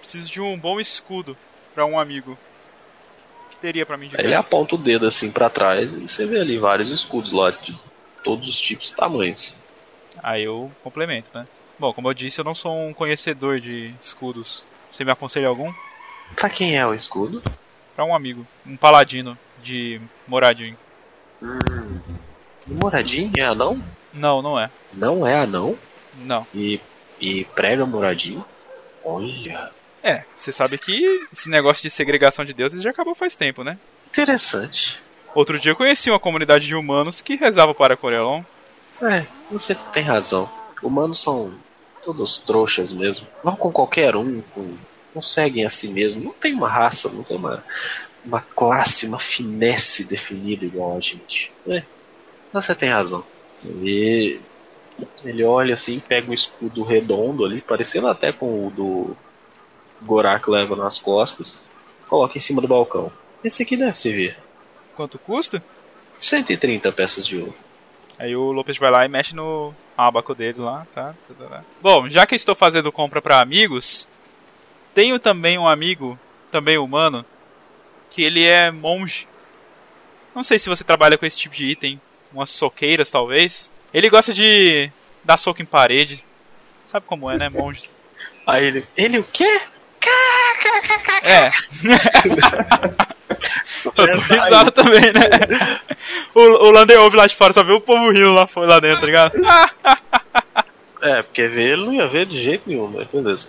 Preciso 0.00 0.30
de 0.30 0.40
um 0.40 0.58
bom 0.58 0.80
escudo 0.80 1.36
pra 1.74 1.84
um 1.84 1.98
amigo. 1.98 2.38
O 3.46 3.50
que 3.50 3.56
teria 3.56 3.84
pra 3.86 3.96
mim 3.96 4.08
de 4.08 4.16
Ele 4.18 4.34
aponta 4.34 4.74
o 4.74 4.78
dedo 4.78 5.06
assim 5.06 5.30
pra 5.30 5.50
trás 5.50 5.92
e 5.92 6.08
você 6.08 6.26
vê 6.26 6.40
ali 6.40 6.58
vários 6.58 6.90
escudos 6.90 7.32
lá 7.32 7.50
de 7.50 7.78
todos 8.24 8.48
os 8.48 8.60
tipos 8.60 8.90
e 8.90 8.96
tamanhos. 8.96 9.54
Aí 10.22 10.44
eu 10.44 10.70
complemento, 10.82 11.30
né? 11.34 11.46
Bom, 11.78 11.92
como 11.92 12.08
eu 12.08 12.14
disse, 12.14 12.40
eu 12.40 12.44
não 12.44 12.54
sou 12.54 12.72
um 12.72 12.92
conhecedor 12.92 13.60
de 13.60 13.94
escudos. 14.00 14.66
Você 14.90 15.04
me 15.04 15.12
aconselha 15.12 15.46
algum? 15.48 15.72
Pra 16.34 16.50
quem 16.50 16.76
é 16.76 16.86
o 16.86 16.94
escudo? 16.94 17.42
Pra 17.94 18.04
um 18.04 18.14
amigo. 18.14 18.46
Um 18.66 18.76
paladino 18.76 19.38
de 19.62 20.00
moradinho. 20.26 20.76
Hum, 21.42 22.00
moradinho 22.66 23.30
é 23.36 23.42
anão? 23.42 23.82
Não, 24.12 24.42
não 24.42 24.58
é. 24.58 24.70
Não 24.92 25.26
é 25.26 25.36
anão? 25.36 25.78
Não. 26.16 26.46
E, 26.52 26.80
e 27.20 27.44
prega 27.44 27.86
moradinho? 27.86 28.44
Olha. 29.04 29.70
É, 30.02 30.24
você 30.36 30.52
sabe 30.52 30.78
que 30.78 31.26
esse 31.32 31.48
negócio 31.48 31.82
de 31.82 31.90
segregação 31.90 32.44
de 32.44 32.52
deuses 32.52 32.82
já 32.82 32.90
acabou 32.90 33.14
faz 33.14 33.34
tempo, 33.34 33.64
né? 33.64 33.78
Interessante. 34.08 35.00
Outro 35.34 35.58
dia 35.58 35.72
eu 35.72 35.76
conheci 35.76 36.10
uma 36.10 36.20
comunidade 36.20 36.66
de 36.66 36.74
humanos 36.74 37.20
que 37.20 37.36
rezava 37.36 37.74
para 37.74 37.96
Corelon. 37.96 38.42
É, 39.02 39.26
você 39.50 39.74
tem 39.92 40.02
razão. 40.02 40.50
Humanos 40.82 41.20
são 41.20 41.54
todos 42.02 42.38
trouxas 42.38 42.92
mesmo. 42.92 43.26
Vão 43.42 43.56
com 43.56 43.70
qualquer 43.70 44.16
um, 44.16 44.40
com, 44.54 44.76
conseguem 45.12 45.66
a 45.66 45.70
si 45.70 45.88
mesmo. 45.88 46.22
Não 46.22 46.32
tem 46.32 46.54
uma 46.54 46.68
raça, 46.68 47.08
não 47.08 47.22
tem 47.22 47.36
uma, 47.36 47.62
uma 48.24 48.40
classe, 48.40 49.06
uma 49.06 49.18
finesse 49.18 50.04
definida 50.04 50.64
igual 50.64 50.96
a 50.96 51.00
gente. 51.00 51.52
É, 51.66 51.82
você 52.52 52.74
tem 52.74 52.88
razão. 52.88 53.24
Ele, 53.64 54.40
ele 55.24 55.44
olha 55.44 55.74
assim, 55.74 56.00
pega 56.00 56.30
um 56.30 56.34
escudo 56.34 56.82
redondo 56.82 57.44
ali, 57.44 57.60
parecendo 57.60 58.08
até 58.08 58.32
com 58.32 58.66
o 58.66 58.70
do 58.70 59.16
Gorak 60.02 60.48
leva 60.48 60.76
nas 60.76 60.98
costas, 60.98 61.64
coloca 62.08 62.36
em 62.36 62.40
cima 62.40 62.60
do 62.60 62.68
balcão. 62.68 63.12
Esse 63.42 63.62
aqui 63.62 63.76
deve 63.76 63.96
servir. 63.96 64.36
Quanto 64.96 65.18
custa? 65.18 65.62
130 66.18 66.90
peças 66.92 67.26
de 67.26 67.38
ouro. 67.38 67.54
Aí 68.18 68.34
o 68.34 68.50
Lopes 68.50 68.76
vai 68.78 68.90
lá 68.90 69.04
e 69.04 69.08
mexe 69.08 69.34
no 69.34 69.72
abaco 69.96 70.34
dele 70.34 70.58
lá, 70.58 70.86
tá? 70.92 71.14
Bom, 71.80 72.08
já 72.08 72.26
que 72.26 72.34
estou 72.34 72.54
fazendo 72.54 72.90
compra 72.90 73.22
para 73.22 73.40
amigos, 73.40 74.08
tenho 74.92 75.20
também 75.20 75.56
um 75.56 75.68
amigo, 75.68 76.18
também 76.50 76.78
humano, 76.78 77.24
que 78.10 78.22
ele 78.24 78.44
é 78.44 78.72
monge. 78.72 79.28
Não 80.34 80.42
sei 80.42 80.58
se 80.58 80.68
você 80.68 80.82
trabalha 80.82 81.16
com 81.16 81.26
esse 81.26 81.38
tipo 81.38 81.54
de 81.54 81.66
item, 81.66 82.00
umas 82.32 82.50
soqueiras 82.50 83.10
talvez. 83.10 83.72
Ele 83.94 84.10
gosta 84.10 84.34
de 84.34 84.90
dar 85.22 85.36
soco 85.36 85.62
em 85.62 85.64
parede. 85.64 86.24
Sabe 86.84 87.06
como 87.06 87.30
é, 87.30 87.36
né, 87.38 87.48
monge? 87.48 87.90
Aí 88.46 88.64
ele, 88.64 88.86
ele 88.96 89.18
o 89.18 89.24
quê? 89.24 89.60
É. 91.22 91.50
Eu 93.84 93.92
tô 93.92 94.04
risado 94.34 94.70
também, 94.70 95.12
né? 95.12 95.80
O, 96.34 96.40
o 96.40 96.70
Lander 96.70 97.00
ouve 97.00 97.16
lá 97.16 97.26
de 97.26 97.34
fora, 97.34 97.52
só 97.52 97.62
vê 97.62 97.72
o 97.72 97.80
povo 97.80 98.10
rindo 98.10 98.32
lá, 98.32 98.46
lá 98.56 98.80
dentro, 98.80 99.00
tá 99.00 99.06
ligado? 99.06 99.32
É, 101.00 101.22
porque 101.22 101.46
ver 101.46 101.72
ele 101.72 101.86
não 101.86 101.94
ia 101.94 102.08
ver 102.08 102.26
de 102.26 102.42
jeito 102.42 102.64
nenhum, 102.66 102.88
mas 102.88 103.06
beleza. 103.08 103.48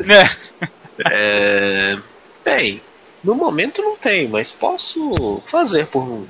É. 0.00 1.12
é. 1.12 1.98
Bem, 2.44 2.82
no 3.22 3.34
momento 3.34 3.82
não 3.82 3.96
tem, 3.96 4.28
mas 4.28 4.50
posso 4.50 5.42
fazer 5.46 5.86
por, 5.86 6.26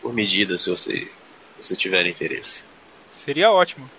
por 0.00 0.12
medida 0.12 0.58
se 0.58 0.70
você, 0.70 1.08
se 1.58 1.68
você 1.68 1.76
tiver 1.76 2.06
interesse. 2.06 2.64
Seria 3.12 3.50
ótimo. 3.50 3.90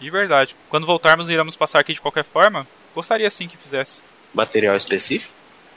De 0.00 0.10
verdade. 0.10 0.56
Quando 0.68 0.86
voltarmos, 0.86 1.28
iremos 1.28 1.54
passar 1.54 1.80
aqui 1.80 1.92
de 1.92 2.00
qualquer 2.00 2.24
forma. 2.24 2.66
Gostaria 2.94 3.30
sim 3.30 3.46
que 3.46 3.56
fizesse. 3.56 4.02
Material 4.34 4.76
específico? 4.76 5.34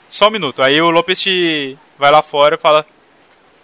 Só 0.08 0.28
um 0.28 0.30
minuto. 0.30 0.62
Aí 0.62 0.80
o 0.80 0.90
Lopes 0.90 1.20
te 1.20 1.76
vai 1.98 2.10
lá 2.10 2.22
fora 2.22 2.54
e 2.54 2.58
fala: 2.58 2.86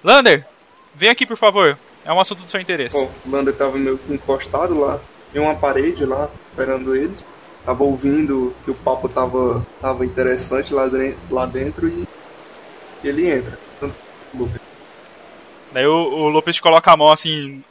Lander, 0.02 0.46
vem 0.94 1.08
aqui 1.08 1.26
por 1.26 1.36
favor. 1.36 1.78
É 2.04 2.12
um 2.12 2.20
assunto 2.20 2.42
do 2.42 2.50
seu 2.50 2.60
interesse. 2.60 2.96
Bom, 2.96 3.10
o 3.24 3.30
Lander 3.30 3.54
tava 3.54 3.78
meio 3.78 3.96
que 3.96 4.12
encostado 4.12 4.78
lá 4.78 5.00
em 5.34 5.38
uma 5.38 5.54
parede 5.54 6.04
lá, 6.04 6.28
esperando 6.50 6.94
eles. 6.94 7.24
Tava 7.64 7.84
ouvindo 7.84 8.54
que 8.64 8.72
o 8.72 8.74
papo 8.74 9.08
tava, 9.08 9.64
tava 9.80 10.04
interessante 10.04 10.74
lá, 10.74 10.90
lá 11.30 11.46
dentro 11.46 11.88
e 11.88 12.06
ele 13.04 13.30
entra. 13.30 13.58
Daí 15.72 15.86
o, 15.86 15.92
o 15.92 16.28
Lopes 16.28 16.58
coloca 16.58 16.90
a 16.90 16.96
mão 16.96 17.08
assim 17.08 17.62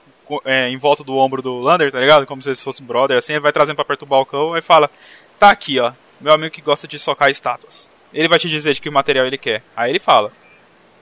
é, 0.45 0.69
em 0.69 0.78
volta 0.78 1.03
do 1.03 1.17
ombro 1.17 1.41
do 1.41 1.59
Lander, 1.59 1.91
tá 1.91 1.99
ligado? 1.99 2.26
Como 2.26 2.41
se 2.41 2.55
fosse 2.55 2.82
brother, 2.82 3.17
assim, 3.17 3.34
ele 3.34 3.41
vai 3.41 3.51
trazendo 3.51 3.76
pra 3.76 3.86
perto 3.86 4.05
do 4.05 4.09
balcão 4.09 4.55
e 4.55 4.61
fala: 4.61 4.89
Tá 5.38 5.49
aqui, 5.49 5.80
ó, 5.80 5.91
meu 6.22 6.34
amigo 6.34 6.51
que 6.51 6.61
gosta 6.61 6.88
de 6.88 6.99
socar 6.99 7.30
estátuas. 7.30 7.89
Ele 8.13 8.28
vai 8.28 8.39
te 8.39 8.49
dizer 8.49 8.74
de 8.74 8.82
que 8.82 8.89
material 8.89 9.26
ele 9.26 9.38
quer. 9.38 9.63
Aí 9.76 9.89
ele 9.89 9.99
fala: 9.99 10.32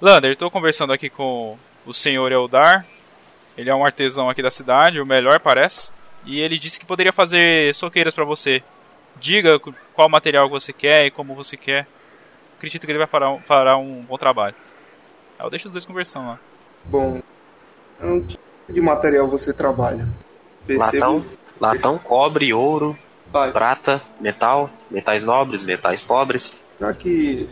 Lander, 0.02 0.32
estou 0.32 0.50
conversando 0.50 0.94
aqui 0.94 1.10
com 1.10 1.58
o 1.86 1.94
senhor 1.94 2.32
Eldar. 2.32 2.86
Ele 3.58 3.70
é 3.70 3.76
um 3.76 3.86
artesão 3.86 4.30
aqui 4.30 4.42
da 4.42 4.52
cidade, 4.52 5.02
o 5.02 5.06
melhor 5.06 5.40
parece. 5.40 5.92
E 6.26 6.40
ele 6.42 6.58
disse 6.58 6.80
que 6.80 6.86
poderia 6.86 7.12
fazer 7.12 7.74
soqueiras 7.76 8.14
para 8.14 8.24
você. 8.24 8.64
Diga 9.20 9.60
qual 9.94 10.08
material 10.08 10.48
você 10.50 10.72
quer 10.72 11.06
e 11.06 11.12
como 11.12 11.36
você 11.36 11.58
quer. 11.58 11.86
Acredito 12.58 12.86
que 12.86 12.92
ele 12.92 13.00
vai 13.00 13.08
fará, 13.08 13.38
fará 13.40 13.78
um 13.78 14.02
bom 14.02 14.18
trabalho. 14.18 14.56
Aí 15.38 15.46
eu 15.46 15.50
deixo 15.50 15.68
os 15.68 15.74
dois 15.74 15.86
conversando 15.86 16.28
lá. 16.28 16.40
Bom, 16.86 17.22
então, 17.98 18.26
que 18.68 18.74
de 18.74 18.82
material 18.82 19.28
você 19.28 19.52
trabalha? 19.52 20.08
Percebo... 20.66 20.96
Latão, 20.96 21.26
latão, 21.60 21.98
cobre, 21.98 22.54
ouro, 22.54 22.98
Vai. 23.32 23.52
prata, 23.52 24.02
metal, 24.20 24.70
metais 24.90 25.24
nobres, 25.24 25.64
metais 25.64 26.02
pobres. 26.02 26.64
Já 26.80 26.94
que 26.94 27.48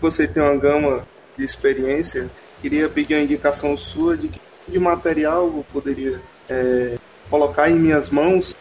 você 0.00 0.26
tem 0.26 0.42
uma 0.42 0.56
gama 0.56 1.06
de 1.36 1.44
experiência, 1.44 2.30
queria 2.60 2.88
pedir 2.88 3.14
uma 3.14 3.22
indicação 3.22 3.76
sua 3.76 4.16
de 4.16 4.28
que 4.28 4.40
de 4.68 4.78
material 4.78 5.44
eu 5.46 5.66
poderia 5.72 6.20
é, 6.48 6.96
colocar 7.28 7.70
em 7.70 7.74
minhas 7.74 8.10
mãos 8.10 8.56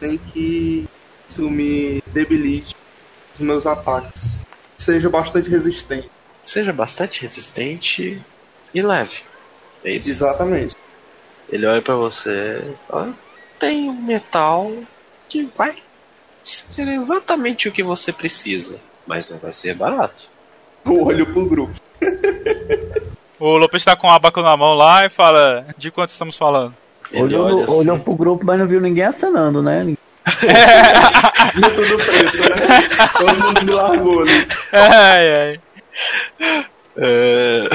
sem 0.00 0.18
que 0.18 0.86
isso 1.28 1.50
me 1.50 2.02
debilite 2.08 2.74
os 3.34 3.40
meus 3.40 3.66
ataques. 3.66 4.44
Seja 4.76 5.08
bastante 5.08 5.48
resistente. 5.48 6.10
Seja 6.44 6.72
bastante 6.72 7.22
resistente 7.22 8.22
e 8.74 8.82
leve. 8.82 9.16
É 9.84 9.92
isso? 9.92 10.08
Exatamente. 10.08 10.76
Ele 11.48 11.66
olha 11.66 11.80
para 11.80 11.94
você 11.94 12.62
fala, 12.88 13.14
tem 13.58 13.88
um 13.88 14.02
metal 14.02 14.72
que 15.28 15.48
vai 15.56 15.76
ser 16.46 16.88
exatamente 16.88 17.68
o 17.68 17.72
que 17.72 17.82
você 17.82 18.12
precisa, 18.12 18.76
mas 19.06 19.28
não 19.28 19.38
vai 19.38 19.52
ser 19.52 19.74
barato. 19.74 20.28
Eu 20.84 21.02
olho 21.02 21.26
pro 21.26 21.46
grupo. 21.46 21.74
o 23.38 23.56
Lopes 23.56 23.84
tá 23.84 23.96
com 23.96 24.06
o 24.06 24.10
abaco 24.10 24.40
na 24.40 24.56
mão 24.56 24.74
lá 24.74 25.06
e 25.06 25.10
fala: 25.10 25.66
De 25.76 25.90
quanto 25.90 26.10
estamos 26.10 26.36
falando? 26.36 26.74
Olhou, 27.12 27.46
olha 27.46 27.64
assim. 27.64 27.74
olhou 27.74 27.98
pro 27.98 28.14
grupo, 28.16 28.44
mas 28.44 28.58
não 28.58 28.66
viu 28.66 28.80
ninguém 28.80 29.04
acenando, 29.04 29.62
né? 29.62 29.96
É. 30.42 31.68
tudo 31.70 31.96
preto, 32.04 32.36
né? 32.36 33.08
Todo 33.16 33.44
mundo 33.44 33.64
me 33.64 33.70
largou, 33.70 34.24
né? 34.24 34.32
Ai, 34.72 35.32
ai. 35.32 35.60
É... 36.96 37.68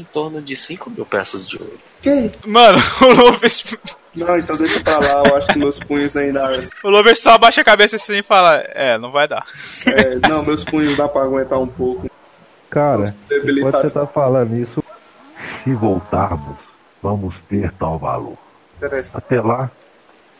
em 0.00 0.04
torno 0.04 0.40
de 0.40 0.56
5 0.56 0.90
mil 0.90 1.04
peças 1.04 1.46
de 1.46 1.56
ouro. 1.56 1.78
Que? 2.02 2.30
Mano, 2.46 2.78
o 3.02 3.06
Lovers. 3.06 3.76
Não, 4.14 4.36
então 4.36 4.56
deixa 4.56 4.80
pra 4.80 4.98
lá, 4.98 5.22
eu 5.28 5.36
acho 5.36 5.46
que 5.48 5.58
meus 5.58 5.78
punhos 5.78 6.16
ainda. 6.16 6.42
O 6.82 6.90
Lovers 6.90 7.20
só 7.20 7.32
abaixa 7.32 7.60
a 7.60 7.64
cabeça 7.64 7.96
assim 7.96 8.18
e 8.18 8.22
fala: 8.22 8.56
É, 8.74 8.98
não 8.98 9.12
vai 9.12 9.28
dar. 9.28 9.44
É, 9.86 10.28
não, 10.28 10.44
meus 10.44 10.64
punhos 10.64 10.96
dá 10.96 11.08
pra 11.08 11.22
aguentar 11.22 11.60
um 11.60 11.66
pouco. 11.66 12.10
Cara, 12.70 13.14
enquanto 13.30 13.82
você 13.82 13.90
tá 13.90 14.06
falando 14.06 14.56
isso, 14.56 14.82
se 15.62 15.74
voltarmos, 15.74 16.56
vamos 17.02 17.34
ter 17.48 17.72
tal 17.72 17.98
valor. 17.98 18.38
Até 19.14 19.40
lá, 19.40 19.70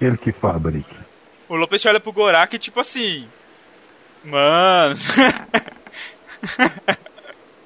ele 0.01 0.17
que 0.17 0.33
fabrique. 0.33 0.95
O 1.49 1.57
Lopes 1.57 1.85
olha 1.85 2.01
pro 2.01 2.13
Gorak 2.13 2.59
tipo 2.59 2.81
assim. 2.81 3.29
Mano. 4.25 4.97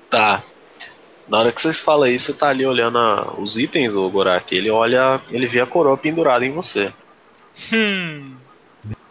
tá. 0.09 0.43
Na 1.29 1.39
hora 1.39 1.53
que 1.53 1.61
vocês 1.61 1.81
falam 1.81 2.09
isso, 2.09 2.27
você 2.27 2.33
tá 2.35 2.49
ali 2.49 2.67
olhando 2.67 2.99
a, 2.99 3.35
os 3.39 3.57
itens, 3.57 3.95
o 3.95 4.09
Gorak. 4.11 4.55
Ele 4.55 4.71
olha, 4.71 5.21
ele 5.31 5.47
vê 5.47 5.61
a 5.61 5.67
coroa 5.67 5.97
pendurada 5.97 6.45
em 6.45 6.53
você. 6.53 6.93
Hum. 7.73 8.35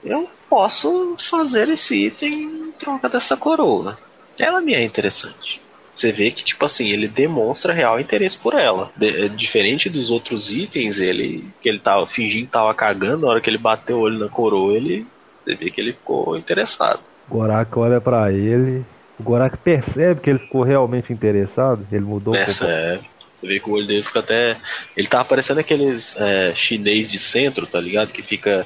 Eu 0.04 0.30
posso 0.50 1.16
fazer 1.18 1.70
esse 1.70 2.06
item 2.06 2.34
em 2.34 2.72
troca 2.72 3.10
dessa 3.10 3.36
coroa. 3.36 3.98
Ela 4.40 4.62
me 4.62 4.74
é 4.74 4.84
interessante. 4.84 5.62
Você 5.96 6.12
vê 6.12 6.32
que, 6.32 6.44
tipo 6.44 6.66
assim, 6.66 6.90
ele 6.90 7.08
demonstra 7.08 7.74
real 7.74 8.00
interesse 8.00 8.38
por 8.38 8.54
ela. 8.54 8.92
De, 8.96 9.26
é, 9.26 9.28
diferente 9.28 9.90
dos 9.90 10.10
outros 10.10 10.52
itens, 10.52 11.00
ele 11.00 11.48
que 11.62 11.70
ele 11.70 11.80
tava 11.80 12.08
fingindo 12.08 12.46
que 12.46 12.52
tava 12.52 12.74
cagando, 12.74 13.26
na 13.26 13.32
hora 13.32 13.42
que 13.42 13.50
ele 13.50 13.60
bateu 13.60 13.98
o 13.98 14.02
olho 14.02 14.20
na 14.20 14.30
coroa, 14.30 14.74
ele. 14.74 15.06
Você 15.44 15.56
vê 15.56 15.70
que 15.70 15.82
ele 15.82 15.94
ficou 15.94 16.38
interessado. 16.38 17.00
Gorak 17.30 17.78
olha 17.78 18.02
para 18.02 18.32
ele 18.32 18.84
o 19.24 19.24
Gorak 19.24 19.58
percebe 19.58 20.20
que 20.20 20.30
ele 20.30 20.40
ficou 20.40 20.64
realmente 20.64 21.14
interessado, 21.14 21.88
ele 21.92 22.04
mudou 22.04 22.34
Percebe. 22.34 23.04
Você 23.34 23.48
vê 23.48 23.60
que 23.60 23.70
o 23.70 23.74
olho 23.74 23.88
dele 23.88 24.04
fica 24.04 24.20
até. 24.20 24.58
Ele 24.96 25.08
tá 25.08 25.24
parecendo 25.24 25.60
aqueles 25.60 26.16
é, 26.20 26.54
chinês 26.54 27.10
de 27.10 27.18
centro, 27.18 27.66
tá 27.66 27.80
ligado? 27.80 28.10
Que 28.10 28.22
fica. 28.22 28.66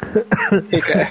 fica... 0.70 1.10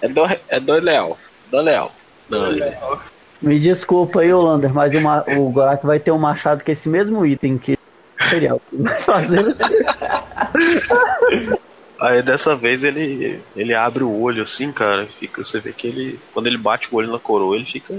É 0.00 0.08
do, 0.08 0.22
é 0.48 0.60
do 0.60 0.72
Léo. 0.74 1.16
Do 1.50 1.60
Léo. 1.60 1.90
Do 2.28 2.50
Léo. 2.50 3.00
Me 3.40 3.58
desculpa 3.58 4.20
aí, 4.20 4.32
Olander, 4.32 4.72
mas 4.72 4.94
o, 4.94 5.00
ma- 5.00 5.24
o 5.26 5.50
Gorak 5.50 5.84
vai 5.84 5.98
ter 5.98 6.12
um 6.12 6.18
machado 6.18 6.62
com 6.62 6.70
esse 6.70 6.88
mesmo 6.88 7.26
item 7.26 7.58
que 7.58 7.76
material. 8.20 8.60
Vai 8.72 9.00
fazer. 9.00 9.56
Aí 12.02 12.20
dessa 12.20 12.56
vez 12.56 12.82
ele 12.82 13.40
ele 13.54 13.72
abre 13.72 14.02
o 14.02 14.20
olho 14.20 14.42
assim, 14.42 14.72
cara. 14.72 15.06
Fica, 15.06 15.44
você 15.44 15.60
vê 15.60 15.72
que 15.72 15.86
ele. 15.86 16.18
Quando 16.34 16.48
ele 16.48 16.58
bate 16.58 16.92
o 16.92 16.96
olho 16.96 17.12
na 17.12 17.18
coroa, 17.20 17.54
ele 17.54 17.64
fica, 17.64 17.94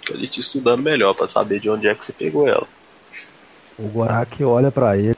fica 0.00 0.14
ali 0.14 0.26
te 0.26 0.40
estudando 0.40 0.82
melhor 0.82 1.12
pra 1.12 1.28
saber 1.28 1.60
de 1.60 1.68
onde 1.68 1.86
é 1.86 1.94
que 1.94 2.02
você 2.02 2.14
pegou 2.14 2.48
ela. 2.48 2.66
O 3.78 3.88
Gorak 3.88 4.42
olha 4.42 4.70
pra 4.70 4.96
ele. 4.96 5.14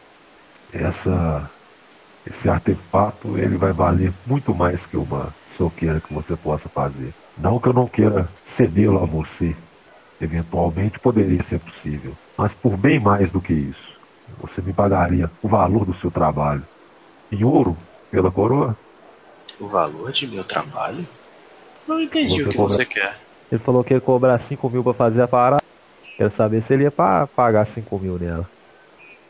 Essa, 0.73 1.49
esse 2.29 2.49
artefato 2.49 3.39
ele 3.39 3.57
vai 3.57 3.73
valer 3.73 4.13
muito 4.27 4.53
mais 4.53 4.85
que 4.85 4.97
uma 4.97 5.33
soqueira 5.57 6.01
que 6.01 6.13
você 6.13 6.35
possa 6.35 6.69
fazer. 6.69 7.15
Não 7.39 7.61
que 7.61 7.69
eu 7.69 7.73
não 7.73 7.87
queira 7.87 8.29
cedê-lo 8.57 9.01
a 9.01 9.07
você. 9.07 9.55
Eventualmente 10.21 10.99
poderia 10.99 11.45
ser 11.45 11.61
possível. 11.61 12.17
Mas 12.37 12.53
por 12.55 12.77
bem 12.77 12.99
mais 12.99 13.31
do 13.31 13.41
que 13.41 13.53
isso. 13.53 13.95
Você 14.41 14.61
me 14.61 14.73
pagaria 14.73 15.31
o 15.41 15.47
valor 15.47 15.85
do 15.85 15.95
seu 15.95 16.11
trabalho. 16.11 16.65
Em 17.31 17.45
ouro, 17.45 17.77
pela 18.11 18.31
coroa? 18.31 18.77
O 19.61 19.67
valor 19.69 20.13
de 20.13 20.27
meu 20.27 20.45
trabalho? 20.45 21.07
Não 21.87 22.01
entendi 22.01 22.37
Você 22.37 22.43
o 22.43 22.49
que 22.51 22.57
cobra- 22.57 22.75
você 22.77 22.85
quer. 22.85 23.17
Ele 23.53 23.61
falou 23.63 23.85
que 23.85 23.95
ia 23.95 24.01
cobrar 24.01 24.39
5 24.39 24.69
mil 24.71 24.83
pra 24.83 24.95
fazer 24.95 25.23
a 25.23 25.29
parada. 25.29 25.63
Quero 26.17 26.33
saber 26.33 26.63
se 26.63 26.73
ele 26.75 26.85
ia 26.85 26.91
pa- 26.91 27.27
pagar 27.27 27.67
5 27.67 27.99
mil 27.99 28.19
nela. 28.19 28.49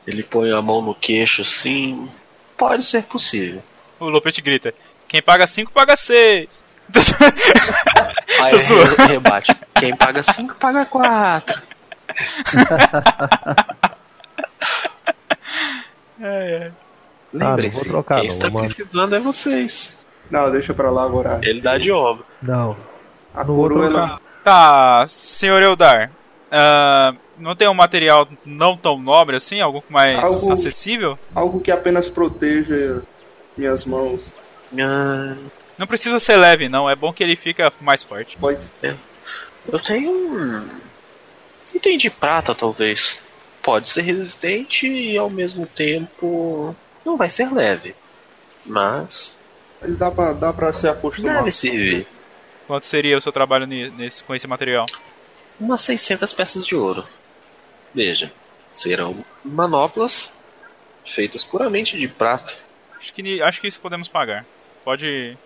Ele 0.06 0.22
põe 0.22 0.50
a 0.52 0.60
mão 0.62 0.80
no 0.82 0.94
queixo 0.94 1.42
assim. 1.42 2.08
Pode 2.56 2.84
ser 2.84 3.02
possível. 3.04 3.62
O 3.98 4.08
Lopete 4.08 4.40
grita: 4.40 4.72
Quem 5.08 5.20
paga 5.22 5.46
5 5.46 5.72
paga 5.72 5.96
6. 5.96 6.62
Aí 8.42 8.50
Tô 8.52 8.58
zoando. 8.58 8.94
re- 8.96 9.06
rebate. 9.06 9.54
Quem 9.74 9.96
paga 9.96 10.22
5 10.22 10.54
paga 10.56 10.84
4. 10.86 11.62
é, 16.20 16.26
é. 16.66 16.72
Lembrem-se, 17.38 17.76
vou 17.78 17.86
trocar, 17.86 18.20
quem 18.20 18.28
não, 18.28 18.34
está 18.36 18.50
mandar. 18.50 18.66
precisando 18.74 19.14
é 19.14 19.18
vocês. 19.20 19.98
Não, 20.30 20.50
deixa 20.50 20.72
pra 20.72 20.90
lá 20.90 21.04
agora. 21.04 21.40
Ele 21.42 21.60
dá 21.60 21.76
de 21.76 21.90
ombro. 21.92 22.24
Não, 22.40 22.76
A 23.34 23.44
não 23.44 23.54
coroa, 23.56 23.86
ela, 23.86 24.20
Tá, 24.42 25.04
senhor 25.08 25.60
Eldar. 25.62 26.10
ah, 26.50 27.14
não 27.38 27.54
tem 27.56 27.68
um 27.68 27.74
material 27.74 28.28
não 28.44 28.76
tão 28.76 28.98
nobre 28.98 29.36
assim? 29.36 29.60
Algo 29.60 29.82
mais 29.88 30.18
Algo- 30.18 30.52
acessível? 30.52 31.18
algo 31.34 31.60
que 31.60 31.70
apenas 31.72 32.08
proteja 32.08 33.02
minhas 33.56 33.84
mãos. 33.84 34.34
Ah, 34.78 35.34
Não 35.76 35.86
precisa 35.86 36.18
ser 36.20 36.36
leve, 36.36 36.68
não. 36.68 36.88
É 36.88 36.94
bom 36.94 37.12
que 37.12 37.22
ele 37.24 37.34
fica 37.36 37.72
mais 37.80 38.04
forte. 38.04 38.36
Pode 38.38 38.64
eu 39.72 39.78
tenho 39.80 40.10
um. 40.10 40.68
Item 41.74 41.96
de 41.98 42.10
prata, 42.10 42.54
talvez. 42.54 43.24
Pode 43.62 43.88
ser 43.88 44.02
resistente 44.02 44.86
e 44.86 45.16
ao 45.16 45.30
mesmo 45.30 45.66
tempo. 45.66 46.76
Não 47.04 47.16
vai 47.16 47.28
ser 47.28 47.52
leve. 47.52 47.94
Mas. 48.64 49.40
Ele 49.82 49.96
dá 49.96 50.10
pra, 50.10 50.32
dá 50.32 50.52
pra 50.52 50.72
se 50.72 50.88
acostumar. 50.88 51.36
Deve 51.36 51.50
servir. 51.52 52.06
Quanto 52.66 52.86
seria 52.86 53.16
o 53.16 53.20
seu 53.20 53.30
trabalho 53.32 53.66
nesse, 53.66 54.24
com 54.24 54.34
esse 54.34 54.46
material? 54.46 54.86
Umas 55.60 55.82
600 55.82 56.32
peças 56.32 56.64
de 56.64 56.74
ouro. 56.74 57.04
Veja, 57.94 58.32
serão 58.70 59.24
manoplas 59.44 60.32
feitas 61.06 61.44
puramente 61.44 61.98
de 61.98 62.08
prata. 62.08 62.54
Acho 62.98 63.12
que, 63.12 63.42
acho 63.42 63.60
que 63.60 63.68
isso 63.68 63.80
podemos 63.80 64.08
pagar. 64.08 64.46
Pode. 64.84 65.36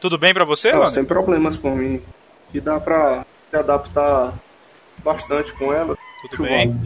Tudo 0.00 0.16
bem 0.16 0.32
pra 0.32 0.44
você, 0.44 0.68
Ela 0.68 0.78
Lander? 0.78 0.94
sem 0.94 1.04
problemas 1.04 1.56
por 1.56 1.74
mim. 1.74 2.00
E 2.54 2.60
dá 2.60 2.78
pra 2.78 3.26
se 3.50 3.56
adaptar 3.56 4.38
bastante 4.98 5.52
com 5.54 5.72
ela. 5.72 5.96
Tudo 6.22 6.34
Acho 6.34 6.42
bem. 6.44 6.80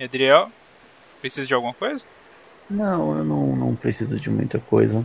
Edriel? 0.00 0.50
Precisa 1.20 1.46
de 1.46 1.54
alguma 1.54 1.72
coisa? 1.74 2.04
Não, 2.68 3.16
eu 3.16 3.24
não, 3.24 3.56
não 3.68 3.76
preciso 3.76 4.18
de 4.18 4.30
muita 4.30 4.58
coisa. 4.58 5.04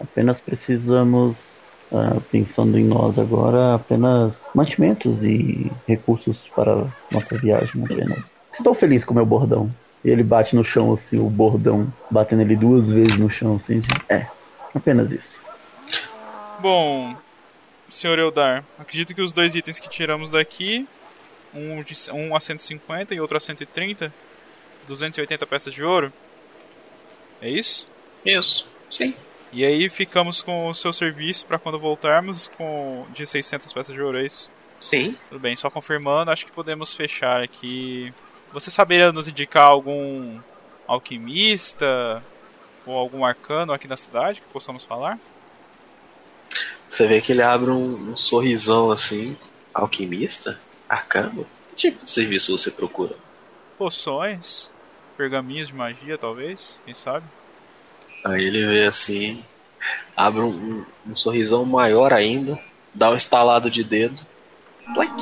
Apenas 0.00 0.40
precisamos, 0.40 1.60
ah, 1.92 2.20
pensando 2.30 2.78
em 2.78 2.84
nós 2.84 3.18
agora, 3.18 3.74
apenas 3.74 4.38
mantimentos 4.54 5.22
e 5.22 5.70
recursos 5.86 6.48
para 6.48 6.86
nossa 7.10 7.36
viagem 7.36 7.84
apenas. 7.84 8.24
Estou 8.52 8.74
feliz 8.74 9.04
com 9.04 9.12
o 9.12 9.16
meu 9.16 9.26
bordão. 9.26 9.70
E 10.02 10.08
ele 10.08 10.22
bate 10.22 10.56
no 10.56 10.64
chão 10.64 10.92
assim, 10.94 11.18
o 11.18 11.28
bordão, 11.28 11.92
batendo 12.10 12.40
ele 12.40 12.56
duas 12.56 12.90
vezes 12.90 13.18
no 13.18 13.28
chão 13.28 13.56
assim. 13.56 13.82
É, 14.08 14.26
apenas 14.74 15.12
isso. 15.12 15.40
Bom, 16.58 17.14
senhor 17.88 18.18
Eldar, 18.18 18.64
acredito 18.78 19.14
que 19.14 19.20
os 19.20 19.32
dois 19.32 19.54
itens 19.54 19.78
que 19.78 19.90
tiramos 19.90 20.30
daqui, 20.30 20.86
um, 21.52 21.82
de, 21.82 21.94
um 22.12 22.34
a 22.34 22.40
150 22.40 23.14
e 23.14 23.20
outro 23.20 23.36
a 23.36 23.40
130, 23.40 24.12
280 24.88 25.46
peças 25.46 25.74
de 25.74 25.82
ouro. 25.82 26.10
É 27.40 27.48
isso? 27.48 27.86
Isso, 28.24 28.68
sim. 28.90 29.14
E 29.52 29.64
aí 29.64 29.88
ficamos 29.88 30.42
com 30.42 30.68
o 30.68 30.74
seu 30.74 30.92
serviço 30.92 31.44
para 31.46 31.58
quando 31.58 31.78
voltarmos 31.78 32.48
com 32.56 33.06
de 33.12 33.26
600 33.26 33.72
peças 33.72 33.94
de 33.94 34.00
ouro, 34.00 34.18
é 34.18 34.26
isso? 34.26 34.48
Sim. 34.80 35.16
Tudo 35.28 35.40
bem, 35.40 35.56
só 35.56 35.68
confirmando, 35.68 36.30
acho 36.30 36.46
que 36.46 36.52
podemos 36.52 36.94
fechar 36.94 37.42
aqui. 37.42 38.12
Você 38.52 38.70
saberia 38.70 39.12
nos 39.12 39.28
indicar 39.28 39.68
algum 39.68 40.38
alquimista 40.86 42.22
ou 42.86 42.96
algum 42.96 43.24
arcano 43.24 43.72
aqui 43.72 43.86
na 43.86 43.96
cidade 43.96 44.40
que 44.40 44.46
possamos 44.48 44.84
falar? 44.84 45.18
Você 46.88 47.06
vê 47.06 47.20
que 47.20 47.32
ele 47.32 47.42
abre 47.42 47.70
um, 47.70 48.12
um 48.12 48.16
sorrisão 48.16 48.90
assim. 48.90 49.36
Alquimista? 49.72 50.60
Arcano? 50.88 51.46
Que 51.70 51.76
tipo 51.76 52.04
de 52.04 52.10
serviço 52.10 52.56
você 52.56 52.70
procura? 52.70 53.14
Poções, 53.78 54.72
pergaminhos 55.20 55.68
de 55.68 55.74
magia, 55.74 56.16
talvez, 56.16 56.78
quem 56.82 56.94
sabe? 56.94 57.26
Aí 58.24 58.42
ele 58.42 58.64
vê 58.66 58.84
assim. 58.86 59.44
Abre 60.16 60.40
um, 60.40 60.86
um- 61.06 61.14
sorrisão 61.16 61.62
maior 61.66 62.10
ainda. 62.10 62.58
Dá 62.94 63.10
um 63.10 63.16
estalado 63.16 63.70
de 63.70 63.84
dedo. 63.84 64.22
Plac. 64.94 65.12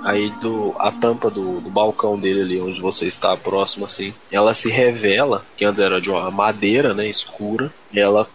Aí 0.00 0.30
do, 0.30 0.76
a 0.78 0.92
tampa 0.92 1.28
do, 1.28 1.60
do 1.60 1.70
balcão 1.70 2.16
dele 2.18 2.42
ali, 2.42 2.60
onde 2.60 2.80
você 2.80 3.08
está 3.08 3.36
próximo 3.36 3.84
assim, 3.84 4.14
ela 4.30 4.54
se 4.54 4.70
revela, 4.70 5.44
que 5.56 5.64
antes 5.64 5.80
era 5.80 6.00
de 6.00 6.08
uma 6.08 6.30
madeira, 6.30 6.94
né, 6.94 7.08
escura. 7.08 7.74
Ela, 7.92 8.30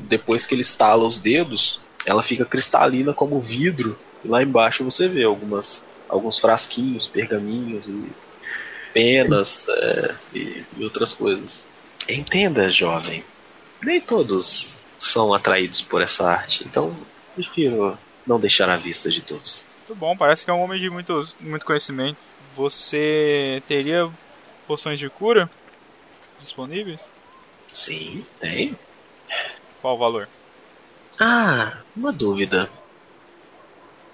depois 0.00 0.44
que 0.44 0.54
ele 0.54 0.60
estala 0.60 1.06
os 1.06 1.18
dedos, 1.18 1.80
ela 2.04 2.22
fica 2.22 2.44
cristalina 2.44 3.14
como 3.14 3.40
vidro. 3.40 3.98
E 4.22 4.28
lá 4.28 4.42
embaixo 4.42 4.84
você 4.84 5.08
vê 5.08 5.24
algumas, 5.24 5.82
alguns 6.06 6.38
frasquinhos, 6.38 7.06
pergaminhos 7.06 7.88
e 7.88 8.14
penas 8.92 9.66
é, 9.68 10.14
e, 10.34 10.64
e 10.76 10.84
outras 10.84 11.12
coisas. 11.12 11.66
Entenda, 12.08 12.70
jovem, 12.70 13.24
nem 13.82 14.00
todos 14.00 14.78
são 14.98 15.32
atraídos 15.34 15.80
por 15.80 16.02
essa 16.02 16.26
arte, 16.28 16.64
então 16.64 16.94
prefiro 17.34 17.98
não 18.26 18.38
deixar 18.38 18.68
à 18.68 18.76
vista 18.76 19.10
de 19.10 19.20
todos. 19.20 19.64
Muito 19.78 19.94
bom, 19.94 20.16
parece 20.16 20.44
que 20.44 20.50
é 20.50 20.54
um 20.54 20.62
homem 20.62 20.80
de 20.80 20.88
muito, 20.88 21.22
muito 21.40 21.66
conhecimento. 21.66 22.26
Você 22.54 23.62
teria 23.66 24.10
poções 24.66 24.98
de 24.98 25.08
cura 25.08 25.50
disponíveis? 26.38 27.12
Sim, 27.72 28.24
tem. 28.38 28.78
Qual 29.80 29.96
o 29.96 29.98
valor? 29.98 30.28
Ah, 31.18 31.78
uma 31.96 32.12
dúvida. 32.12 32.70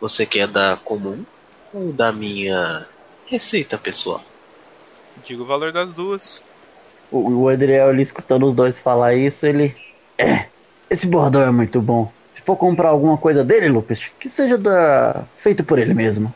Você 0.01 0.25
quer 0.25 0.47
da 0.47 0.77
comum 0.77 1.25
ou 1.73 1.93
da 1.93 2.13
minha 2.13 2.87
receita 3.27 3.77
pessoal? 3.77 4.25
Digo 5.25 5.43
o 5.43 5.47
valor 5.47 5.73
das 5.73 5.93
duas. 5.93 6.45
O, 7.11 7.43
o 7.43 7.49
Adriel 7.49 7.89
ali 7.89 8.03
escutando 8.03 8.47
os 8.47 8.55
dois 8.55 8.79
falar 8.79 9.15
isso, 9.15 9.47
ele. 9.47 9.75
É, 10.17 10.47
esse 10.91 11.07
bordão 11.07 11.43
é 11.43 11.51
muito 11.51 11.81
bom. 11.81 12.11
Se 12.31 12.43
for 12.43 12.57
comprar 12.57 12.91
alguma 12.91 13.17
coisa 13.17 13.43
dele, 13.43 13.69
Lucas, 13.69 14.01
que 14.21 14.29
seja 14.29 14.59
da... 14.59 15.25
feito 15.39 15.65
por 15.65 15.79
ele 15.79 15.95
mesmo. 15.95 16.33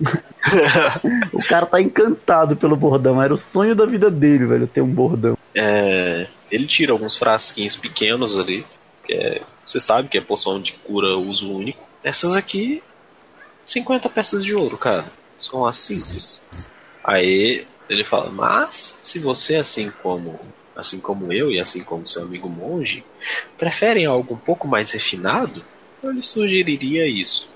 o 1.32 1.42
cara 1.48 1.66
tá 1.66 1.80
encantado 1.80 2.56
pelo 2.56 2.76
bordão. 2.76 3.20
Era 3.20 3.34
o 3.34 3.38
sonho 3.38 3.74
da 3.74 3.84
vida 3.84 4.10
dele, 4.10 4.46
velho, 4.46 4.66
ter 4.66 4.80
um 4.80 4.88
bordão. 4.88 5.36
É, 5.54 6.28
ele 6.50 6.66
tira 6.66 6.92
alguns 6.92 7.16
frasquinhos 7.16 7.76
pequenos 7.76 8.38
ali, 8.38 8.64
que 9.04 9.14
é, 9.14 9.42
você 9.66 9.80
sabe 9.80 10.08
que 10.08 10.16
é 10.16 10.20
poção 10.20 10.60
de 10.60 10.72
cura 10.72 11.16
uso 11.16 11.52
único. 11.52 11.88
Essas 12.02 12.34
aqui, 12.34 12.82
50 13.66 14.08
peças 14.08 14.44
de 14.44 14.54
ouro, 14.54 14.78
cara. 14.78 15.06
São 15.38 15.66
as 15.66 15.76
simples. 15.76 16.42
Aí 17.08 17.66
ele 17.88 18.04
fala, 18.04 18.28
mas 18.28 18.98
se 19.00 19.18
você, 19.18 19.56
assim 19.56 19.90
como 20.02 20.38
assim 20.76 21.00
como 21.00 21.32
eu 21.32 21.50
e 21.50 21.58
assim 21.58 21.82
como 21.82 22.06
seu 22.06 22.22
amigo 22.22 22.48
monge, 22.48 23.02
preferem 23.56 24.04
algo 24.04 24.34
um 24.34 24.38
pouco 24.38 24.68
mais 24.68 24.92
refinado, 24.92 25.64
eu 26.02 26.12
lhe 26.12 26.22
sugeriria 26.22 27.08
isso. 27.08 27.48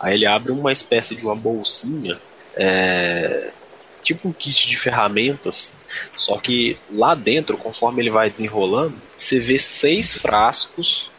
Aí 0.00 0.14
ele 0.14 0.26
abre 0.26 0.50
uma 0.50 0.72
espécie 0.72 1.14
de 1.14 1.24
uma 1.24 1.36
bolsinha 1.36 2.20
é, 2.56 3.52
tipo 4.02 4.28
um 4.28 4.32
kit 4.32 4.68
de 4.68 4.76
ferramentas, 4.76 5.72
só 6.16 6.36
que 6.36 6.76
lá 6.90 7.14
dentro, 7.14 7.56
conforme 7.56 8.02
ele 8.02 8.10
vai 8.10 8.28
desenrolando, 8.28 9.00
você 9.14 9.38
vê 9.38 9.60
seis 9.60 10.14
frascos 10.14 11.10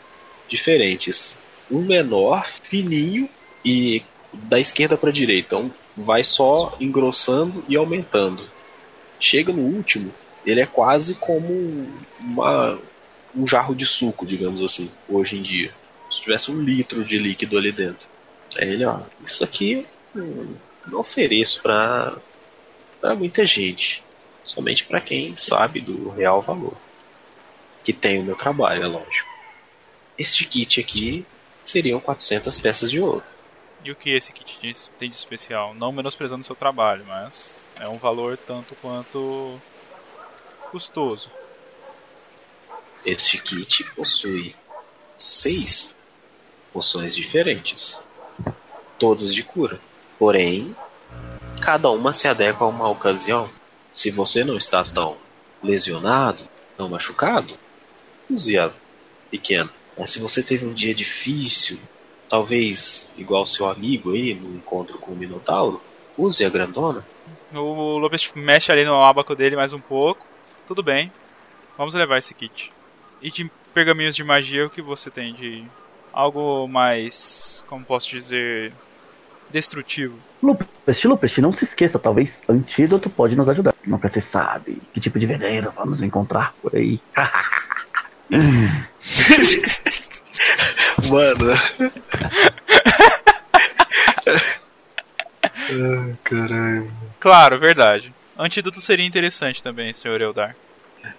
diferentes. 0.50 1.38
Um 1.72 1.82
menor, 1.82 2.46
fininho 2.62 3.30
e 3.64 4.04
da 4.34 4.60
esquerda 4.60 4.98
para 4.98 5.10
a 5.10 5.14
direita. 5.14 5.56
Então 5.56 5.74
vai 6.00 6.24
só 6.24 6.76
engrossando 6.80 7.64
e 7.68 7.76
aumentando. 7.76 8.50
Chega 9.20 9.52
no 9.52 9.62
último, 9.62 10.14
ele 10.45 10.62
é 10.62 10.66
quase 10.66 11.16
como 11.16 11.88
uma, 12.20 12.80
um 13.36 13.45
jarro 13.45 13.76
de 13.76 13.86
suco, 13.86 14.26
digamos 14.26 14.62
assim, 14.62 14.89
hoje 15.08 15.38
em 15.38 15.41
dia. 15.41 15.74
Se 16.10 16.22
tivesse 16.22 16.52
um 16.52 16.62
litro 16.62 17.04
de 17.04 17.18
líquido 17.18 17.58
ali 17.58 17.72
dentro. 17.72 18.08
Aí 18.58 18.70
ele, 18.70 18.86
ó, 18.86 19.02
isso 19.24 19.43
aqui 19.43 19.86
hum, 20.16 20.56
não 20.88 21.00
ofereço 21.00 21.62
para 21.62 22.18
para 23.00 23.16
muita 23.16 23.45
gente, 23.45 24.04
somente 24.43 24.84
para 24.84 25.00
quem 25.00 25.34
sabe 25.38 25.80
do 25.80 26.10
real 26.10 26.41
valor, 26.41 26.76
que 27.82 27.93
tem 27.93 28.20
o 28.20 28.24
meu 28.24 28.36
trabalho, 28.36 28.84
é 28.84 28.88
lógico. 28.88 29.30
Este 30.18 30.45
kit 30.45 30.82
aqui 30.82 31.26
seriam 31.64 32.02
400 32.02 32.58
peças 32.58 32.91
de 32.91 33.00
ouro. 33.00 33.24
E 33.84 33.92
o 33.92 33.96
que 33.96 34.10
esse 34.10 34.34
kit 34.34 34.60
tem 34.98 35.10
de 35.10 35.16
especial? 35.16 35.74
Não 35.74 35.92
menosprezando 35.92 36.42
o 36.42 36.46
seu 36.46 36.56
trabalho, 36.56 37.06
mas 37.08 37.58
é 37.80 37.88
um 37.88 37.98
valor 37.98 38.38
tanto 38.38 38.76
quanto 38.76 39.60
custoso. 40.70 41.32
Este 43.06 43.38
kit 43.38 43.86
possui 43.96 44.54
seis 45.18 45.96
poções 46.74 47.16
diferentes, 47.16 48.00
todas 48.98 49.34
de 49.34 49.44
cura. 49.44 49.80
Porém, 50.18 50.76
cada 51.62 51.90
uma 51.90 52.12
se 52.12 52.28
adequa 52.28 52.66
a 52.66 52.68
uma 52.68 52.90
ocasião. 52.90 53.50
Se 53.94 54.12
você 54.12 54.44
não 54.44 54.58
está 54.58 54.84
tão 54.84 55.18
lesionado, 55.64 56.48
tão 56.78 56.90
machucado, 56.90 57.58
use 58.30 58.58
a 58.58 58.72
pequena. 59.32 59.70
Mas 59.98 60.12
se 60.12 60.20
você 60.20 60.44
teve 60.44 60.66
um 60.66 60.74
dia 60.74 60.94
difícil, 60.94 61.80
talvez 62.30 63.10
igual 63.18 63.46
seu 63.46 63.68
amigo 63.68 64.14
aí 64.14 64.34
no 64.34 64.56
encontro 64.56 64.98
com 65.00 65.12
o 65.12 65.16
Minotauro, 65.16 65.82
use 66.18 66.46
a 66.46 66.50
grandona. 66.50 67.06
O 67.54 67.98
Lopes 67.98 68.32
mexe 68.36 68.72
ali 68.72 68.86
no 68.86 69.04
abaco 69.04 69.36
dele 69.36 69.56
mais 69.56 69.74
um 69.74 69.80
pouco. 69.80 70.26
Tudo 70.68 70.84
bem. 70.84 71.12
Vamos 71.78 71.96
levar 71.96 72.20
esse 72.20 72.34
kit. 72.34 72.72
E 73.22 73.32
de 73.32 73.52
pergaminhos 73.74 74.16
de 74.16 74.24
magia, 74.24 74.68
o 74.68 74.70
que 74.70 74.82
você 74.82 75.10
tem 75.10 75.34
de 75.34 75.66
algo 76.14 76.68
mais, 76.68 77.64
como 77.68 77.84
posso 77.84 78.10
dizer, 78.10 78.72
destrutivo? 79.50 80.18
Lupest, 80.44 81.06
Lupest, 81.06 81.38
não 81.40 81.52
se 81.52 81.64
esqueça, 81.64 81.98
talvez 81.98 82.42
antídoto 82.48 83.10
pode 83.10 83.36
nos 83.36 83.50
ajudar. 83.50 83.74
Nunca 83.86 84.10
se 84.10 84.22
sabe 84.22 84.82
que 84.94 85.00
tipo 85.00 85.18
de 85.18 85.26
veneno 85.26 85.72
vamos 85.76 86.04
encontrar 86.04 86.54
por 86.62 86.76
aí. 86.76 87.00
Mano. 91.10 91.54
Ai, 95.70 96.18
caralho. 96.24 96.91
Claro, 97.20 97.60
verdade. 97.60 98.14
Antídoto 98.38 98.82
seria 98.82 99.06
interessante 99.06 99.62
também, 99.62 99.93
senhor 99.93 100.20
Eldar. 100.22 100.56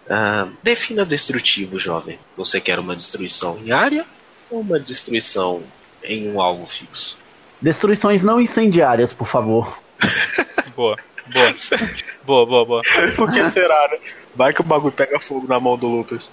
Ah, 0.08 0.48
defina 0.62 1.04
destrutivo, 1.04 1.78
jovem. 1.78 2.18
Você 2.36 2.60
quer 2.60 2.78
uma 2.78 2.96
destruição 2.96 3.58
em 3.64 3.72
área 3.72 4.04
ou 4.50 4.60
uma 4.60 4.78
destruição 4.78 5.62
em 6.02 6.30
um 6.30 6.40
alvo 6.40 6.66
fixo? 6.66 7.18
Destruições 7.60 8.22
não 8.22 8.40
incendiárias, 8.40 9.12
por 9.12 9.26
favor. 9.26 9.78
boa, 10.74 10.96
boa. 11.32 11.54
boa, 12.24 12.46
boa, 12.46 12.64
boa. 12.64 12.82
Por 13.16 13.30
que 13.30 13.50
será, 13.50 13.88
né? 13.92 13.98
Vai 14.34 14.52
que 14.52 14.60
o 14.60 14.64
bagulho 14.64 14.92
pega 14.92 15.20
fogo 15.20 15.46
na 15.46 15.60
mão 15.60 15.76
do 15.76 15.86
Lucas. 15.86 16.28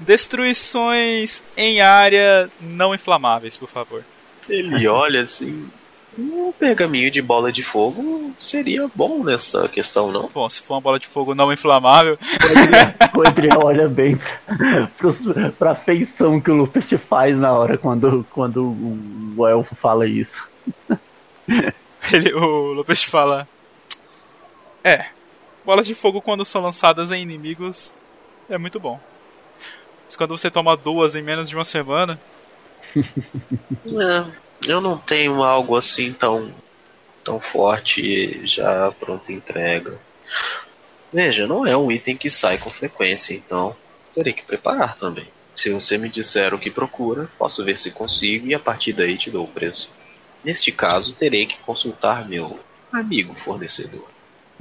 Destruições 0.00 1.44
em 1.56 1.80
área 1.80 2.50
não 2.60 2.94
inflamáveis, 2.94 3.56
por 3.56 3.68
favor. 3.68 4.04
Ele 4.48 4.86
olha 4.88 5.22
assim. 5.22 5.68
Um 6.18 6.52
pergaminho 6.52 7.10
de 7.10 7.22
bola 7.22 7.50
de 7.50 7.62
fogo 7.62 8.34
seria 8.38 8.86
bom 8.94 9.24
nessa 9.24 9.66
questão, 9.66 10.12
não? 10.12 10.28
Bom, 10.28 10.46
se 10.46 10.60
for 10.60 10.74
uma 10.74 10.80
bola 10.80 10.98
de 10.98 11.06
fogo 11.06 11.34
não 11.34 11.50
inflamável. 11.50 12.18
O 13.16 13.26
Adriel 13.26 13.60
olha 13.64 13.88
bem 13.88 14.18
pros, 14.98 15.20
pra 15.58 15.74
feição 15.74 16.38
que 16.38 16.50
o 16.50 16.54
Lupus 16.54 16.86
te 16.88 16.98
faz 16.98 17.38
na 17.38 17.52
hora 17.52 17.78
quando, 17.78 18.26
quando 18.30 18.76
o 19.36 19.46
elfo 19.46 19.74
fala 19.74 20.06
isso. 20.06 20.46
Ele, 22.12 22.34
o 22.34 22.74
Lupus 22.74 23.02
fala. 23.02 23.48
É, 24.84 25.06
bolas 25.64 25.86
de 25.86 25.94
fogo 25.94 26.20
quando 26.20 26.44
são 26.44 26.60
lançadas 26.60 27.10
em 27.10 27.22
inimigos 27.22 27.94
é 28.54 28.58
muito 28.58 28.78
bom. 28.78 29.00
Mas 30.04 30.16
quando 30.16 30.36
você 30.36 30.50
toma 30.50 30.76
duas 30.76 31.14
em 31.14 31.22
menos 31.22 31.48
de 31.48 31.54
uma 31.54 31.64
semana. 31.64 32.20
É, 33.84 34.70
eu 34.70 34.80
não 34.80 34.96
tenho 34.96 35.42
algo 35.42 35.76
assim 35.76 36.12
tão, 36.12 36.54
tão 37.24 37.40
forte 37.40 38.46
já 38.46 38.92
pronta 38.92 39.32
entrega. 39.32 39.98
Veja, 41.12 41.46
não 41.46 41.66
é 41.66 41.76
um 41.76 41.90
item 41.90 42.16
que 42.16 42.30
sai 42.30 42.58
com 42.58 42.70
frequência, 42.70 43.34
então 43.34 43.74
terei 44.14 44.32
que 44.32 44.44
preparar 44.44 44.96
também. 44.96 45.26
Se 45.54 45.70
você 45.70 45.98
me 45.98 46.08
disser 46.08 46.54
o 46.54 46.58
que 46.58 46.70
procura, 46.70 47.28
posso 47.38 47.64
ver 47.64 47.76
se 47.76 47.90
consigo 47.90 48.46
e 48.46 48.54
a 48.54 48.58
partir 48.58 48.92
daí 48.92 49.16
te 49.16 49.30
dou 49.30 49.44
o 49.44 49.48
preço. 49.48 49.90
Neste 50.44 50.72
caso, 50.72 51.14
terei 51.14 51.46
que 51.46 51.58
consultar 51.58 52.28
meu 52.28 52.58
amigo 52.92 53.34
fornecedor. 53.34 54.11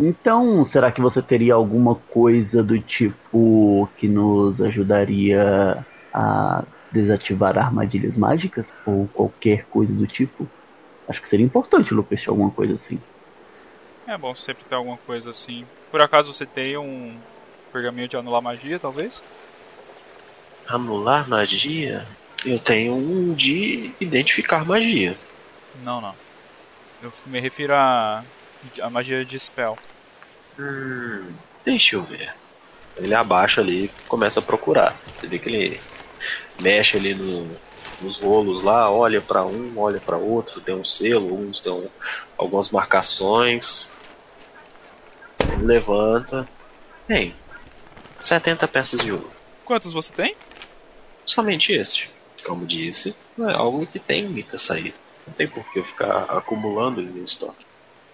Então, 0.03 0.65
será 0.65 0.91
que 0.91 0.99
você 0.99 1.21
teria 1.21 1.53
alguma 1.53 1.93
coisa 1.93 2.63
do 2.63 2.79
tipo 2.79 3.87
que 3.97 4.07
nos 4.07 4.59
ajudaria 4.59 5.85
a 6.11 6.63
desativar 6.91 7.55
armadilhas 7.55 8.17
mágicas? 8.17 8.73
Ou 8.83 9.07
qualquer 9.13 9.65
coisa 9.65 9.93
do 9.93 10.07
tipo? 10.07 10.49
Acho 11.07 11.21
que 11.21 11.29
seria 11.29 11.45
importante, 11.45 11.93
Lucas, 11.93 12.27
alguma 12.27 12.49
coisa 12.49 12.73
assim. 12.73 12.99
É 14.07 14.17
bom 14.17 14.33
sempre 14.35 14.63
ter 14.65 14.73
alguma 14.73 14.97
coisa 14.97 15.29
assim. 15.29 15.67
Por 15.91 16.01
acaso 16.01 16.33
você 16.33 16.47
tem 16.47 16.75
um 16.77 17.15
pergaminho 17.71 18.07
de 18.07 18.17
anular 18.17 18.41
magia, 18.41 18.79
talvez? 18.79 19.23
Anular 20.67 21.29
magia? 21.29 22.07
Eu 22.43 22.57
tenho 22.57 22.95
um 22.95 23.35
de 23.35 23.93
identificar 24.01 24.65
magia. 24.65 25.15
Não, 25.83 26.01
não. 26.01 26.15
Eu 27.03 27.13
me 27.27 27.39
refiro 27.39 27.75
a, 27.75 28.23
a 28.81 28.89
magia 28.89 29.23
de 29.23 29.39
spell. 29.39 29.77
Hum, 30.61 31.33
deixa 31.65 31.95
eu 31.95 32.03
ver. 32.03 32.31
Ele 32.97 33.15
abaixa 33.15 33.61
ali 33.61 33.85
e 33.85 33.91
começa 34.07 34.39
a 34.39 34.43
procurar. 34.43 35.01
Você 35.15 35.25
vê 35.25 35.39
que 35.39 35.49
ele 35.49 35.81
mexe 36.59 36.97
ali 36.97 37.15
no, 37.15 37.57
nos 37.99 38.19
rolos 38.19 38.61
lá, 38.61 38.91
olha 38.91 39.21
para 39.21 39.43
um, 39.43 39.79
olha 39.79 39.99
para 39.99 40.17
outro, 40.17 40.61
tem 40.61 40.75
um 40.75 40.85
selo, 40.85 41.33
uns 41.35 41.61
tem 41.61 41.89
algumas 42.37 42.69
marcações. 42.69 43.91
Ele 45.49 45.65
levanta. 45.65 46.47
Tem 47.07 47.33
70 48.19 48.67
peças 48.67 49.01
de 49.01 49.11
ouro. 49.11 49.31
Quantos 49.65 49.91
você 49.93 50.13
tem? 50.13 50.35
Somente 51.25 51.73
este. 51.73 52.11
Como 52.45 52.65
disse, 52.67 53.15
não 53.37 53.49
é 53.49 53.55
algo 53.55 53.85
que 53.87 53.99
tem 53.99 54.27
muita 54.27 54.57
saída. 54.57 54.97
Não 55.25 55.33
tem 55.33 55.47
por 55.47 55.63
que 55.71 55.79
eu 55.79 55.85
ficar 55.85 56.23
acumulando 56.25 57.01
ele 57.01 57.11
no 57.11 57.25
estoque. 57.25 57.70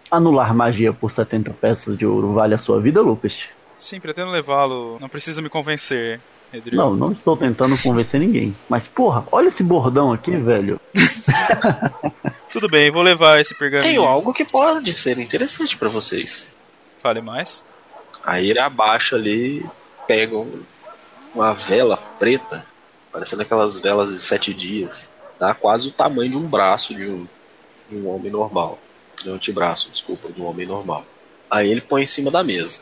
Anular 0.10 0.54
magia 0.54 0.94
por 0.94 1.12
70 1.12 1.52
peças 1.54 1.98
de 1.98 2.06
ouro 2.06 2.34
vale 2.34 2.54
a 2.54 2.58
sua 2.58 2.80
vida, 2.80 3.02
Lucas? 3.02 3.48
Sim, 3.78 4.00
pretendo 4.00 4.32
levá-lo. 4.32 4.98
Não 5.00 5.10
precisa 5.10 5.42
me 5.42 5.50
convencer, 5.50 6.20
Edrio. 6.52 6.78
Não, 6.78 6.96
não 6.96 7.12
estou 7.12 7.36
tentando 7.36 7.78
convencer 7.82 8.20
ninguém. 8.20 8.56
Mas, 8.68 8.88
porra, 8.88 9.26
olha 9.32 9.50
esse 9.50 9.64
bordão 9.64 10.12
aqui, 10.12 10.36
velho. 10.36 10.80
Tudo 12.52 12.68
bem, 12.68 12.90
vou 12.90 13.04
levar 13.04 13.40
esse 13.40 13.54
pergaminho. 13.54 13.90
Tenho 13.90 14.04
algo 14.04 14.34
que 14.34 14.46
pode 14.46 14.94
ser 14.94 15.20
interessante 15.20 15.78
para 15.78 15.90
vocês. 15.90 16.56
Fale 17.00 17.22
mais. 17.22 17.66
Aí 18.24 18.50
ele 18.50 18.60
abaixa 18.60 19.16
ali, 19.16 19.66
pega 20.08 20.36
um, 20.38 20.64
uma 21.36 21.54
vela 21.54 21.98
preta, 22.18 22.66
parecendo 23.12 23.42
aquelas 23.42 23.78
velas 23.78 24.14
de 24.14 24.22
sete 24.22 24.54
dias. 24.54 25.12
Dá 25.40 25.54
quase 25.54 25.90
o 25.90 25.92
tamanho 25.92 26.32
de 26.32 26.38
um 26.38 26.48
braço 26.48 26.96
de 26.96 27.06
um, 27.06 27.28
de 27.90 27.96
um 27.96 28.10
homem 28.10 28.32
normal. 28.32 28.80
Um 29.26 29.34
antebraço, 29.34 29.90
desculpa, 29.92 30.30
de 30.30 30.42
um 30.42 30.46
homem 30.46 30.66
normal. 30.66 31.06
Aí 31.50 31.70
ele 31.70 31.82
põe 31.82 32.04
em 32.04 32.08
cima 32.08 32.30
da 32.30 32.44
mesa. 32.44 32.82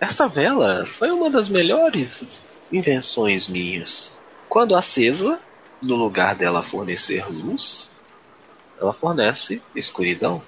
Essa 0.00 0.26
vela 0.26 0.86
foi 0.86 1.10
uma 1.10 1.30
das 1.30 1.48
melhores 1.48 2.54
invenções 2.70 3.48
minhas. 3.48 4.16
Quando 4.48 4.74
acesa, 4.74 5.38
no 5.82 5.96
lugar 5.96 6.34
dela 6.34 6.62
fornecer 6.62 7.26
luz, 7.30 7.90
ela 8.80 8.92
fornece 8.92 9.62
escuridão. 9.74 10.42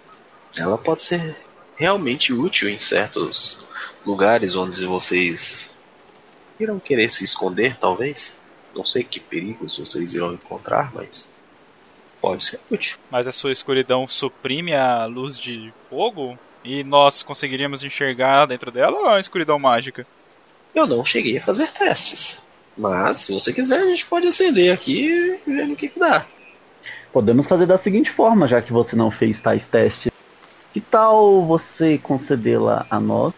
Ela 0.59 0.79
pode 0.79 1.03
ser 1.03 1.37
realmente 1.77 2.33
útil 2.33 2.69
em 2.69 2.79
certos 2.79 3.59
lugares 4.05 4.57
onde 4.57 4.85
vocês 4.87 5.71
irão 6.59 6.79
querer 6.79 7.13
se 7.13 7.25
esconder, 7.25 7.77
talvez. 7.79 8.35
Não 8.75 8.85
sei 8.85 9.05
que 9.05 9.21
perigos 9.21 9.79
vocês 9.79 10.15
irão 10.15 10.33
encontrar, 10.33 10.93
mas 10.95 11.31
pode 12.21 12.45
ser 12.45 12.61
útil. 12.71 12.99
Mas 13.11 13.27
a 13.27 13.33
sua 13.33 13.53
escuridão 13.53 14.07
suprime 14.07 14.75
a 14.75 15.07
luz 15.07 15.39
de 15.39 15.73
fogo 15.89 16.39
E 16.65 16.83
nós 16.83 17.23
conseguiríamos 17.23 17.85
enxergar 17.85 18.47
dentro 18.47 18.71
dela 18.71 18.99
ou 18.99 19.07
é 19.07 19.11
uma 19.11 19.21
escuridão 19.21 19.59
mágica? 19.59 20.07
Eu 20.75 20.87
não 20.87 21.05
cheguei 21.05 21.39
a 21.39 21.43
fazer 21.43 21.69
testes. 21.69 22.43
Mas, 22.77 23.21
se 23.21 23.33
você 23.33 23.53
quiser, 23.53 23.81
a 23.81 23.87
gente 23.87 24.05
pode 24.05 24.27
acender 24.27 24.73
aqui 24.73 25.07
e 25.47 25.51
ver 25.51 25.67
no 25.67 25.77
que, 25.77 25.89
que 25.89 25.99
dá. 25.99 26.27
Podemos 27.13 27.47
fazer 27.47 27.65
da 27.65 27.79
seguinte 27.79 28.11
forma, 28.11 28.47
já 28.47 28.61
que 28.61 28.73
você 28.73 28.95
não 28.95 29.11
fez 29.11 29.41
tais 29.41 29.67
testes. 29.67 30.13
Que 30.73 30.81
tal 30.81 31.47
você 31.47 31.97
concedê-la 31.97 32.87
a 32.91 33.01
nós 33.01 33.33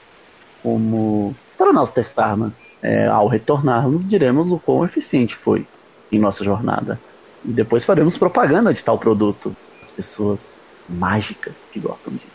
como 0.62 1.36
para 1.56 1.72
nós 1.72 1.92
testarmos? 1.92 2.56
É, 2.82 3.06
ao 3.06 3.28
retornarmos, 3.28 4.08
diremos 4.08 4.50
o 4.50 4.58
quão 4.58 4.84
eficiente 4.84 5.36
foi 5.36 5.66
em 6.10 6.18
nossa 6.18 6.42
jornada. 6.42 6.98
E 7.44 7.52
depois 7.52 7.84
faremos 7.84 8.18
propaganda 8.18 8.72
de 8.74 8.82
tal 8.82 8.98
produto. 8.98 9.56
As 9.82 9.90
pessoas 9.90 10.56
mágicas 10.88 11.54
que 11.72 11.78
gostam 11.80 12.12
disso. 12.14 12.26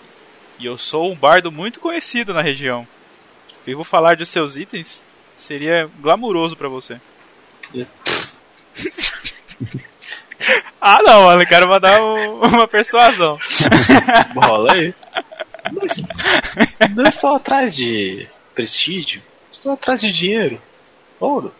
E 0.59 0.65
eu 0.65 0.77
sou 0.77 1.11
um 1.11 1.15
bardo 1.15 1.51
muito 1.51 1.79
conhecido 1.79 2.33
na 2.33 2.41
região. 2.41 2.87
Vivo 3.65 3.83
falar 3.83 4.15
de 4.15 4.25
seus 4.25 4.55
itens 4.57 5.05
seria 5.35 5.89
glamuroso 5.99 6.55
para 6.55 6.67
você. 6.69 6.99
ah 10.81 10.99
não, 11.03 11.23
mano, 11.23 11.41
eu 11.41 11.47
quero 11.47 11.67
mandar 11.67 12.01
um- 12.01 12.39
uma 12.45 12.67
persuasão. 12.67 13.39
Rola 14.35 14.73
aí. 14.73 14.93
Não, 15.71 15.83
não 16.97 17.05
estou 17.05 17.35
atrás 17.37 17.73
de 17.73 18.27
prestígio. 18.53 19.21
Estou 19.49 19.71
atrás 19.71 20.01
de 20.01 20.11
dinheiro. 20.11 20.61
Ouro. 21.21 21.53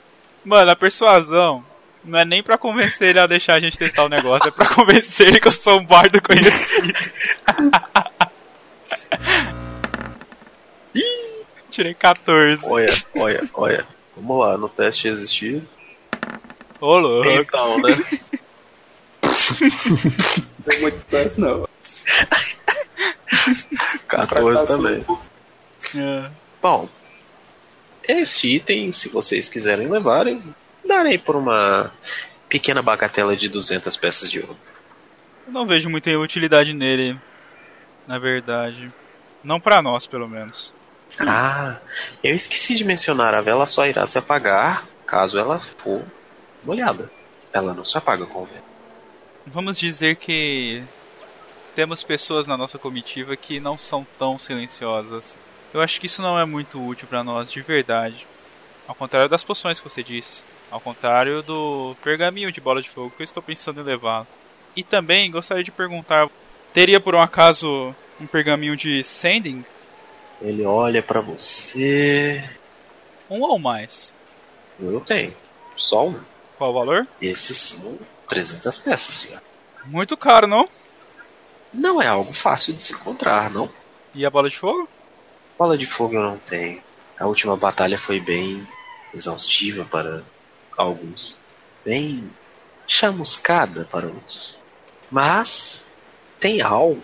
Mano, 0.44 0.72
a 0.72 0.76
persuasão 0.76 1.64
não 2.04 2.20
é 2.20 2.26
nem 2.26 2.44
pra 2.44 2.58
convencer 2.58 3.10
ele 3.10 3.20
a 3.20 3.28
deixar 3.28 3.56
a 3.56 3.60
gente 3.60 3.78
testar 3.78 4.04
o 4.04 4.10
negócio, 4.10 4.48
é 4.48 4.52
pra 4.52 4.68
convencer 4.68 5.28
ele 5.28 5.40
que 5.40 5.48
eu 5.48 5.52
sou 5.52 5.80
um 5.80 5.86
bardo 5.86 6.22
conhecido. 6.22 6.94
Tirei 11.72 11.94
14. 11.96 12.66
Olha, 12.68 12.92
olha, 13.16 13.50
olha. 13.54 13.88
Vamos 14.16 14.40
lá, 14.40 14.58
no 14.58 14.70
teste 14.70 15.08
existir. 15.08 15.64
Ô, 16.80 17.00
louco. 17.00 17.30
Então, 17.30 17.82
né? 17.82 17.90
Não 20.66 20.76
é 20.76 20.80
muito 20.80 21.06
certo, 21.10 21.42
não. 21.42 21.68
14 24.08 24.68
também. 24.68 25.04
É. 25.98 26.30
Bom, 26.62 26.88
este 28.08 28.56
item, 28.56 28.92
se 28.92 29.10
vocês 29.10 29.50
quiserem 29.50 29.90
levarem, 29.90 30.42
darei 30.88 31.18
por 31.18 31.36
uma 31.36 31.92
pequena 32.50 32.82
bagatela 32.82 33.36
de 33.36 33.50
200 33.50 33.96
peças 33.98 34.30
de 34.30 34.40
ouro. 34.40 34.58
Eu 35.46 35.54
não 35.54 35.68
vejo 35.68 35.90
muita 35.90 36.10
utilidade 36.12 36.74
nele, 36.74 37.20
na 38.08 38.20
verdade. 38.20 38.92
Não 39.44 39.60
pra 39.60 39.82
nós, 39.82 40.08
pelo 40.08 40.28
menos. 40.28 40.74
Ah, 41.20 41.78
eu 42.24 42.34
esqueci 42.34 42.76
de 42.76 42.84
mencionar, 42.84 43.36
a 43.36 43.42
vela 43.42 43.68
só 43.68 43.86
irá 43.86 44.08
se 44.08 44.18
apagar 44.18 44.84
caso 45.06 45.38
ela 45.38 45.60
for 45.60 46.04
molhada. 46.64 47.12
Ela 47.52 47.74
não 47.74 47.86
se 47.86 47.98
apaga 47.98 48.26
com 48.26 48.42
o 48.42 48.46
vento. 48.46 48.64
Vamos 49.46 49.78
dizer 49.78 50.16
que 50.16 50.84
temos 51.76 52.04
pessoas 52.04 52.48
na 52.48 52.58
nossa 52.58 52.80
comitiva 52.80 53.36
que 53.36 53.60
não 53.60 53.78
são 53.78 54.08
tão 54.18 54.40
silenciosas. 54.40 55.38
Eu 55.74 55.82
acho 55.82 56.00
que 56.00 56.06
isso 56.08 56.22
não 56.22 56.40
é 56.40 56.46
muito 56.46 56.84
útil 56.84 57.08
pra 57.08 57.24
nós, 57.24 57.52
de 57.52 57.62
verdade. 57.62 58.26
Ao 58.88 58.96
contrário 58.96 59.30
das 59.30 59.44
poções 59.44 59.80
que 59.80 59.90
você 59.90 60.02
disse. 60.02 60.44
Ao 60.74 60.82
contrário 60.82 61.44
do 61.44 61.96
pergaminho 62.04 62.52
de 62.52 62.60
bola 62.60 62.82
de 62.82 62.90
fogo 62.90 63.12
que 63.16 63.22
eu 63.22 63.24
estou 63.24 63.44
pensando 63.44 63.80
em 63.80 63.84
levar. 63.84 64.26
E 64.76 64.84
também 64.84 65.30
gostaria 65.30 65.64
de 65.64 65.70
perguntar: 65.70 66.28
teria 66.74 67.00
por 67.00 67.14
um 67.14 67.22
acaso 67.22 67.96
um 68.20 68.26
pergaminho 68.26 68.76
de 68.76 69.04
Sending? 69.04 69.64
Ele 70.42 70.66
olha 70.66 71.04
pra 71.04 71.22
você. 71.22 72.44
Um 73.30 73.42
ou 73.42 73.60
mais? 73.60 74.16
Eu 74.80 75.00
tenho. 75.00 75.38
Só 75.78 76.08
um. 76.08 76.20
Qual 76.58 76.72
o 76.72 76.74
valor? 76.74 77.08
Esses 77.22 77.56
são 77.56 78.00
300 78.28 78.76
peças, 78.80 79.14
senhor. 79.14 79.44
Muito 79.86 80.18
caro, 80.18 80.48
não? 80.48 80.68
Não 81.72 82.02
é 82.02 82.08
algo 82.08 82.34
fácil 82.34 82.74
de 82.74 82.82
se 82.82 82.94
encontrar, 82.94 83.52
não. 83.52 83.70
E 84.12 84.26
a 84.26 84.30
bola 84.32 84.50
de 84.50 84.58
fogo? 84.58 84.90
Bola 85.56 85.78
de 85.78 85.86
fogo 85.86 86.16
eu 86.16 86.24
não 86.24 86.38
tenho. 86.40 86.82
A 87.20 87.28
última 87.28 87.56
batalha 87.56 88.00
foi 88.00 88.20
bem 88.20 88.68
exaustiva 89.14 89.86
para 89.86 90.24
alguns, 90.78 91.38
bem 91.86 92.30
chamuscada 92.88 93.86
para 93.86 94.08
outros. 94.08 94.60
Mas 95.10 95.86
tem 96.40 96.62
algo 96.62 97.04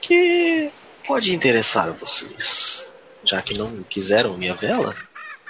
que 0.00 0.72
pode 1.06 1.34
interessar 1.34 1.92
vocês. 1.92 2.86
Já 3.24 3.42
que 3.42 3.56
não 3.56 3.82
quiseram 3.82 4.36
minha 4.36 4.54
vela, 4.54 4.96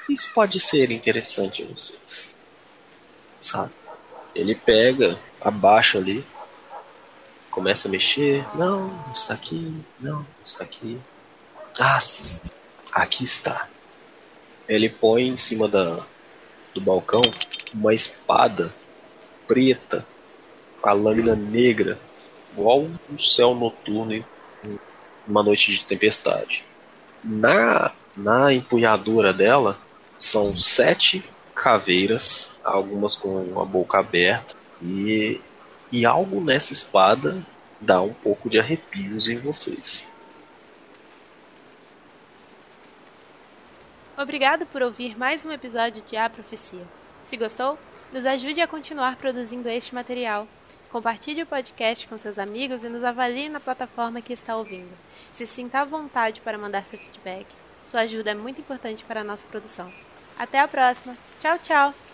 isso 0.08 0.30
pode 0.32 0.58
ser 0.58 0.90
interessante 0.90 1.62
a 1.62 1.66
vocês. 1.66 2.34
Sabe? 3.38 3.72
Ele 4.34 4.54
pega, 4.54 5.18
abaixa 5.40 5.98
ali, 5.98 6.24
começa 7.50 7.88
a 7.88 7.90
mexer. 7.90 8.46
Não, 8.54 8.88
não 8.88 9.12
está 9.12 9.34
aqui. 9.34 9.74
Não, 10.00 10.16
não 10.16 10.26
está 10.42 10.64
aqui. 10.64 11.00
Ah, 11.78 12.00
sim. 12.00 12.50
Aqui 12.92 13.24
está. 13.24 13.68
Ele 14.68 14.88
põe 14.88 15.28
em 15.28 15.36
cima 15.36 15.68
da, 15.68 16.04
do 16.76 16.80
balcão 16.80 17.22
uma 17.72 17.94
espada 17.94 18.72
preta, 19.48 20.06
a 20.82 20.92
lâmina 20.92 21.34
negra, 21.34 21.98
igual 22.52 22.82
um 23.10 23.18
céu 23.18 23.54
noturno 23.54 24.12
em 24.12 24.24
uma 25.26 25.42
noite 25.42 25.72
de 25.72 25.84
tempestade. 25.84 26.64
Na, 27.24 27.90
na 28.16 28.52
empunhadura 28.52 29.32
dela 29.32 29.78
são 30.18 30.44
sete 30.44 31.24
caveiras, 31.54 32.52
algumas 32.62 33.16
com 33.16 33.60
a 33.60 33.64
boca 33.64 33.98
aberta, 33.98 34.54
e, 34.80 35.40
e 35.90 36.04
algo 36.04 36.40
nessa 36.40 36.72
espada 36.72 37.36
dá 37.80 38.00
um 38.00 38.12
pouco 38.12 38.48
de 38.48 38.60
arrepios 38.60 39.28
em 39.28 39.38
vocês. 39.38 40.06
Obrigado 44.16 44.64
por 44.64 44.80
ouvir 44.80 45.18
mais 45.18 45.44
um 45.44 45.52
episódio 45.52 46.00
de 46.00 46.16
A 46.16 46.30
Profecia. 46.30 46.84
Se 47.22 47.36
gostou, 47.36 47.78
nos 48.10 48.24
ajude 48.24 48.62
a 48.62 48.66
continuar 48.66 49.16
produzindo 49.16 49.68
este 49.68 49.94
material. 49.94 50.48
Compartilhe 50.88 51.42
o 51.42 51.46
podcast 51.46 52.08
com 52.08 52.16
seus 52.16 52.38
amigos 52.38 52.82
e 52.82 52.88
nos 52.88 53.04
avalie 53.04 53.50
na 53.50 53.60
plataforma 53.60 54.22
que 54.22 54.32
está 54.32 54.56
ouvindo. 54.56 54.96
Se 55.34 55.46
sinta 55.46 55.80
à 55.80 55.84
vontade 55.84 56.40
para 56.40 56.56
mandar 56.56 56.86
seu 56.86 56.98
feedback. 56.98 57.46
Sua 57.82 58.00
ajuda 58.00 58.30
é 58.30 58.34
muito 58.34 58.58
importante 58.58 59.04
para 59.04 59.20
a 59.20 59.24
nossa 59.24 59.46
produção. 59.46 59.92
Até 60.38 60.60
a 60.60 60.68
próxima. 60.68 61.14
Tchau, 61.38 61.58
tchau! 61.58 62.05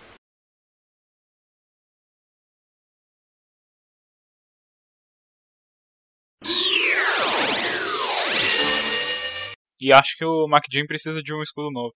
E 9.82 9.92
acho 9.92 10.16
que 10.16 10.24
o 10.24 10.46
MacJim 10.46 10.86
precisa 10.86 11.20
de 11.20 11.34
um 11.34 11.42
escudo 11.42 11.68
novo. 11.72 11.92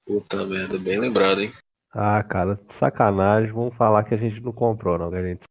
Puta 0.08 0.44
merda, 0.48 0.80
bem 0.80 1.00
lembrado, 1.00 1.42
hein? 1.44 1.54
Ah, 1.94 2.24
cara, 2.24 2.60
sacanagem. 2.70 3.52
Vamos 3.54 3.76
falar 3.78 4.04
que 4.04 4.16
a 4.16 4.18
gente 4.18 4.42
não 4.42 4.52
comprou, 4.52 4.98
não, 4.98 5.12
que 5.12 5.16
a 5.16 5.22
gente. 5.22 5.42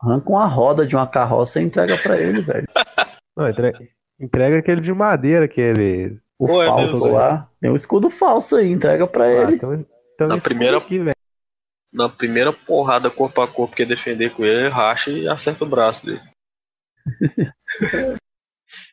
Arranca 0.00 0.30
uma 0.30 0.46
roda 0.46 0.86
de 0.86 0.94
uma 0.94 1.08
carroça 1.08 1.60
e 1.60 1.64
entrega 1.64 1.96
pra 1.98 2.16
ele, 2.16 2.40
velho. 2.42 2.66
Não, 3.36 3.48
entrega, 3.48 3.78
entrega 4.20 4.58
aquele 4.58 4.80
de 4.80 4.92
madeira, 4.92 5.44
aquele. 5.46 6.18
O 6.38 6.46
Pô, 6.46 6.62
é 6.62 6.66
falso 6.66 6.92
mesmo? 7.04 7.12
lá. 7.12 7.48
Tem 7.60 7.70
um 7.70 7.76
escudo 7.76 8.10
falso 8.10 8.56
aí, 8.56 8.70
entrega 8.70 9.06
pra 9.06 9.24
Ah, 9.24 9.30
ele. 9.42 9.54
então, 9.54 9.86
então 10.14 10.28
Na 10.28 10.38
primeira- 10.38 10.78
aqui, 10.78 10.98
velho. 10.98 11.14
Na 11.92 12.08
primeira 12.08 12.52
porrada 12.52 13.10
corpo 13.10 13.40
a 13.42 13.48
corpo 13.48 13.74
que 13.74 13.84
defender 13.84 14.30
com 14.32 14.44
ele, 14.44 14.60
ele 14.60 14.68
racha 14.68 15.10
e 15.10 15.28
acerta 15.28 15.64
o 15.64 15.68
braço 15.68 16.06
dele. 16.06 16.20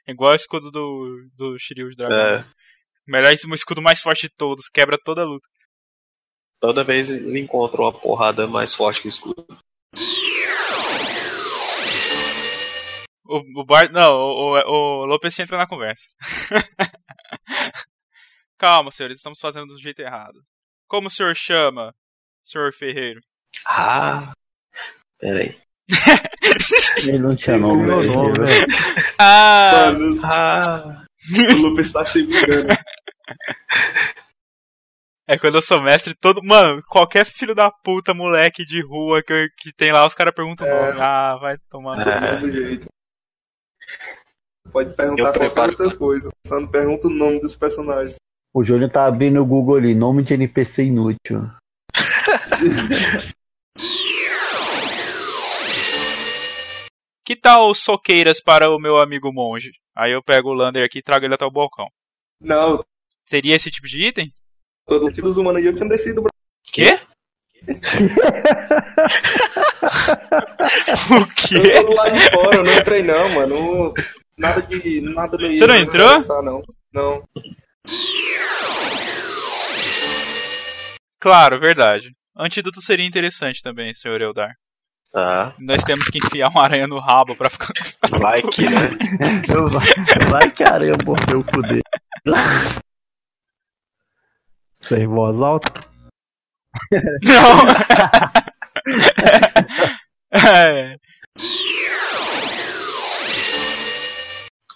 É 0.08 0.12
Igual 0.12 0.32
o 0.32 0.36
escudo 0.36 0.72
do, 0.72 1.30
do 1.36 1.60
Shiryu 1.60 1.90
de 1.92 1.98
Dragão. 1.98 2.18
É, 2.18 2.46
Melhor 3.08 3.32
o 3.32 3.56
escudo 3.56 3.82
mais 3.82 4.02
forte 4.02 4.24
de 4.24 4.30
todos, 4.30 4.68
quebra 4.68 4.98
toda 5.02 5.22
a 5.22 5.26
luta. 5.26 5.48
toda 6.60 6.84
vez 6.84 7.10
ele 7.10 7.40
encontra 7.40 7.82
uma 7.82 7.98
porrada 7.98 8.48
mais 8.48 8.74
forte 8.74 9.02
que 9.02 9.08
o 9.08 9.10
escudo. 9.10 9.46
O, 13.24 13.62
o 13.62 13.66
Bart. 13.66 13.92
Não, 13.92 14.14
o, 14.14 14.58
o, 14.58 15.02
o 15.02 15.06
Lopes 15.06 15.38
entra 15.40 15.58
na 15.58 15.68
conversa. 15.68 16.10
Calma, 18.58 18.92
senhores, 18.92 19.18
estamos 19.18 19.40
fazendo 19.40 19.68
do 19.68 19.80
jeito 19.80 20.02
errado. 20.02 20.44
Como 20.88 21.08
o 21.08 21.12
senhor 21.12 21.36
chama, 21.36 21.94
senhor 22.50 22.72
Ferreiro? 22.74 23.20
Ah, 23.66 24.32
peraí. 25.20 25.58
Ele 27.08 27.20
não 27.20 27.36
tinha 27.36 27.58
Meu 27.58 27.76
nome, 27.76 28.40
velho. 28.40 28.68
Ah! 29.20 29.92
Mano, 29.92 30.22
Ah, 30.24 31.06
o 31.58 31.62
Lupe 31.62 31.82
está 31.82 32.06
segurando. 32.06 32.68
É 35.30 35.38
quando 35.38 35.56
eu 35.56 35.62
sou 35.62 35.82
mestre, 35.82 36.16
todo. 36.16 36.40
Mano, 36.42 36.82
qualquer 36.88 37.26
filho 37.26 37.54
da 37.54 37.70
puta, 37.70 38.14
moleque 38.14 38.64
de 38.66 38.82
rua 38.82 39.22
que, 39.22 39.50
que 39.58 39.74
tem 39.74 39.92
lá, 39.92 40.06
os 40.06 40.16
caras 40.16 40.34
perguntam 40.34 40.66
o 40.66 40.70
É. 40.70 40.88
nome. 40.88 41.02
Ah, 41.02 41.36
vai 41.36 41.58
tomar. 41.70 41.98
no 41.98 42.04
cu. 42.06 42.10
É. 42.10 42.20
Do 42.38 42.48
mesmo 42.48 42.52
jeito. 42.54 42.88
Pode 44.72 44.94
perguntar 44.96 45.34
qualquer 45.34 45.70
outra 45.84 45.98
coisa. 45.98 46.30
Só 46.46 46.62
não 46.62 46.68
pergunta 46.72 47.08
o 47.08 47.12
nome 47.12 47.42
dos 47.42 47.58
personagens. 47.58 48.16
O 48.54 48.64
Júnior 48.64 48.90
tá 48.90 49.06
abrindo 49.06 49.42
o 49.42 49.46
Google 49.46 49.76
ali, 49.76 49.94
nome 49.94 50.24
de 50.24 50.34
NPC 50.34 50.86
inútil. 50.86 51.52
Que 57.26 57.36
tal 57.36 57.74
soqueiras 57.76 58.42
para 58.42 58.70
o 58.70 58.80
meu 58.80 58.98
amigo 59.00 59.32
monge? 59.34 59.72
Aí 59.96 60.12
eu 60.12 60.24
pego 60.24 60.50
o 60.50 60.54
Lander 60.54 60.86
aqui 60.86 61.00
e 61.00 61.02
trago 61.02 61.26
ele 61.26 61.34
até 61.34 61.46
o 61.46 61.52
balcão. 61.52 61.88
Não, 62.40 62.84
Seria 63.26 63.56
esse 63.56 63.70
tipo 63.70 63.88
de 63.88 64.02
item? 64.08 64.32
todo 64.86 65.12
tipo 65.12 65.28
dos 65.28 65.38
humanos 65.38 65.60
aí 65.60 65.66
eu 65.68 65.76
tinha 65.76 65.90
descido. 65.90 66.24
Quê? 66.72 66.98
o 71.10 71.16
Eu 71.18 71.28
quê? 71.36 71.74
tô 71.82 71.84
do 71.84 71.94
lado 71.96 72.14
de 72.14 72.30
fora, 72.30 72.56
eu 72.58 72.64
não 72.64 72.74
entrei 72.74 73.04
não, 73.04 73.30
mano. 73.30 73.94
Nada 74.38 74.62
de. 74.62 75.02
Nada 75.02 75.38
daí. 75.38 75.58
Você 75.58 75.68
não 75.68 75.76
entrou? 75.76 76.20
Não. 76.44 76.62
não. 76.94 77.24
Claro, 81.20 81.60
verdade. 81.60 82.12
Antídoto 82.38 82.82
seria 82.82 83.06
interessante 83.06 83.62
também, 83.62 83.94
senhor 83.94 84.22
Eldar. 84.22 84.54
Tá. 85.12 85.56
Nós 85.58 85.84
temos 85.84 86.08
que 86.10 86.18
enfiar 86.20 86.50
uma 86.50 86.64
aranha 86.64 86.86
no 86.88 87.00
rabo 87.00 87.36
pra 87.36 87.50
ficar. 87.50 87.74
Vai 88.20 88.42
que, 88.42 88.70
né? 88.70 88.90
Vai 90.30 90.52
que 90.52 90.64
a 90.64 90.74
areia 90.74 90.94
mordeu 91.06 91.40
o 91.40 91.44
cu 91.44 91.62
dele. 91.62 91.82
Sem 94.82 95.08
voz 95.08 95.40
alta. 95.42 95.72
Não! 97.24 97.58
é. 100.34 100.98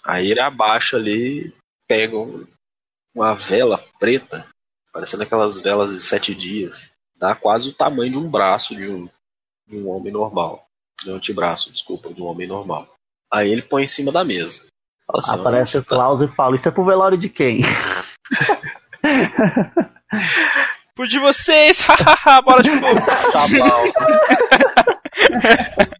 Aí 0.04 0.30
ele 0.30 0.40
abaixa 0.40 0.96
ali, 0.96 1.54
pega 1.86 2.16
um- 2.18 2.46
uma 3.14 3.34
vela 3.34 3.84
preta, 4.00 4.46
parecendo 4.92 5.22
aquelas 5.22 5.58
velas 5.58 5.90
de 5.94 6.00
sete 6.00 6.34
dias. 6.34 6.91
Dá 7.22 7.36
quase 7.36 7.68
o 7.68 7.72
tamanho 7.72 8.10
de 8.10 8.18
um 8.18 8.28
braço 8.28 8.74
de 8.74 8.88
um, 8.88 9.08
de 9.68 9.76
um 9.76 9.88
homem 9.88 10.12
normal. 10.12 10.66
De 11.04 11.08
um 11.12 11.14
antebraço, 11.14 11.72
desculpa, 11.72 12.12
de 12.12 12.20
um 12.20 12.26
homem 12.26 12.48
normal. 12.48 12.88
Aí 13.32 13.48
ele 13.48 13.62
põe 13.62 13.84
em 13.84 13.86
cima 13.88 14.10
da 14.10 14.24
mesa. 14.24 14.66
Assim, 15.08 15.34
Aparece 15.38 15.76
o 15.76 15.78
"Nossa, 15.78 15.88
tá- 15.88 15.94
Klaus 15.96 16.20
e 16.20 16.26
fala: 16.26 16.56
Isso 16.56 16.66
é 16.66 16.72
pro 16.72 16.84
velório 16.84 17.16
de 17.16 17.28
quem? 17.28 17.60
Por 20.96 21.06
de 21.06 21.20
vocês! 21.20 21.84
Bola 22.44 22.60
de 22.60 22.70
fogo! 22.70 23.00
tá 23.32 23.46
bom. 23.46 23.82